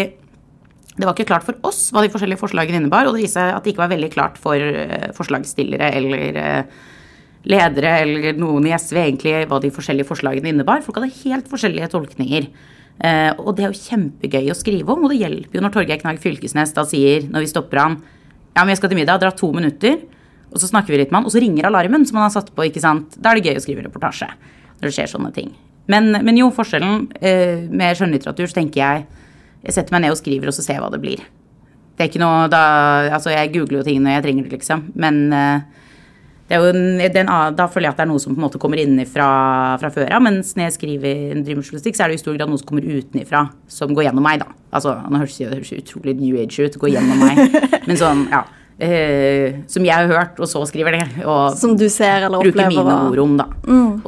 det 1.00 1.08
var 1.08 1.16
ikke 1.16 1.28
klart 1.30 1.46
for 1.46 1.58
oss 1.66 1.88
hva 1.94 2.04
de 2.04 2.10
forskjellige 2.12 2.40
forslagene 2.40 2.82
innebar, 2.82 3.08
og 3.08 3.16
det 3.16 3.24
viste 3.24 3.40
seg 3.40 3.54
at 3.56 3.64
det 3.64 3.72
ikke 3.72 3.84
var 3.84 3.92
veldig 3.94 4.10
klart 4.12 4.36
for 4.40 4.60
eh, 4.60 5.08
forslagsstillere 5.16 5.88
eller 5.96 6.38
eh, 6.40 6.80
ledere 7.50 7.94
eller 8.02 8.36
noen 8.36 8.68
i 8.68 8.74
SV 8.76 8.98
egentlig 9.00 9.32
hva 9.48 9.60
de 9.62 9.72
forskjellige 9.72 10.08
forslagene 10.10 10.52
innebar. 10.52 10.82
Folk 10.84 11.00
hadde 11.00 11.12
helt 11.22 11.48
forskjellige 11.48 11.88
tolkninger. 11.94 12.48
Eh, 13.00 13.30
og 13.40 13.54
det 13.56 13.64
er 13.64 13.72
jo 13.72 13.80
kjempegøy 13.80 14.50
å 14.52 14.58
skrive 14.58 14.92
om, 14.92 15.06
og 15.06 15.14
det 15.14 15.22
hjelper 15.22 15.56
jo 15.56 15.64
når 15.64 15.74
Torgeir 15.76 16.02
Knag 16.02 16.20
Fylkesnes 16.20 16.74
da 16.76 16.84
sier, 16.88 17.24
når 17.30 17.46
vi 17.46 17.52
stopper 17.54 17.84
han 17.84 18.00
Ja, 18.50 18.64
men 18.64 18.74
jeg 18.74 18.80
skal 18.80 18.90
til 18.90 18.98
middag, 18.98 19.22
dra 19.22 19.30
to 19.32 19.48
minutter, 19.54 20.00
og 20.50 20.58
så 20.58 20.68
snakker 20.68 20.92
vi 20.92 20.98
litt 20.98 21.12
med 21.14 21.20
han, 21.20 21.28
og 21.30 21.32
så 21.32 21.40
ringer 21.40 21.68
alarmen 21.68 22.04
som 22.04 22.18
han 22.18 22.26
har 22.26 22.34
satt 22.34 22.50
på, 22.52 22.66
ikke 22.66 22.82
sant. 22.82 23.14
Da 23.16 23.30
er 23.30 23.38
det 23.38 23.46
gøy 23.46 23.60
å 23.60 23.62
skrive 23.62 23.84
reportasje 23.86 24.26
når 24.26 24.88
det 24.88 24.92
skjer 24.96 25.12
sånne 25.12 25.30
ting. 25.32 25.52
Men, 25.90 26.10
men 26.26 26.36
jo, 26.38 26.50
forskjellen 26.54 27.06
med 27.70 27.96
skjønnlitteratur, 27.98 28.50
så 28.50 28.58
tenker 28.58 28.82
jeg 28.82 29.06
jeg 29.64 29.76
setter 29.76 29.92
meg 29.94 30.06
ned 30.06 30.14
og 30.14 30.20
skriver, 30.20 30.48
og 30.48 30.56
så 30.56 30.64
ser 30.64 30.78
jeg 30.78 30.82
hva 30.84 30.90
det 30.94 31.02
blir. 31.02 31.20
Det 31.96 32.06
er 32.06 32.08
ikke 32.08 32.22
noe 32.22 32.46
da, 32.48 32.62
Altså, 33.12 33.32
jeg 33.34 33.52
googler 33.52 33.82
jo 33.82 33.86
ting 33.90 34.00
når 34.00 34.14
jeg 34.18 34.24
trenger 34.24 34.46
det, 34.46 34.52
liksom. 34.56 34.86
Men 34.96 35.18
eh, 35.36 35.60
det 36.50 36.56
er 36.56 36.64
jo 36.64 36.70
en, 37.20 37.28
da 37.54 37.66
føler 37.70 37.86
jeg 37.86 37.92
at 37.94 37.98
det 38.00 38.04
er 38.06 38.08
noe 38.10 38.22
som 38.22 38.32
på 38.34 38.40
en 38.40 38.46
måte 38.48 38.58
kommer 38.58 38.80
innenfra 38.82 39.26
fra 39.78 39.90
før 39.94 40.14
av. 40.16 40.24
Mens 40.24 40.54
når 40.56 40.64
jeg 40.66 40.76
skriver 40.78 41.34
en 41.36 41.44
drømmejournalistikk, 41.46 41.94
så 41.98 42.06
er 42.06 42.10
det 42.10 42.16
i 42.18 42.22
stor 42.24 42.38
grad 42.38 42.50
noe 42.50 42.58
som 42.58 42.70
kommer 42.72 42.88
utenifra, 42.88 43.44
som 43.70 43.92
går 43.94 44.08
gjennom 44.08 44.26
meg, 44.26 44.40
da. 44.42 44.48
Altså, 44.74 44.96
nå 45.06 45.20
høres 45.20 45.36
det 45.38 45.50
høres 45.52 45.70
utrolig 45.76 46.16
new 46.18 46.40
age 46.40 46.64
ut, 46.66 46.80
går 46.80 46.94
gjennom 46.96 47.22
meg. 47.22 47.60
Men 47.88 48.00
sånn, 48.00 48.24
ja. 48.32 48.42
Uh, 48.80 49.60
som 49.68 49.84
jeg 49.84 49.92
har 49.92 50.08
hørt, 50.08 50.38
og 50.40 50.48
så 50.48 50.62
skriver 50.64 50.96
det. 50.96 51.04
Og 51.28 51.52
Som 51.60 51.74
du 51.76 51.84
ser 51.92 52.24
eller 52.30 52.40
bruker 52.40 52.64
opplever? 52.64 52.72
mine 52.72 52.94
og- 52.96 53.12
ord 53.12 53.22
om, 53.26 53.34
da. 53.36 53.46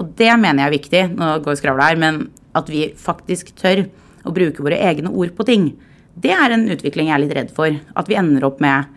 Og 0.00 0.14
det 0.16 0.32
mener 0.40 0.64
jeg 0.64 0.70
er 0.70 0.76
viktig. 0.78 1.02
Nå 1.20 1.34
går 1.44 1.60
skravla 1.60 1.90
her, 1.92 2.00
men 2.00 2.22
at 2.56 2.72
vi 2.72 2.86
faktisk 2.96 3.52
tør 3.60 3.84
å 4.24 4.34
bruke 4.34 4.64
våre 4.64 4.80
egne 4.90 5.10
ord 5.10 5.34
på 5.36 5.46
ting. 5.48 5.70
Det 6.14 6.32
er 6.34 6.54
en 6.54 6.66
utvikling 6.70 7.08
jeg 7.08 7.16
er 7.16 7.24
litt 7.24 7.36
redd 7.36 7.52
for. 7.56 7.74
At 7.96 8.10
vi 8.10 8.18
ender 8.20 8.44
opp 8.48 8.60
med 8.62 8.90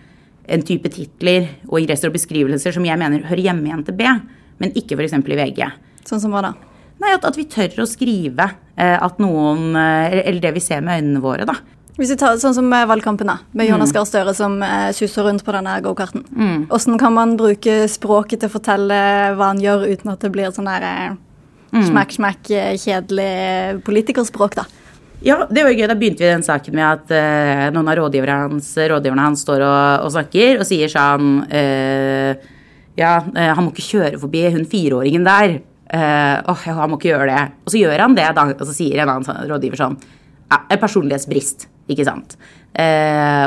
en 0.52 0.66
type 0.66 0.90
titler 0.94 1.50
og 1.70 1.80
ingresser 1.82 2.12
og 2.12 2.18
beskrivelser 2.18 2.76
som 2.76 2.86
jeg 2.86 3.00
mener 3.02 3.26
hører 3.26 3.48
hjemme 3.48 3.70
i 3.70 3.78
NTB, 3.82 4.04
men 4.62 4.76
ikke 4.78 4.98
f.eks. 4.98 5.16
i 5.18 5.40
VG. 5.40 5.62
Sånn 6.06 6.22
som 6.22 6.36
hva 6.36 6.44
da? 6.46 6.54
Nei, 7.02 7.12
at, 7.16 7.26
at 7.28 7.38
vi 7.38 7.48
tør 7.52 7.82
å 7.84 7.88
skrive 7.90 8.46
eh, 8.78 8.96
at 8.96 9.18
noen 9.20 9.76
eh, 9.76 10.22
Eller 10.22 10.40
det 10.46 10.54
vi 10.56 10.62
ser 10.64 10.84
med 10.86 11.02
øynene 11.02 11.24
våre, 11.24 11.48
da. 11.48 11.58
Hvis 11.96 12.12
vi 12.12 12.18
tar 12.20 12.38
sånn 12.40 12.56
som 12.56 12.68
med 12.68 12.88
valgkampen, 12.88 13.28
da, 13.28 13.38
med 13.56 13.70
Jonas 13.70 13.94
Gahr 13.96 14.08
Støre 14.08 14.34
som 14.36 14.58
eh, 14.64 14.90
suser 14.96 15.28
rundt 15.28 15.44
på 15.48 15.54
denne 15.56 15.78
gokarten. 15.84 16.26
Hvordan 16.70 17.00
kan 17.00 17.16
man 17.16 17.36
bruke 17.40 17.86
språket 17.92 18.44
til 18.44 18.52
å 18.52 18.56
fortelle 18.56 18.98
hva 19.36 19.52
han 19.54 19.62
gjør, 19.64 19.88
uten 19.92 20.12
at 20.12 20.24
det 20.24 20.32
blir 20.36 20.56
sånn 20.56 20.68
der 20.72 20.88
eh, 20.88 21.20
smakk, 21.90 22.16
smakk, 22.16 22.52
kjedelig 22.84 23.82
politikerspråk, 23.88 24.60
da? 24.60 24.68
Ja, 25.24 25.46
det 25.50 25.64
var 25.64 25.72
jo 25.72 25.80
gøy. 25.80 25.88
Da 25.90 25.96
begynte 25.98 26.26
vi 26.26 26.32
den 26.32 26.44
saken 26.46 26.76
med 26.76 26.86
at 26.86 27.14
uh, 27.14 27.68
noen 27.76 27.88
av 27.92 28.00
rådgiverne 28.02 28.40
hans, 28.44 28.74
rådgiverne 28.78 29.28
hans 29.28 29.46
står 29.46 29.64
og, 29.64 30.08
og 30.08 30.12
snakker 30.16 30.60
og 30.60 30.68
sier 30.68 30.92
sånn 30.92 31.40
uh, 31.48 32.52
Ja, 33.00 33.20
uh, 33.24 33.52
han 33.56 33.64
må 33.64 33.72
ikke 33.72 33.88
kjøre 33.88 34.20
forbi 34.22 34.44
hun 34.56 34.68
fireåringen 34.70 35.26
der. 35.28 35.62
Åh, 35.96 36.62
ja, 36.66 36.74
han 36.80 36.90
må 36.92 36.98
ikke 36.98 37.12
gjøre 37.12 37.28
det. 37.30 37.42
Og 37.64 37.72
så 37.72 37.80
gjør 37.80 38.02
han 38.02 38.16
det, 38.18 38.26
da, 38.36 38.44
og 38.52 38.68
så 38.68 38.74
sier 38.74 39.00
en 39.00 39.12
annen 39.12 39.26
sånn 39.28 39.44
rådgiver 39.48 39.80
sånn 39.80 39.94
ja, 40.02 40.58
personlighetsbrist, 40.82 41.68
ikke 41.94 42.08
sant. 42.08 42.34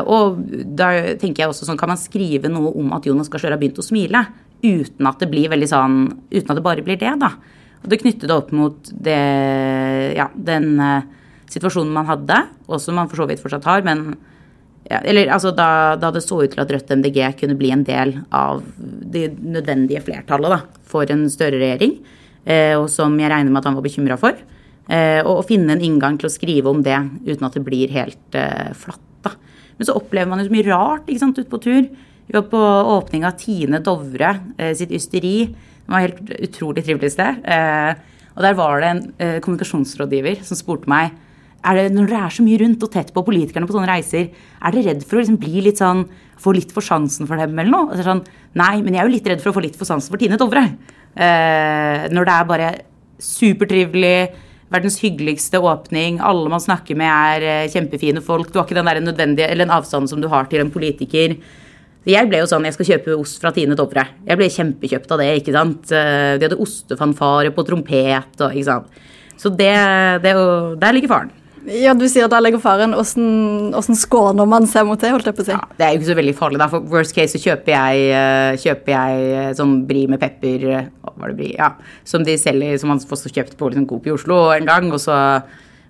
Og 0.08 0.38
da 0.78 0.92
tenker 1.18 1.42
jeg 1.42 1.50
også 1.50 1.66
sånn, 1.66 1.80
kan 1.80 1.90
man 1.90 2.00
skrive 2.00 2.48
noe 2.48 2.70
om 2.78 2.94
at 2.96 3.08
Jonas 3.10 3.28
Gahr 3.28 3.42
Støre 3.42 3.58
har 3.58 3.60
begynt 3.60 3.82
å 3.82 3.84
smile? 3.84 4.22
Uten 4.62 5.10
at 5.10 5.20
det 5.20 5.28
blir 5.34 5.50
veldig 5.50 5.68
sånn 5.68 5.98
Uten 6.30 6.54
at 6.54 6.56
det 6.60 6.64
bare 6.64 6.86
blir 6.86 6.96
det, 7.02 7.10
da. 7.20 7.34
Og 7.82 7.90
det 7.90 8.00
knytter 8.04 8.30
det 8.30 8.38
opp 8.38 8.54
mot 8.54 8.94
det 8.94 9.20
Ja, 10.16 10.30
den 10.34 10.78
situasjonen 11.52 11.94
man 11.94 12.08
hadde, 12.08 12.42
og 12.68 12.82
som 12.82 12.98
man 12.98 13.08
for 13.10 13.22
så 13.22 13.28
vidt 13.30 13.42
fortsatt 13.42 13.66
har, 13.68 13.84
men 13.86 14.12
ja, 14.88 15.02
eller 15.02 15.28
altså 15.34 15.52
da, 15.52 15.96
da 16.00 16.10
det 16.14 16.22
så 16.24 16.40
ut 16.40 16.54
til 16.54 16.62
at 16.62 16.70
Rødt 16.72 16.92
MDG 16.96 17.18
kunne 17.40 17.56
bli 17.58 17.72
en 17.74 17.84
del 17.84 18.14
av 18.34 18.62
det 18.78 19.34
nødvendige 19.36 20.00
flertallet 20.06 20.54
da, 20.54 20.60
for 20.88 21.08
en 21.12 21.26
større 21.32 21.60
regjering, 21.60 21.98
eh, 22.48 22.72
og 22.78 22.88
som 22.92 23.16
jeg 23.20 23.32
regner 23.32 23.52
med 23.52 23.60
at 23.60 23.68
han 23.68 23.76
var 23.76 23.84
bekymra 23.84 24.16
for. 24.20 24.38
Eh, 24.88 25.20
og 25.20 25.42
å 25.42 25.44
finne 25.44 25.74
en 25.74 25.84
inngang 25.84 26.16
til 26.16 26.30
å 26.30 26.32
skrive 26.32 26.72
om 26.72 26.80
det 26.84 26.96
uten 27.26 27.44
at 27.44 27.58
det 27.58 27.64
blir 27.66 27.92
helt 27.92 28.38
eh, 28.38 28.72
flatt. 28.72 29.04
da. 29.26 29.34
Men 29.76 29.90
så 29.90 29.96
opplever 29.98 30.30
man 30.30 30.40
jo 30.40 30.48
så 30.48 30.54
mye 30.56 30.68
rart 30.70 31.10
ikke 31.10 31.24
sant, 31.26 31.40
ute 31.40 31.52
på 31.52 31.60
tur. 31.60 31.90
Vi 32.28 32.36
var 32.36 32.48
på 32.48 32.62
åpning 32.94 33.26
av 33.28 33.36
Tine 33.40 33.82
Dovre 33.84 34.32
eh, 34.56 34.72
sitt 34.76 34.94
ysteri. 34.96 35.50
Det 35.52 35.92
var 35.92 36.04
et 36.04 36.16
helt 36.16 36.48
utrolig 36.48 36.84
trivelig 36.86 37.12
sted. 37.12 37.44
Eh, 37.44 37.92
og 38.38 38.44
der 38.46 38.56
var 38.56 38.80
det 38.80 38.88
en 38.88 39.04
eh, 39.18 39.38
kommunikasjonsrådgiver 39.44 40.40
som 40.46 40.56
spurte 40.56 40.88
meg 40.88 41.12
det, 41.74 41.88
når 41.92 42.06
dere 42.06 42.26
er 42.26 42.34
så 42.36 42.44
mye 42.46 42.58
rundt 42.62 42.84
og 42.86 42.92
tett 42.94 43.12
på 43.14 43.24
politikerne 43.26 43.66
på 43.66 43.74
sånne 43.74 43.90
reiser, 43.90 44.28
er 44.62 44.74
dere 44.74 44.92
redd 44.92 45.02
for 45.04 45.18
å 45.18 45.22
liksom 45.22 45.40
bli 45.42 45.64
litt 45.66 45.80
sånn, 45.82 46.04
få 46.38 46.54
litt 46.54 46.70
for 46.72 46.86
sansen 46.86 47.26
for 47.26 47.36
dem 47.40 47.58
eller 47.58 47.72
noe? 47.74 47.96
Er 47.98 48.06
sånn, 48.06 48.22
Nei, 48.58 48.78
men 48.82 48.94
jeg 48.94 49.02
er 49.02 49.08
jo 49.08 49.12
litt 49.12 49.26
redd 49.28 49.42
for 49.42 49.50
å 49.52 49.56
få 49.58 49.62
litt 49.62 49.76
for 49.78 49.86
sansen 49.86 50.10
for 50.10 50.18
Tine 50.18 50.38
Dovre. 50.40 50.62
Eh, 51.18 52.06
når 52.14 52.28
det 52.28 52.34
er 52.34 52.46
bare 52.48 52.68
supertrivelig, 53.22 54.30
verdens 54.72 54.98
hyggeligste 55.00 55.60
åpning, 55.64 56.18
alle 56.20 56.50
man 56.52 56.62
snakker 56.62 56.96
med 56.98 57.08
er 57.10 57.46
eh, 57.64 57.70
kjempefine 57.72 58.22
folk, 58.24 58.50
du 58.52 58.58
har 58.60 58.66
ikke 58.66 58.78
den 58.78 58.88
der 58.90 59.00
nødvendige, 59.04 59.48
eller 59.52 59.66
en 59.68 59.76
avstand 59.78 60.10
som 60.10 60.20
du 60.22 60.28
har 60.32 60.48
til 60.50 60.62
en 60.64 60.72
politiker. 60.72 61.36
Jeg 62.08 62.28
ble 62.30 62.40
jo 62.40 62.48
sånn, 62.48 62.64
jeg 62.64 62.76
skal 62.76 62.88
kjøpe 62.92 63.16
ost 63.18 63.40
fra 63.42 63.52
Tine 63.52 63.76
Dovre. 63.76 64.06
Jeg 64.28 64.40
ble 64.40 64.48
kjempekjøpt 64.52 65.10
av 65.12 65.20
det, 65.22 65.28
ikke 65.42 65.54
sant. 65.56 65.92
Eh, 65.92 66.36
De 66.38 66.48
hadde 66.48 66.60
ostefanfare 66.64 67.52
på 67.56 67.66
trompet 67.68 68.44
og 68.46 68.54
ikke 68.54 68.70
sant. 68.70 69.02
Så 69.38 69.52
det, 69.54 69.74
det 70.24 70.32
er 70.32 70.78
der 70.80 70.96
ligger 70.96 71.12
faren. 71.12 71.34
Ja, 71.68 71.92
du 71.92 72.06
sier 72.08 72.30
der 72.30 72.42
ligger 72.42 72.60
faren. 72.62 72.94
Hvordan, 72.96 73.96
skåner 73.98 74.48
man 74.48 74.66
seg 74.70 74.86
mot 74.88 75.00
det, 75.00 75.10
holdt 75.12 75.28
jeg 75.28 75.36
på 75.36 75.44
å 75.44 75.46
si? 75.48 75.54
Ja, 75.54 75.60
det 75.76 75.84
er 75.84 75.92
jo 75.92 76.00
ikke 76.00 76.08
så 76.08 76.16
veldig 76.18 76.34
farlig, 76.38 76.60
da. 76.62 76.68
For 76.72 76.90
worst 76.94 77.14
case 77.16 77.36
så 77.36 77.40
kjøper 77.42 77.74
jeg, 77.74 78.04
eh, 78.16 78.58
kjøper 78.62 78.94
jeg 78.94 79.26
eh, 79.34 79.48
sånn 79.58 79.74
bri 79.88 80.06
med 80.10 80.20
pepper 80.22 80.66
eh, 80.70 80.90
Hva 81.04 81.14
var 81.14 81.32
det 81.32 81.38
brie? 81.40 81.56
Ja. 81.58 81.72
Som 82.08 82.24
de 82.24 82.36
selger, 82.40 82.76
som 82.80 82.92
man 82.92 83.02
får 83.02 83.26
kjøpt 83.28 83.56
på 83.60 83.70
liksom, 83.72 83.88
Coop 83.90 84.08
i 84.08 84.14
Oslo 84.14 84.38
en 84.54 84.68
gang. 84.68 84.88
Og 84.94 85.02
så 85.02 85.16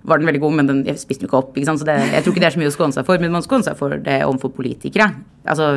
var 0.09 0.23
den 0.23 0.31
veldig 0.31 0.43
god, 0.43 0.57
men 0.59 0.71
den, 0.71 0.85
jeg 0.89 1.03
spiste 1.03 1.23
den 1.25 1.31
ikke 1.31 1.43
opp. 1.43 1.53
ikke 1.55 1.71
sant? 1.71 1.83
Så 1.83 1.89
det, 1.89 1.99
jeg 2.11 2.25
tror 2.25 2.35
ikke 2.35 2.45
det 2.45 2.51
er 2.51 2.57
så 2.57 2.63
mye 2.65 2.73
å 2.73 2.77
skåne 2.79 2.99
seg 2.99 3.07
for, 3.07 3.23
men 3.23 3.35
man 3.35 3.47
skåner 3.47 3.71
seg 3.71 3.79
for 3.79 3.99
det 4.09 4.23
overfor 4.27 4.55
politikere. 4.57 5.13
Altså, 5.47 5.71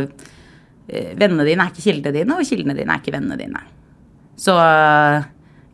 vennene 0.87 1.45
dine 1.45 1.67
er 1.67 1.75
ikke 1.75 1.85
kildene 1.85 2.15
dine, 2.15 2.39
og 2.39 2.47
kildene 2.47 2.77
dine 2.77 2.95
er 2.95 3.03
ikke 3.03 3.13
vennene 3.17 3.37
dine. 3.39 3.61
Så 4.41 4.55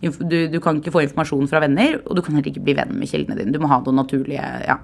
du, 0.02 0.38
du 0.52 0.60
kan 0.62 0.78
ikke 0.78 0.94
få 0.94 1.04
informasjon 1.06 1.50
fra 1.50 1.62
venner, 1.64 1.98
og 2.06 2.18
du 2.18 2.22
kan 2.22 2.38
heller 2.38 2.52
ikke 2.52 2.66
bli 2.66 2.76
venn 2.78 2.94
med 2.98 3.10
kildene 3.10 3.38
dine. 3.40 3.54
Du 3.56 3.62
må 3.64 3.70
ha 3.72 3.80
noen 3.82 3.98
naturlige 4.04 4.50
ja. 4.68 4.78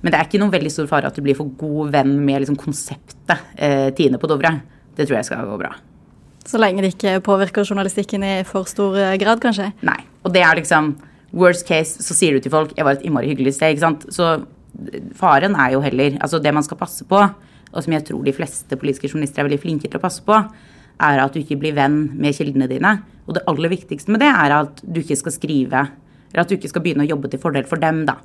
Men 0.00 0.14
det 0.14 0.18
er 0.18 0.28
ikke 0.28 0.40
noen 0.42 0.54
veldig 0.54 0.70
stor 0.70 0.86
fare 0.90 1.10
at 1.10 1.16
du 1.16 1.24
blir 1.26 1.36
for 1.38 1.50
god 1.58 1.92
venn 1.94 2.12
med 2.22 2.44
liksom, 2.44 2.58
konseptet 2.58 3.34
eh, 3.56 3.88
Tine 3.98 4.20
på 4.22 4.30
Dovre. 4.30 4.52
Det 4.94 5.06
tror 5.06 5.18
jeg 5.18 5.28
skal 5.30 5.46
gå 5.46 5.58
bra. 5.58 5.72
Så 6.48 6.60
lenge 6.60 6.84
det 6.84 6.94
ikke 6.94 7.18
påvirker 7.26 7.66
journalistikken 7.66 8.22
i 8.24 8.34
for 8.46 8.68
stor 8.70 8.94
eh, 8.98 9.16
grad, 9.20 9.42
kanskje? 9.42 9.72
Nei. 9.86 9.98
Og 10.22 10.34
det 10.34 10.44
er 10.46 10.58
liksom 10.60 10.94
Worst 11.36 11.66
case, 11.68 12.00
så 12.00 12.14
sier 12.16 12.32
du 12.32 12.40
til 12.40 12.50
folk 12.54 12.70
'jeg 12.72 12.84
var 12.86 12.96
et 12.96 13.02
innmari 13.04 13.28
hyggelig 13.28 13.52
sted'. 13.58 13.74
ikke 13.76 13.84
sant? 13.84 14.06
Så 14.08 14.46
faren 15.14 15.54
er 15.54 15.72
jo 15.72 15.80
heller 15.80 16.16
Altså 16.22 16.38
det 16.42 16.54
man 16.54 16.62
skal 16.62 16.78
passe 16.78 17.04
på, 17.04 17.18
og 17.72 17.82
som 17.84 17.92
jeg 17.92 18.04
tror 18.04 18.24
de 18.24 18.32
fleste 18.32 18.76
politiske 18.76 19.08
journalister 19.08 19.40
er 19.42 19.48
veldig 19.48 19.60
flinke 19.60 19.90
til 19.90 19.98
å 19.98 20.00
passe 20.00 20.22
på, 20.24 20.32
er 21.00 21.20
at 21.22 21.32
du 21.34 21.40
ikke 21.40 21.58
blir 21.60 21.74
venn 21.76 22.10
med 22.18 22.34
kildene 22.34 22.68
dine. 22.70 22.96
Og 23.28 23.34
det 23.36 23.44
aller 23.50 23.68
viktigste 23.70 24.10
med 24.10 24.20
det 24.24 24.28
er 24.32 24.54
at 24.56 24.80
du 24.82 25.00
ikke 25.02 25.16
skal 25.20 25.32
skrive 25.34 25.82
Eller 26.32 26.42
at 26.42 26.48
du 26.48 26.56
ikke 26.56 26.68
skal 26.68 26.82
begynne 26.84 27.04
å 27.04 27.08
jobbe 27.08 27.28
til 27.32 27.40
fordel 27.40 27.64
for 27.68 27.76
dem, 27.80 28.02
da. 28.08 28.16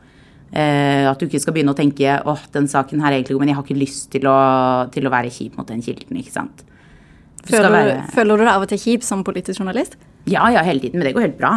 Eh, 0.52 1.06
at 1.10 1.20
du 1.20 1.26
ikke 1.26 1.40
skal 1.40 1.54
begynne 1.56 1.72
å 1.74 1.78
tenke 1.78 2.18
åh, 2.30 2.42
den 2.54 2.68
saken 2.68 3.00
her 3.02 3.12
er 3.14 3.18
egentlig 3.22 3.34
god, 3.38 3.42
men 3.46 3.52
jeg 3.54 3.56
har 3.58 3.64
ikke 3.64 3.80
lyst 3.80 4.10
til 4.12 4.28
å, 4.28 4.36
til 4.92 5.08
å 5.08 5.12
være 5.14 5.32
kjip 5.32 5.56
mot 5.58 5.68
den 5.68 5.82
kilden. 5.82 6.18
ikke 6.20 6.32
sant? 6.36 6.66
Du 7.44 7.52
Føler, 7.56 7.72
være- 7.72 8.04
føler 8.14 8.38
du 8.38 8.44
deg 8.44 8.52
av 8.54 8.62
og 8.62 8.70
til 8.70 8.78
kjip 8.84 9.04
som 9.04 9.24
politisk 9.24 9.60
journalist? 9.60 9.96
ja, 10.28 10.46
ja, 10.52 10.62
hele 10.64 10.80
tiden, 10.80 11.00
men 11.00 11.08
det 11.08 11.14
går 11.16 11.26
helt 11.30 11.38
bra. 11.40 11.54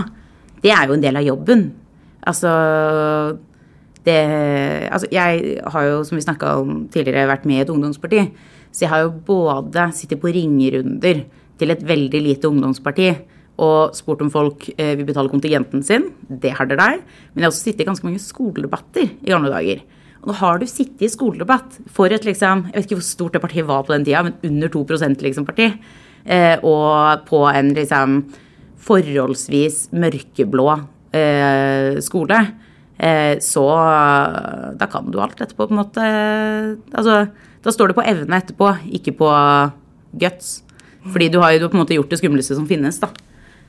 Det 0.62 0.70
er 0.74 0.86
jo 0.88 0.94
en 0.94 1.00
del 1.04 1.16
av 1.16 1.22
jobben. 1.22 1.72
Altså 2.26 2.50
det, 4.06 4.16
altså 4.90 5.08
jeg 5.12 5.60
har 5.66 5.86
jo, 5.86 6.02
som 6.06 6.16
vi 6.18 6.22
snakka 6.24 6.52
om 6.62 6.84
tidligere, 6.94 7.26
vært 7.30 7.44
med 7.46 7.58
i 7.58 7.64
et 7.64 7.70
ungdomsparti. 7.72 8.22
Så 8.76 8.84
jeg 8.84 8.92
har 8.92 9.06
jo 9.06 9.14
både 9.24 9.88
sittet 9.96 10.20
på 10.20 10.28
ringerunder 10.36 11.24
til 11.56 11.72
et 11.72 11.84
veldig 11.88 12.20
lite 12.20 12.50
ungdomsparti 12.50 13.08
og 13.64 13.94
spurt 13.96 14.20
om 14.20 14.28
folk 14.32 14.66
eh, 14.74 14.92
vil 14.98 15.06
betale 15.08 15.32
kontingenten 15.32 15.80
sin. 15.84 16.10
Det 16.28 16.52
har 16.58 16.68
dere 16.68 16.82
der. 16.82 16.98
Men 17.32 17.40
jeg 17.40 17.46
har 17.46 17.54
også 17.54 17.64
sittet 17.70 17.86
i 17.86 17.88
ganske 17.88 18.04
mange 18.04 18.20
skoledebatter 18.20 19.06
i 19.08 19.32
gamle 19.32 19.52
dager. 19.52 19.80
Og 20.20 20.28
nå 20.28 20.36
har 20.42 20.60
du 20.60 20.66
sittet 20.68 21.06
i 21.06 21.12
skoledebatt 21.12 21.78
for 21.96 22.12
et 22.12 22.26
liksom, 22.28 22.66
jeg 22.68 22.76
vet 22.76 22.90
ikke 22.90 22.98
hvor 23.00 23.08
stort 23.08 23.38
det 23.38 23.44
partiet 23.46 23.68
var 23.68 23.86
på 23.86 23.94
den 23.94 24.04
tida, 24.04 24.26
men 24.26 24.36
under 24.44 24.72
2 24.74 24.84
liksom 25.24 25.48
parti. 25.48 25.70
Eh, 26.26 26.58
og 26.60 27.24
på 27.30 27.46
en 27.48 27.72
liksom 27.72 28.20
forholdsvis 28.86 29.86
mørkeblå 29.96 30.68
eh, 31.16 31.96
skole, 32.04 32.42
så 32.96 33.62
da 34.80 34.86
kan 34.88 35.10
du 35.12 35.18
alt 35.20 35.40
etterpå, 35.40 35.66
på 35.66 35.74
en 35.74 35.80
måte. 35.82 36.04
Altså, 36.96 37.26
da 37.60 37.74
står 37.74 37.90
det 37.90 37.96
på 37.98 38.04
evne 38.08 38.38
etterpå, 38.40 38.70
ikke 38.96 39.12
på 39.18 39.28
guts. 40.16 40.62
Fordi 41.12 41.28
du 41.28 41.38
har 41.42 41.52
jo 41.54 41.68
på 41.68 41.76
en 41.76 41.82
måte 41.82 41.96
gjort 41.96 42.12
det 42.12 42.20
skumleste 42.20 42.56
som 42.56 42.66
finnes, 42.68 42.98
da. 43.02 43.10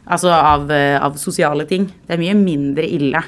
Altså 0.08 0.32
av, 0.32 0.72
eh, 0.72 0.96
av 1.04 1.18
sosiale 1.20 1.66
ting. 1.68 1.90
Det 2.08 2.16
er 2.16 2.22
mye 2.22 2.38
mindre 2.40 2.88
ille 2.88 3.22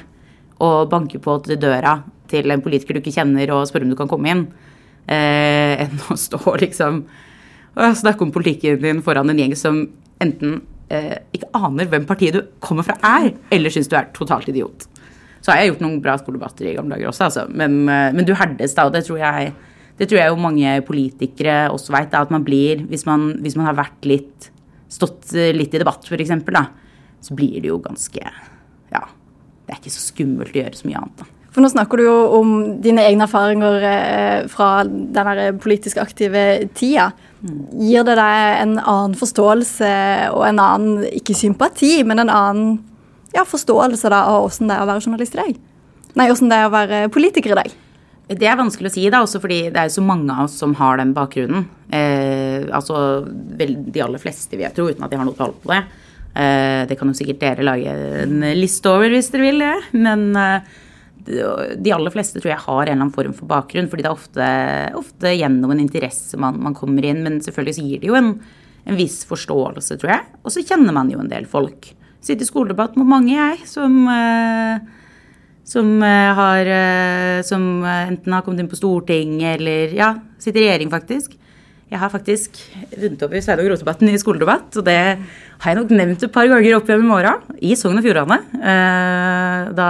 å 0.60 0.88
banke 0.88 1.20
på 1.20 1.36
til 1.44 1.60
døra 1.60 1.98
til 2.30 2.50
en 2.50 2.62
politiker 2.64 2.96
du 2.96 3.02
ikke 3.02 3.18
kjenner 3.18 3.52
og 3.52 3.66
spørre 3.68 3.84
om 3.84 3.92
du 3.92 3.98
kan 3.98 4.08
komme 4.08 4.30
inn, 4.30 4.46
eh, 5.08 5.84
enn 5.84 6.00
å 6.08 6.16
stå 6.16 6.40
liksom 6.62 7.04
og 7.76 7.96
snakke 7.96 8.22
om 8.22 8.32
politikken 8.34 8.80
din 8.82 9.02
foran 9.02 9.30
en 9.30 9.38
gjeng 9.38 9.54
som 9.56 9.88
enten 10.20 10.60
eh, 10.90 11.18
ikke 11.32 11.50
aner 11.54 11.86
hvem 11.86 12.06
partiet 12.06 12.34
du 12.34 12.40
kommer 12.60 12.86
fra 12.86 12.96
er, 13.06 13.32
eller 13.54 13.70
syns 13.70 13.88
du 13.88 13.96
er 13.96 14.10
totalt 14.16 14.48
idiot. 14.50 14.88
Så 15.40 15.52
har 15.52 15.60
jeg 15.60 15.72
gjort 15.72 15.82
noen 15.84 15.98
bra 16.04 16.16
skoledebatter 16.20 16.68
i 16.68 16.76
gamle 16.76 16.96
dager 16.96 17.10
også, 17.10 17.28
altså. 17.30 17.46
Men, 17.48 17.82
eh, 17.88 18.12
men 18.16 18.28
du 18.28 18.34
herdes 18.36 18.76
da, 18.76 18.86
og 18.88 18.96
det 18.96 19.06
tror 19.08 19.20
jeg 19.22 19.52
det 20.00 20.08
tror 20.08 20.16
jeg 20.16 20.32
jo 20.32 20.40
mange 20.40 20.70
politikere 20.88 21.56
også 21.74 21.92
veit, 21.92 22.14
at 22.16 22.30
man 22.32 22.44
blir 22.44 22.86
hvis 22.88 23.04
man, 23.04 23.34
hvis 23.44 23.56
man 23.58 23.68
har 23.68 23.76
vært 23.82 24.08
litt 24.08 24.48
Stått 24.90 25.28
eh, 25.38 25.52
litt 25.54 25.70
i 25.70 25.78
debatt, 25.78 26.02
f.eks., 26.02 26.32
da, 26.50 26.64
så 27.22 27.34
blir 27.38 27.60
det 27.60 27.70
jo 27.70 27.76
ganske 27.84 28.24
Ja. 28.90 29.04
Det 29.66 29.76
er 29.76 29.78
ikke 29.78 29.92
så 29.94 30.02
skummelt 30.02 30.56
å 30.56 30.58
gjøre 30.58 30.74
så 30.74 30.88
mye 30.88 30.98
annet, 30.98 31.20
da. 31.20 31.28
For 31.50 31.62
nå 31.62 31.68
snakker 31.70 31.98
du 31.98 32.04
jo 32.04 32.16
om 32.38 32.50
dine 32.82 33.04
egne 33.06 33.26
erfaringer 33.26 33.86
eh, 33.86 34.48
fra 34.50 34.82
den 34.86 35.58
politisk 35.62 35.98
aktive 36.02 36.42
tida. 36.78 37.08
Gir 37.78 38.06
det 38.06 38.16
deg 38.18 38.58
en 38.64 38.76
annen 38.78 39.16
forståelse 39.18 39.90
og 40.34 40.44
en 40.46 40.62
annen, 40.62 41.06
ikke 41.10 41.38
sympati, 41.38 42.00
men 42.06 42.22
en 42.22 42.30
annen 42.34 42.76
ja, 43.34 43.44
forståelse 43.46 44.10
da, 44.12 44.24
av 44.32 44.48
åssen 44.48 44.70
det 44.70 44.76
er 44.76 44.84
å 44.84 44.90
være 44.90 45.04
journalist 45.04 45.36
i 45.36 45.42
dag? 45.42 45.62
Nei, 46.18 46.26
åssen 46.32 46.50
det 46.50 46.58
er 46.58 46.68
å 46.68 46.74
være 46.74 47.04
politiker 47.14 47.54
i 47.54 47.60
dag? 47.60 47.78
Det 48.30 48.46
er 48.46 48.58
vanskelig 48.58 48.92
å 48.92 48.94
si, 48.94 49.08
da, 49.10 49.24
også 49.24 49.40
fordi 49.42 49.64
det 49.74 49.80
er 49.80 49.90
så 49.90 50.02
mange 50.06 50.30
av 50.30 50.46
oss 50.46 50.54
som 50.60 50.76
har 50.78 51.00
den 51.00 51.14
bakgrunnen. 51.16 51.64
Eh, 51.90 52.68
altså 52.70 53.24
vel, 53.58 53.74
de 53.90 54.04
aller 54.04 54.22
fleste, 54.22 54.54
vil 54.54 54.68
jeg 54.68 54.76
tro, 54.76 54.86
uten 54.86 55.02
at 55.02 55.10
de 55.10 55.18
har 55.18 55.26
noe 55.26 55.38
tall 55.38 55.56
på 55.58 55.72
det. 55.72 55.80
Eh, 56.38 56.82
det 56.86 56.94
kan 56.98 57.10
jo 57.10 57.16
sikkert 57.18 57.40
dere 57.42 57.66
lage 57.66 57.94
en 58.22 58.44
liste 58.54 58.86
over 58.86 59.10
hvis 59.10 59.32
dere 59.34 59.48
vil 59.48 59.64
det. 59.64 59.74
Men 59.98 60.24
eh, 60.38 60.70
de 61.26 61.94
aller 61.94 62.14
fleste 62.14 62.38
tror 62.38 62.52
jeg 62.52 62.64
har 62.68 62.80
en 62.84 62.86
eller 62.86 63.00
annen 63.00 63.14
form 63.16 63.34
for 63.34 63.50
bakgrunn, 63.50 63.90
fordi 63.90 64.06
det 64.06 64.12
er 64.12 64.20
ofte, 64.20 64.50
ofte 65.00 65.34
gjennom 65.34 65.74
en 65.74 65.82
interesse 65.82 66.38
man, 66.38 66.60
man 66.62 66.76
kommer 66.78 67.06
inn. 67.10 67.24
Men 67.26 67.42
selvfølgelig 67.42 67.80
så 67.80 67.86
gir 67.88 68.04
det 68.04 68.12
jo 68.12 68.18
en, 68.20 68.36
en 68.86 69.00
viss 69.00 69.24
forståelse, 69.26 69.98
tror 69.98 70.14
jeg. 70.14 70.28
Og 70.44 70.54
så 70.54 70.62
kjenner 70.70 70.94
man 70.94 71.10
jo 71.10 71.18
en 71.22 71.34
del 71.34 71.50
folk 71.50 71.90
Sitter 72.20 72.44
i 72.44 72.48
skoledebatt 72.48 72.98
med 73.00 73.08
mange, 73.08 73.32
jeg, 73.32 73.62
som, 73.68 73.94
eh, 74.12 74.80
som 75.64 75.92
eh, 76.04 76.32
har 76.36 76.68
eh, 76.68 77.42
Som 77.46 77.84
enten 77.84 78.34
har 78.34 78.42
kommet 78.44 78.60
inn 78.60 78.68
på 78.68 78.76
Stortinget 78.76 79.56
eller 79.56 79.94
ja, 79.96 80.14
sitter 80.38 80.60
i 80.60 80.66
regjering, 80.66 80.90
faktisk. 80.92 81.38
Jeg 81.90 81.98
har 81.98 82.12
faktisk 82.12 82.58
vunnet 82.92 83.22
over 83.24 83.40
Sveinung 83.42 83.70
Rotevatn 83.72 84.12
i 84.12 84.18
skoledebatt, 84.20 84.76
og 84.76 84.84
det 84.86 84.98
har 85.16 85.72
jeg 85.72 85.78
nok 85.78 85.94
nevnt 85.96 86.22
et 86.22 86.34
par 86.34 86.46
ganger 86.46 86.76
opp 86.76 86.86
gjennom 86.86 87.16
åra, 87.16 87.32
i 87.58 87.72
Sogn 87.74 87.98
og 87.98 88.04
Fjordane. 88.04 88.36
Da 89.74 89.88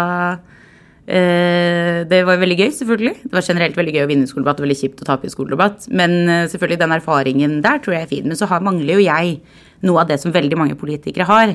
Det 1.05 2.21
var 2.25 2.41
veldig 2.41 2.57
gøy, 2.57 2.71
selvfølgelig. 2.79 3.13
Det 3.27 3.37
var 3.37 3.45
generelt 3.45 3.77
veldig 3.77 3.93
gøy 3.99 4.05
å 4.07 4.09
vinne 4.09 4.25
i 4.25 4.31
skoledebatt 4.31 4.63
og 4.63 4.65
veldig 4.65 4.79
kjipt 4.81 5.03
å 5.03 5.09
tape 5.11 5.29
i 5.29 5.35
skoledebatt. 5.35 5.91
Men 5.93 6.17
selvfølgelig 6.49 6.81
den 6.81 6.97
erfaringen 6.97 7.61
der 7.61 7.83
tror 7.85 7.99
jeg 7.99 8.07
er 8.07 8.13
fin. 8.15 8.31
Men 8.31 8.39
så 8.39 8.49
har, 8.49 8.65
mangler 8.65 8.97
jo 8.97 9.05
jeg 9.05 9.37
noe 9.85 10.01
av 10.01 10.09
det 10.09 10.23
som 10.23 10.33
veldig 10.33 10.57
mange 10.57 10.81
politikere 10.81 11.29
har. 11.29 11.53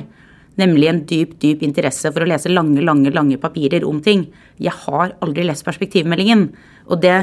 Nemlig 0.56 0.88
en 0.88 1.02
dyp, 1.08 1.34
dyp 1.42 1.62
interesse 1.66 2.08
for 2.12 2.24
å 2.24 2.28
lese 2.28 2.52
lange, 2.52 2.80
lange 2.84 3.12
lange 3.12 3.36
papirer 3.40 3.84
om 3.84 4.00
ting. 4.04 4.26
Jeg 4.62 4.72
har 4.86 5.16
aldri 5.24 5.44
lest 5.44 5.66
perspektivmeldingen. 5.66 6.46
Og 6.88 7.00
det, 7.02 7.16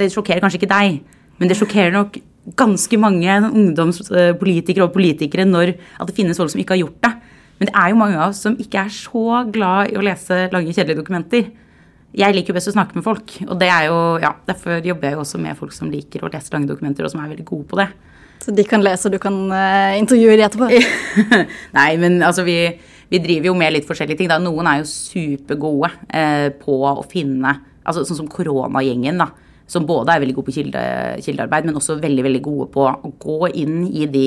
det 0.00 0.10
sjokkerer 0.10 0.42
kanskje 0.42 0.62
ikke 0.62 0.72
deg, 0.72 1.02
men 1.38 1.50
det 1.50 1.58
sjokkerer 1.58 1.94
nok 1.94 2.18
ganske 2.58 2.98
mange 3.00 3.36
ungdomspolitikere 3.48 4.84
og 4.84 4.92
politikere 4.96 5.46
når 5.48 5.74
at 5.76 6.08
det 6.08 6.16
finnes 6.16 6.36
folk 6.40 6.52
som 6.52 6.60
ikke 6.60 6.76
har 6.76 6.82
gjort 6.82 7.00
det. 7.06 7.12
Men 7.58 7.70
det 7.70 7.74
er 7.80 7.92
jo 7.92 8.00
mange 8.00 8.18
av 8.18 8.32
oss 8.32 8.42
som 8.44 8.56
ikke 8.60 8.82
er 8.82 8.92
så 8.92 9.44
glad 9.54 9.92
i 9.92 9.98
å 9.98 10.04
lese 10.04 10.48
lange, 10.52 10.74
kjedelige 10.74 11.00
dokumenter. 11.00 11.46
Jeg 12.14 12.34
liker 12.34 12.52
jo 12.52 12.58
best 12.58 12.70
å 12.70 12.74
snakke 12.74 12.98
med 12.98 13.06
folk, 13.06 13.32
og 13.48 13.56
det 13.58 13.68
er 13.74 13.88
jo, 13.88 13.98
ja, 14.22 14.34
derfor 14.46 14.84
jobber 14.84 15.08
jeg 15.08 15.16
jo 15.16 15.22
også 15.24 15.40
med 15.42 15.58
folk 15.58 15.74
som 15.74 15.90
liker 15.90 16.22
å 16.22 16.30
lese 16.30 16.52
lange 16.54 16.70
dokumenter, 16.70 17.06
og 17.06 17.10
som 17.14 17.22
er 17.22 17.30
veldig 17.32 17.46
gode 17.48 17.66
på 17.70 17.78
det. 17.80 17.88
Så 18.42 18.52
de 18.54 18.64
kan 18.68 18.82
lese, 18.84 19.08
og 19.08 19.14
du 19.14 19.20
kan 19.22 19.36
uh, 19.52 19.94
intervjue 19.98 20.36
de 20.36 20.44
etterpå. 20.46 20.68
Nei, 21.78 21.90
men 22.00 22.18
altså 22.26 22.44
vi, 22.46 22.58
vi 23.12 23.20
driver 23.22 23.50
jo 23.50 23.54
med 23.58 23.76
litt 23.76 23.88
forskjellige 23.88 24.20
ting. 24.20 24.32
Da. 24.32 24.40
Noen 24.42 24.68
er 24.68 24.82
jo 24.82 24.90
supergode 24.90 25.92
eh, 26.08 26.50
på 26.58 26.80
å 26.90 27.04
finne 27.08 27.54
altså 27.84 28.00
Sånn 28.08 28.22
som 28.22 28.28
koronagjengen, 28.32 29.18
da. 29.20 29.28
Som 29.68 29.84
både 29.88 30.14
er 30.14 30.22
veldig 30.22 30.34
gode 30.38 30.48
på 30.48 30.54
kilde, 30.56 30.82
kildearbeid, 31.24 31.66
men 31.68 31.76
også 31.76 31.98
veldig 32.00 32.24
veldig 32.24 32.40
gode 32.44 32.66
på 32.72 32.84
å 32.88 33.10
gå 33.20 33.50
inn 33.60 33.82
i 33.88 34.06
de 34.08 34.26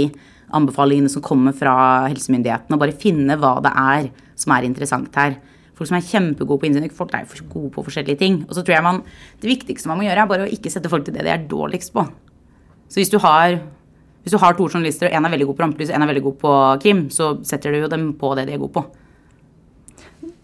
anbefalingene 0.53 1.09
som 1.11 1.23
kommer 1.25 1.55
fra 1.57 1.73
helsemyndighetene, 2.07 2.77
og 2.77 2.83
bare 2.83 2.95
finne 2.97 3.37
hva 3.41 3.55
det 3.65 3.73
er 3.73 4.09
som 4.37 4.53
er 4.53 4.67
interessant 4.67 5.17
her. 5.17 5.39
Folk 5.77 5.91
som 5.91 5.97
er 5.99 6.05
kjempegode 6.05 6.61
på 6.61 6.69
innsynet, 6.69 6.95
folk 6.95 7.13
er 7.13 7.25
jo 7.25 7.49
gode 7.51 7.73
på 7.75 7.83
forskjellige 7.85 8.17
ting. 8.21 8.39
Og 8.47 8.55
så 8.57 8.63
tror 8.65 8.77
jeg 8.77 8.85
man, 8.85 9.03
Det 9.41 9.49
viktigste 9.49 9.89
man 9.89 9.99
må 9.99 10.07
gjøre, 10.07 10.21
er 10.23 10.31
bare 10.31 10.47
å 10.47 10.53
ikke 10.53 10.71
sette 10.73 10.89
folk 10.89 11.05
til 11.05 11.13
det 11.13 11.25
de 11.27 11.33
er 11.33 11.45
dårligst 11.49 11.93
på. 11.93 12.05
Så 12.89 13.01
hvis 13.01 13.13
du 13.13 13.19
har, 13.21 13.59
hvis 14.27 14.35
du 14.35 14.41
har 14.43 14.53
to 14.59 14.67
journalister, 14.67 15.07
og 15.07 15.15
en 15.15 15.25
er 15.25 15.31
veldig 15.37 15.47
god 15.49 15.57
på 15.57 15.63
rampelys 15.65 15.89
og 15.93 15.95
en 15.97 16.03
er 16.05 16.11
veldig 16.11 16.25
god 16.27 16.39
på 16.43 16.55
krim, 16.83 17.05
så 17.15 17.33
setter 17.47 17.71
du 17.71 17.85
jo 17.85 17.91
dem 17.95 18.09
på 18.19 18.35
det 18.35 18.49
de 18.49 18.57
er 18.57 18.61
gode 18.61 18.75
på. 18.75 18.83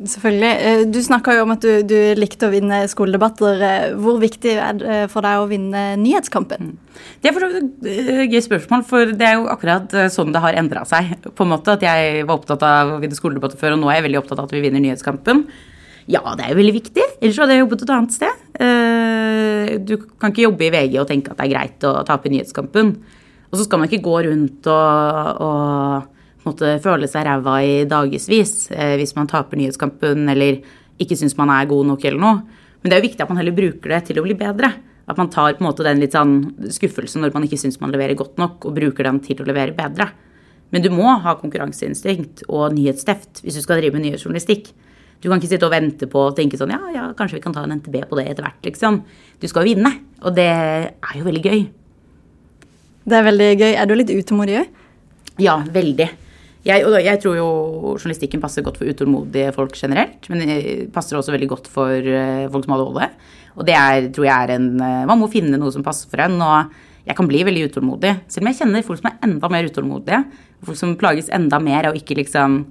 Selvfølgelig. 0.03 0.51
Eh, 0.67 0.83
Du 0.91 0.99
snakka 1.03 1.35
jo 1.37 1.43
om 1.45 1.51
at 1.53 1.63
du, 1.63 1.83
du 1.87 1.95
likte 2.17 2.47
å 2.47 2.51
vinne 2.53 2.81
skoledebatter. 2.91 3.61
Eh, 3.63 3.93
Hvor 3.99 4.17
viktig 4.21 4.55
er 4.59 4.79
det 4.79 4.97
for 5.13 5.23
deg 5.25 5.39
å 5.43 5.47
vinne 5.49 5.83
nyhetskampen? 6.01 6.73
Det 7.23 7.29
er 7.31 7.45
et 7.47 7.87
eh, 7.91 8.23
gøy 8.31 8.41
spørsmål, 8.43 8.83
for 8.89 9.13
det 9.15 9.27
er 9.29 9.37
jo 9.37 9.47
akkurat 9.53 9.93
eh, 9.95 10.09
sånn 10.13 10.33
det 10.35 10.41
har 10.43 10.57
endra 10.59 10.83
seg. 10.89 11.13
På 11.37 11.45
en 11.45 11.53
måte 11.53 11.75
at 11.77 11.85
Jeg 11.85 12.25
var 12.27 12.39
opptatt 12.39 12.65
av 12.67 12.95
å 12.97 12.99
vinne 13.03 13.17
skoledebatter 13.17 13.59
før, 13.61 13.77
og 13.77 13.83
nå 13.83 13.91
er 13.91 13.99
jeg 14.01 14.07
veldig 14.09 14.21
opptatt 14.23 14.41
av 14.43 14.49
at 14.49 14.55
vi 14.57 14.63
vinner 14.65 14.83
nyhetskampen. 14.83 15.45
Ja, 16.11 16.23
det 16.35 16.43
er 16.49 16.51
jo 16.51 16.59
veldig 16.59 16.75
viktig. 16.81 17.03
Ellers 17.21 17.39
hadde 17.39 17.55
jeg 17.55 17.63
jobbet 17.63 17.85
et 17.85 17.93
annet 17.95 18.17
sted. 18.17 18.45
Eh, 18.59 19.77
Du 19.87 19.95
kan 20.19 20.33
ikke 20.33 20.47
jobbe 20.49 20.67
i 20.67 20.73
VG 20.73 20.99
og 20.99 21.07
tenke 21.09 21.31
at 21.31 21.39
det 21.39 21.47
er 21.47 21.53
greit 21.55 21.87
å 21.87 22.01
tape 22.07 22.31
nyhetskampen. 22.33 22.97
Og 23.53 23.59
så 23.59 23.67
skal 23.67 23.79
man 23.79 23.85
ikke 23.85 24.01
gå 24.01 24.15
rundt 24.25 24.67
og, 24.73 25.41
og 25.45 26.47
måtte 26.47 26.71
føle 26.81 27.07
seg 27.09 27.27
ræva 27.27 27.59
i 27.61 27.75
dagevis 27.85 28.71
eh, 28.73 28.95
hvis 28.97 29.13
man 29.13 29.29
taper 29.29 29.59
nyhetskampen 29.59 30.25
eller 30.33 30.57
ikke 31.01 31.17
syns 31.19 31.37
man 31.37 31.51
er 31.53 31.69
god 31.69 31.91
nok 31.91 32.07
eller 32.09 32.23
noe. 32.23 32.63
Men 32.81 32.89
det 32.89 32.97
er 32.97 33.03
jo 33.03 33.07
viktig 33.11 33.23
at 33.23 33.29
man 33.29 33.39
heller 33.39 33.55
bruker 33.55 33.93
det 33.93 34.01
til 34.09 34.19
å 34.19 34.25
bli 34.25 34.35
bedre. 34.39 34.71
At 35.05 35.19
man 35.19 35.29
tar 35.29 35.53
på 35.53 35.63
en 35.63 35.67
måte 35.67 35.85
den 35.85 36.01
litt 36.01 36.15
sånn 36.15 36.37
skuffelsen 36.73 37.21
når 37.23 37.35
man 37.35 37.45
ikke 37.45 37.59
syns 37.61 37.77
man 37.81 37.93
leverer 37.93 38.17
godt 38.17 38.41
nok, 38.41 38.65
og 38.65 38.75
bruker 38.75 39.05
den 39.05 39.21
til 39.23 39.43
å 39.43 39.47
levere 39.47 39.75
bedre. 39.77 40.09
Men 40.73 40.81
du 40.81 40.89
må 40.89 41.13
ha 41.21 41.35
konkurranseinstinkt 41.37 42.47
og 42.49 42.73
nyhetsteft 42.73 43.43
hvis 43.43 43.59
du 43.59 43.63
skal 43.63 43.79
drive 43.79 43.93
med 43.99 44.07
nyhetsjournalistikk. 44.07 44.71
Du 45.21 45.29
kan 45.29 45.37
ikke 45.37 45.53
sitte 45.53 45.69
og 45.69 45.75
vente 45.75 46.09
på 46.09 46.25
og 46.31 46.35
tenke 46.39 46.57
sånn 46.59 46.73
ja, 46.73 46.81
ja, 46.95 47.05
kanskje 47.15 47.37
vi 47.37 47.45
kan 47.45 47.53
ta 47.55 47.63
en 47.63 47.77
NTB 47.77 48.01
på 48.09 48.17
det 48.19 48.25
etter 48.31 48.47
hvert, 48.47 48.59
liksom. 48.65 49.03
Du 49.39 49.47
skal 49.51 49.69
vinne, 49.69 49.93
og 50.25 50.35
det 50.35 50.49
er 50.49 51.15
jo 51.19 51.27
veldig 51.29 51.45
gøy. 51.45 51.63
Det 53.03 53.17
er 53.17 53.25
veldig 53.27 53.49
gøy. 53.59 53.71
Er 53.75 53.87
du 53.89 53.95
litt 53.97 54.13
utålmodig 54.13 54.59
òg? 54.61 54.81
Ja, 55.41 55.57
veldig. 55.73 56.09
Jeg, 56.63 56.83
jeg 57.03 57.19
tror 57.19 57.35
jo 57.35 57.47
journalistikken 57.97 58.39
passer 58.43 58.63
godt 58.63 58.77
for 58.79 58.87
utålmodige 58.87 59.51
folk 59.55 59.75
generelt, 59.75 60.29
men 60.31 60.45
det 60.45 60.59
passer 60.95 61.17
også 61.19 61.33
veldig 61.33 61.49
godt 61.51 61.65
for 61.71 61.91
eh, 61.91 62.45
folk 62.53 62.63
som 62.63 62.75
har 62.75 62.83
ADHD. 62.85 63.17
Og 63.57 63.67
det 63.67 63.75
er, 63.75 64.07
tror 64.15 64.27
jeg 64.29 64.33
er 64.47 64.55
en 64.55 64.69
eh, 64.79 65.03
Man 65.09 65.19
må 65.19 65.29
finne 65.31 65.59
noe 65.59 65.73
som 65.75 65.83
passer 65.85 66.07
for 66.11 66.23
en. 66.23 66.39
Og 66.39 67.03
jeg 67.03 67.17
kan 67.17 67.27
bli 67.27 67.43
veldig 67.43 67.67
utålmodig. 67.67 68.13
Selv 68.31 68.45
om 68.45 68.51
jeg 68.51 68.61
kjenner 68.61 68.87
folk 68.87 69.01
som 69.01 69.11
er 69.11 69.19
enda 69.27 69.51
mer 69.51 69.67
utålmodige. 69.67 70.21
Folk 70.63 70.79
som 70.79 70.95
plages 70.99 71.27
enda 71.35 71.59
mer 71.59 71.89
av 71.91 71.99
ikke 71.99 72.17
liksom 72.21 72.61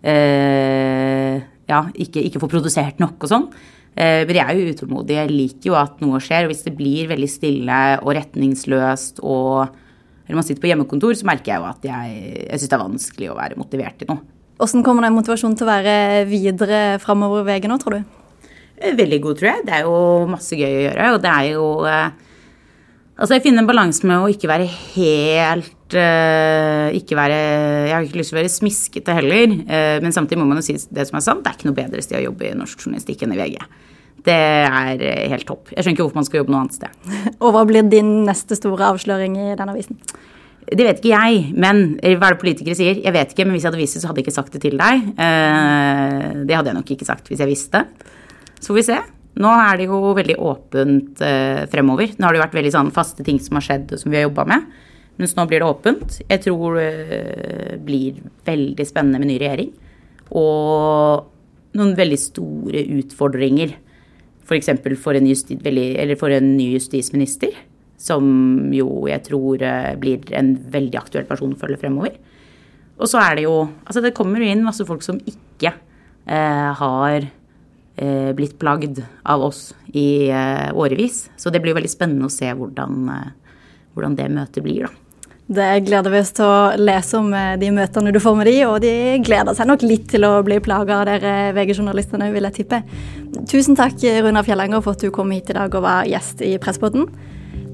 eh, 0.00 1.36
Ja, 1.68 1.84
ikke, 1.92 2.24
ikke 2.24 2.40
få 2.42 2.50
produsert 2.50 2.98
nok 3.02 3.20
og 3.20 3.30
sånn. 3.30 3.46
Eh, 3.92 4.24
men 4.24 4.34
jeg 4.38 4.46
er 4.48 4.58
jo 4.58 4.72
utålmodig. 4.72 5.20
Jeg 5.20 5.34
liker 5.36 5.70
jo 5.70 5.78
at 5.78 6.00
noe 6.00 6.24
skjer. 6.24 6.48
Og 6.48 6.54
hvis 6.54 6.64
det 6.64 6.74
blir 6.80 7.12
veldig 7.12 7.30
stille 7.30 7.84
og 8.00 8.14
retningsløst 8.16 9.20
og 9.20 9.81
eller 10.32 10.40
man 10.40 10.46
sitter 10.48 10.64
på 10.64 10.70
hjemmekontor, 10.70 11.12
så 11.18 11.28
merker 11.28 11.52
jeg 11.52 11.60
jo 11.60 11.68
at 11.68 11.84
jeg, 11.84 12.22
jeg 12.48 12.62
syns 12.62 12.70
det 12.72 12.76
er 12.78 12.84
vanskelig 12.86 13.26
å 13.28 13.36
være 13.36 13.58
motivert 13.60 13.98
til 14.00 14.08
noe. 14.08 14.24
Hvordan 14.62 14.84
kommer 14.86 15.04
den 15.04 15.16
motivasjonen 15.16 15.56
til 15.58 15.66
å 15.66 15.72
være 15.72 15.94
videre 16.30 16.80
framover 17.02 17.44
VG 17.44 17.68
nå, 17.68 17.76
tror 17.82 17.98
du? 17.98 18.18
Eh, 18.80 18.94
Veldig 18.96 19.20
god, 19.26 19.38
tror 19.40 19.50
jeg. 19.50 19.64
Det 19.68 19.74
er 19.76 19.88
jo 19.88 19.96
masse 20.32 20.56
gøy 20.56 20.70
å 20.70 20.84
gjøre. 20.86 21.08
Og 21.16 21.24
det 21.24 21.32
er 21.36 21.48
jo 21.52 21.70
eh, 21.88 22.28
Altså, 23.12 23.36
jeg 23.36 23.42
finner 23.44 23.60
en 23.60 23.68
balanse 23.68 24.06
med 24.08 24.22
å 24.24 24.28
ikke 24.32 24.48
være 24.48 24.64
helt 24.64 25.94
eh, 26.00 26.86
Ikke 26.96 27.14
være 27.18 27.36
Jeg 27.36 27.92
har 27.92 28.06
ikke 28.06 28.18
lyst 28.18 28.32
til 28.32 28.38
å 28.38 28.40
være 28.40 28.50
smiskete 28.54 29.16
heller. 29.18 29.52
men 30.02 30.14
samtidig 30.16 30.40
må 30.40 30.46
man 30.48 30.62
jo 30.62 30.64
si 30.64 30.78
det 30.88 31.04
som 31.06 31.20
er 31.20 31.26
sant. 31.26 31.44
Det 31.44 31.52
er 31.52 31.58
ikke 31.58 31.68
noe 31.68 31.76
bedre 31.76 32.02
sted 32.02 32.18
å 32.18 32.24
jobbe 32.24 32.48
i 32.48 32.56
norsk 32.56 32.80
journalistikk 32.80 33.26
enn 33.26 33.36
i 33.36 33.38
VG. 33.42 33.60
Det 34.26 34.34
er 34.34 35.00
eh, 35.02 35.24
helt 35.32 35.46
topp. 35.48 35.72
Jeg 35.72 35.82
skjønner 35.82 35.96
ikke 35.96 36.06
hvorfor 36.06 36.20
man 36.20 36.28
skal 36.28 36.42
jobbe 36.42 36.54
noe 36.54 36.60
annet 36.64 36.76
sted. 36.78 37.16
Og 37.42 37.54
hva 37.54 37.64
blir 37.68 37.88
din 37.90 38.12
neste 38.28 38.58
store 38.58 38.92
avsløring 38.92 39.38
i 39.40 39.48
den 39.58 39.72
avisen? 39.72 39.98
Det 40.62 40.84
vet 40.86 41.00
ikke 41.00 41.10
jeg, 41.10 41.40
men 41.58 41.96
hva 41.98 42.28
er 42.28 42.36
det 42.36 42.40
politikere 42.40 42.76
sier? 42.78 43.00
Jeg 43.02 43.12
vet 43.16 43.32
ikke, 43.34 43.44
men 43.44 43.56
hvis 43.56 43.64
jeg 43.66 43.72
hadde 43.72 43.80
visst 43.80 43.96
det, 43.98 44.02
så 44.04 44.08
hadde 44.08 44.22
jeg 44.22 44.28
ikke 44.28 44.36
sagt 44.36 44.54
det 44.54 44.62
til 44.62 44.76
deg. 44.78 45.08
Eh, 45.26 46.28
det 46.46 46.54
hadde 46.54 46.70
jeg 46.70 46.78
nok 46.78 46.94
ikke 46.94 47.08
sagt 47.08 47.28
hvis 47.32 47.42
jeg 47.42 47.50
visste. 47.50 47.82
Så 48.60 48.70
får 48.70 48.78
vi 48.78 48.86
se. 48.92 49.00
Nå 49.42 49.50
er 49.58 49.80
det 49.80 49.88
jo 49.88 50.14
veldig 50.14 50.38
åpent 50.44 51.22
eh, 51.24 51.64
fremover. 51.72 52.14
Nå 52.14 52.26
har 52.26 52.34
det 52.34 52.40
jo 52.40 52.44
vært 52.44 52.56
veldig 52.60 52.74
sånn 52.76 52.94
faste 52.94 53.26
ting 53.26 53.40
som 53.42 53.58
har 53.58 53.66
skjedd, 53.66 53.96
som 53.98 54.12
vi 54.12 54.20
har 54.20 54.28
jobba 54.28 54.46
med. 54.54 54.70
Mens 55.20 55.34
nå 55.36 55.44
blir 55.50 55.64
det 55.64 55.68
åpent. 55.68 56.18
Jeg 56.28 56.44
tror 56.46 56.78
det 56.78 57.80
blir 57.84 58.22
veldig 58.46 58.86
spennende 58.88 59.20
med 59.20 59.32
ny 59.32 59.40
regjering. 59.42 59.72
Og 60.38 61.74
noen 61.78 61.96
veldig 61.98 62.20
store 62.20 62.84
utfordringer. 63.00 63.74
F.eks. 64.42 64.72
For, 64.82 64.96
for, 64.98 65.20
for 66.20 66.34
en 66.36 66.50
ny 66.56 66.72
justisminister. 66.74 67.54
Som 68.02 68.72
jo 68.74 69.06
jeg 69.06 69.22
tror 69.28 69.62
eh, 69.62 69.92
blir 70.00 70.32
en 70.34 70.56
veldig 70.72 70.98
aktuell 70.98 71.28
person 71.28 71.54
å 71.54 71.60
følge 71.60 71.80
fremover. 71.84 72.16
Og 72.98 73.10
så 73.10 73.20
er 73.22 73.38
det 73.38 73.46
jo 73.46 73.56
Altså, 73.86 74.02
det 74.02 74.14
kommer 74.16 74.42
jo 74.42 74.50
inn 74.50 74.64
masse 74.66 74.86
folk 74.88 75.04
som 75.06 75.20
ikke 75.22 75.72
eh, 75.72 76.70
har 76.78 77.28
eh, 77.96 78.32
blitt 78.36 78.58
plagd 78.60 79.02
av 79.22 79.44
oss 79.48 79.70
i 79.92 80.30
eh, 80.30 80.70
årevis. 80.74 81.28
Så 81.36 81.50
det 81.50 81.62
blir 81.62 81.74
jo 81.74 81.80
veldig 81.80 81.92
spennende 81.92 82.28
å 82.28 82.32
se 82.32 82.50
hvordan, 82.50 83.06
eh, 83.14 83.56
hvordan 83.94 84.18
det 84.18 84.28
møtet 84.34 84.66
blir, 84.66 84.88
da. 84.88 85.01
Det 85.52 85.84
gleder 85.84 86.12
vi 86.12 86.20
oss 86.22 86.32
til 86.32 86.46
å 86.48 86.72
lese 86.80 87.18
om 87.18 87.26
eh, 87.36 87.58
de 87.60 87.68
møtene 87.74 88.12
du 88.14 88.18
får 88.22 88.36
med 88.38 88.48
de, 88.48 88.54
og 88.64 88.78
de 88.84 88.92
gleder 89.24 89.56
seg 89.56 89.68
nok 89.68 89.84
litt 89.84 90.06
til 90.08 90.24
å 90.24 90.38
bli 90.46 90.56
plaga 90.64 91.02
av 91.02 91.08
dere 91.10 91.52
VG-journalistene, 91.56 92.30
vil 92.32 92.48
jeg 92.48 92.62
tippe. 92.62 92.80
Tusen 93.50 93.76
takk, 93.76 94.00
Runar 94.24 94.46
Fjellanger, 94.46 94.80
for 94.84 94.96
at 94.96 95.04
du 95.04 95.12
kom 95.12 95.34
hit 95.34 95.52
i 95.52 95.58
dag 95.58 95.74
og 95.76 95.84
var 95.84 96.08
gjest 96.08 96.40
i 96.46 96.54
Presspodden. 96.62 97.08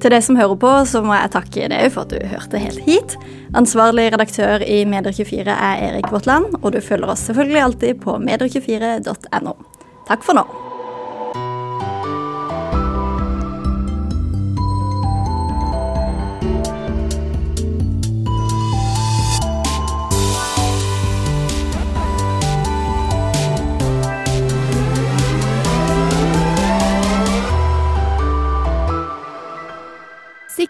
Til 0.02 0.14
deg 0.14 0.22
som 0.22 0.38
hører 0.38 0.58
på, 0.58 0.72
så 0.90 1.02
må 1.06 1.14
jeg 1.14 1.34
takke 1.34 1.70
deg 1.70 1.90
for 1.94 2.06
at 2.06 2.14
du 2.14 2.30
hørte 2.32 2.62
helt 2.62 2.82
hit. 2.86 3.18
Ansvarlig 3.58 4.08
redaktør 4.14 4.62
i 4.62 4.80
Medier24 4.86 5.46
er 5.54 5.84
Erik 5.92 6.10
Våtland, 6.14 6.58
og 6.62 6.72
du 6.74 6.80
følger 6.82 7.14
oss 7.14 7.26
selvfølgelig 7.30 7.62
alltid 7.66 8.02
på 8.02 8.18
medier24.no. 8.26 9.54
Takk 10.08 10.26
for 10.26 10.38
nå. 10.38 10.67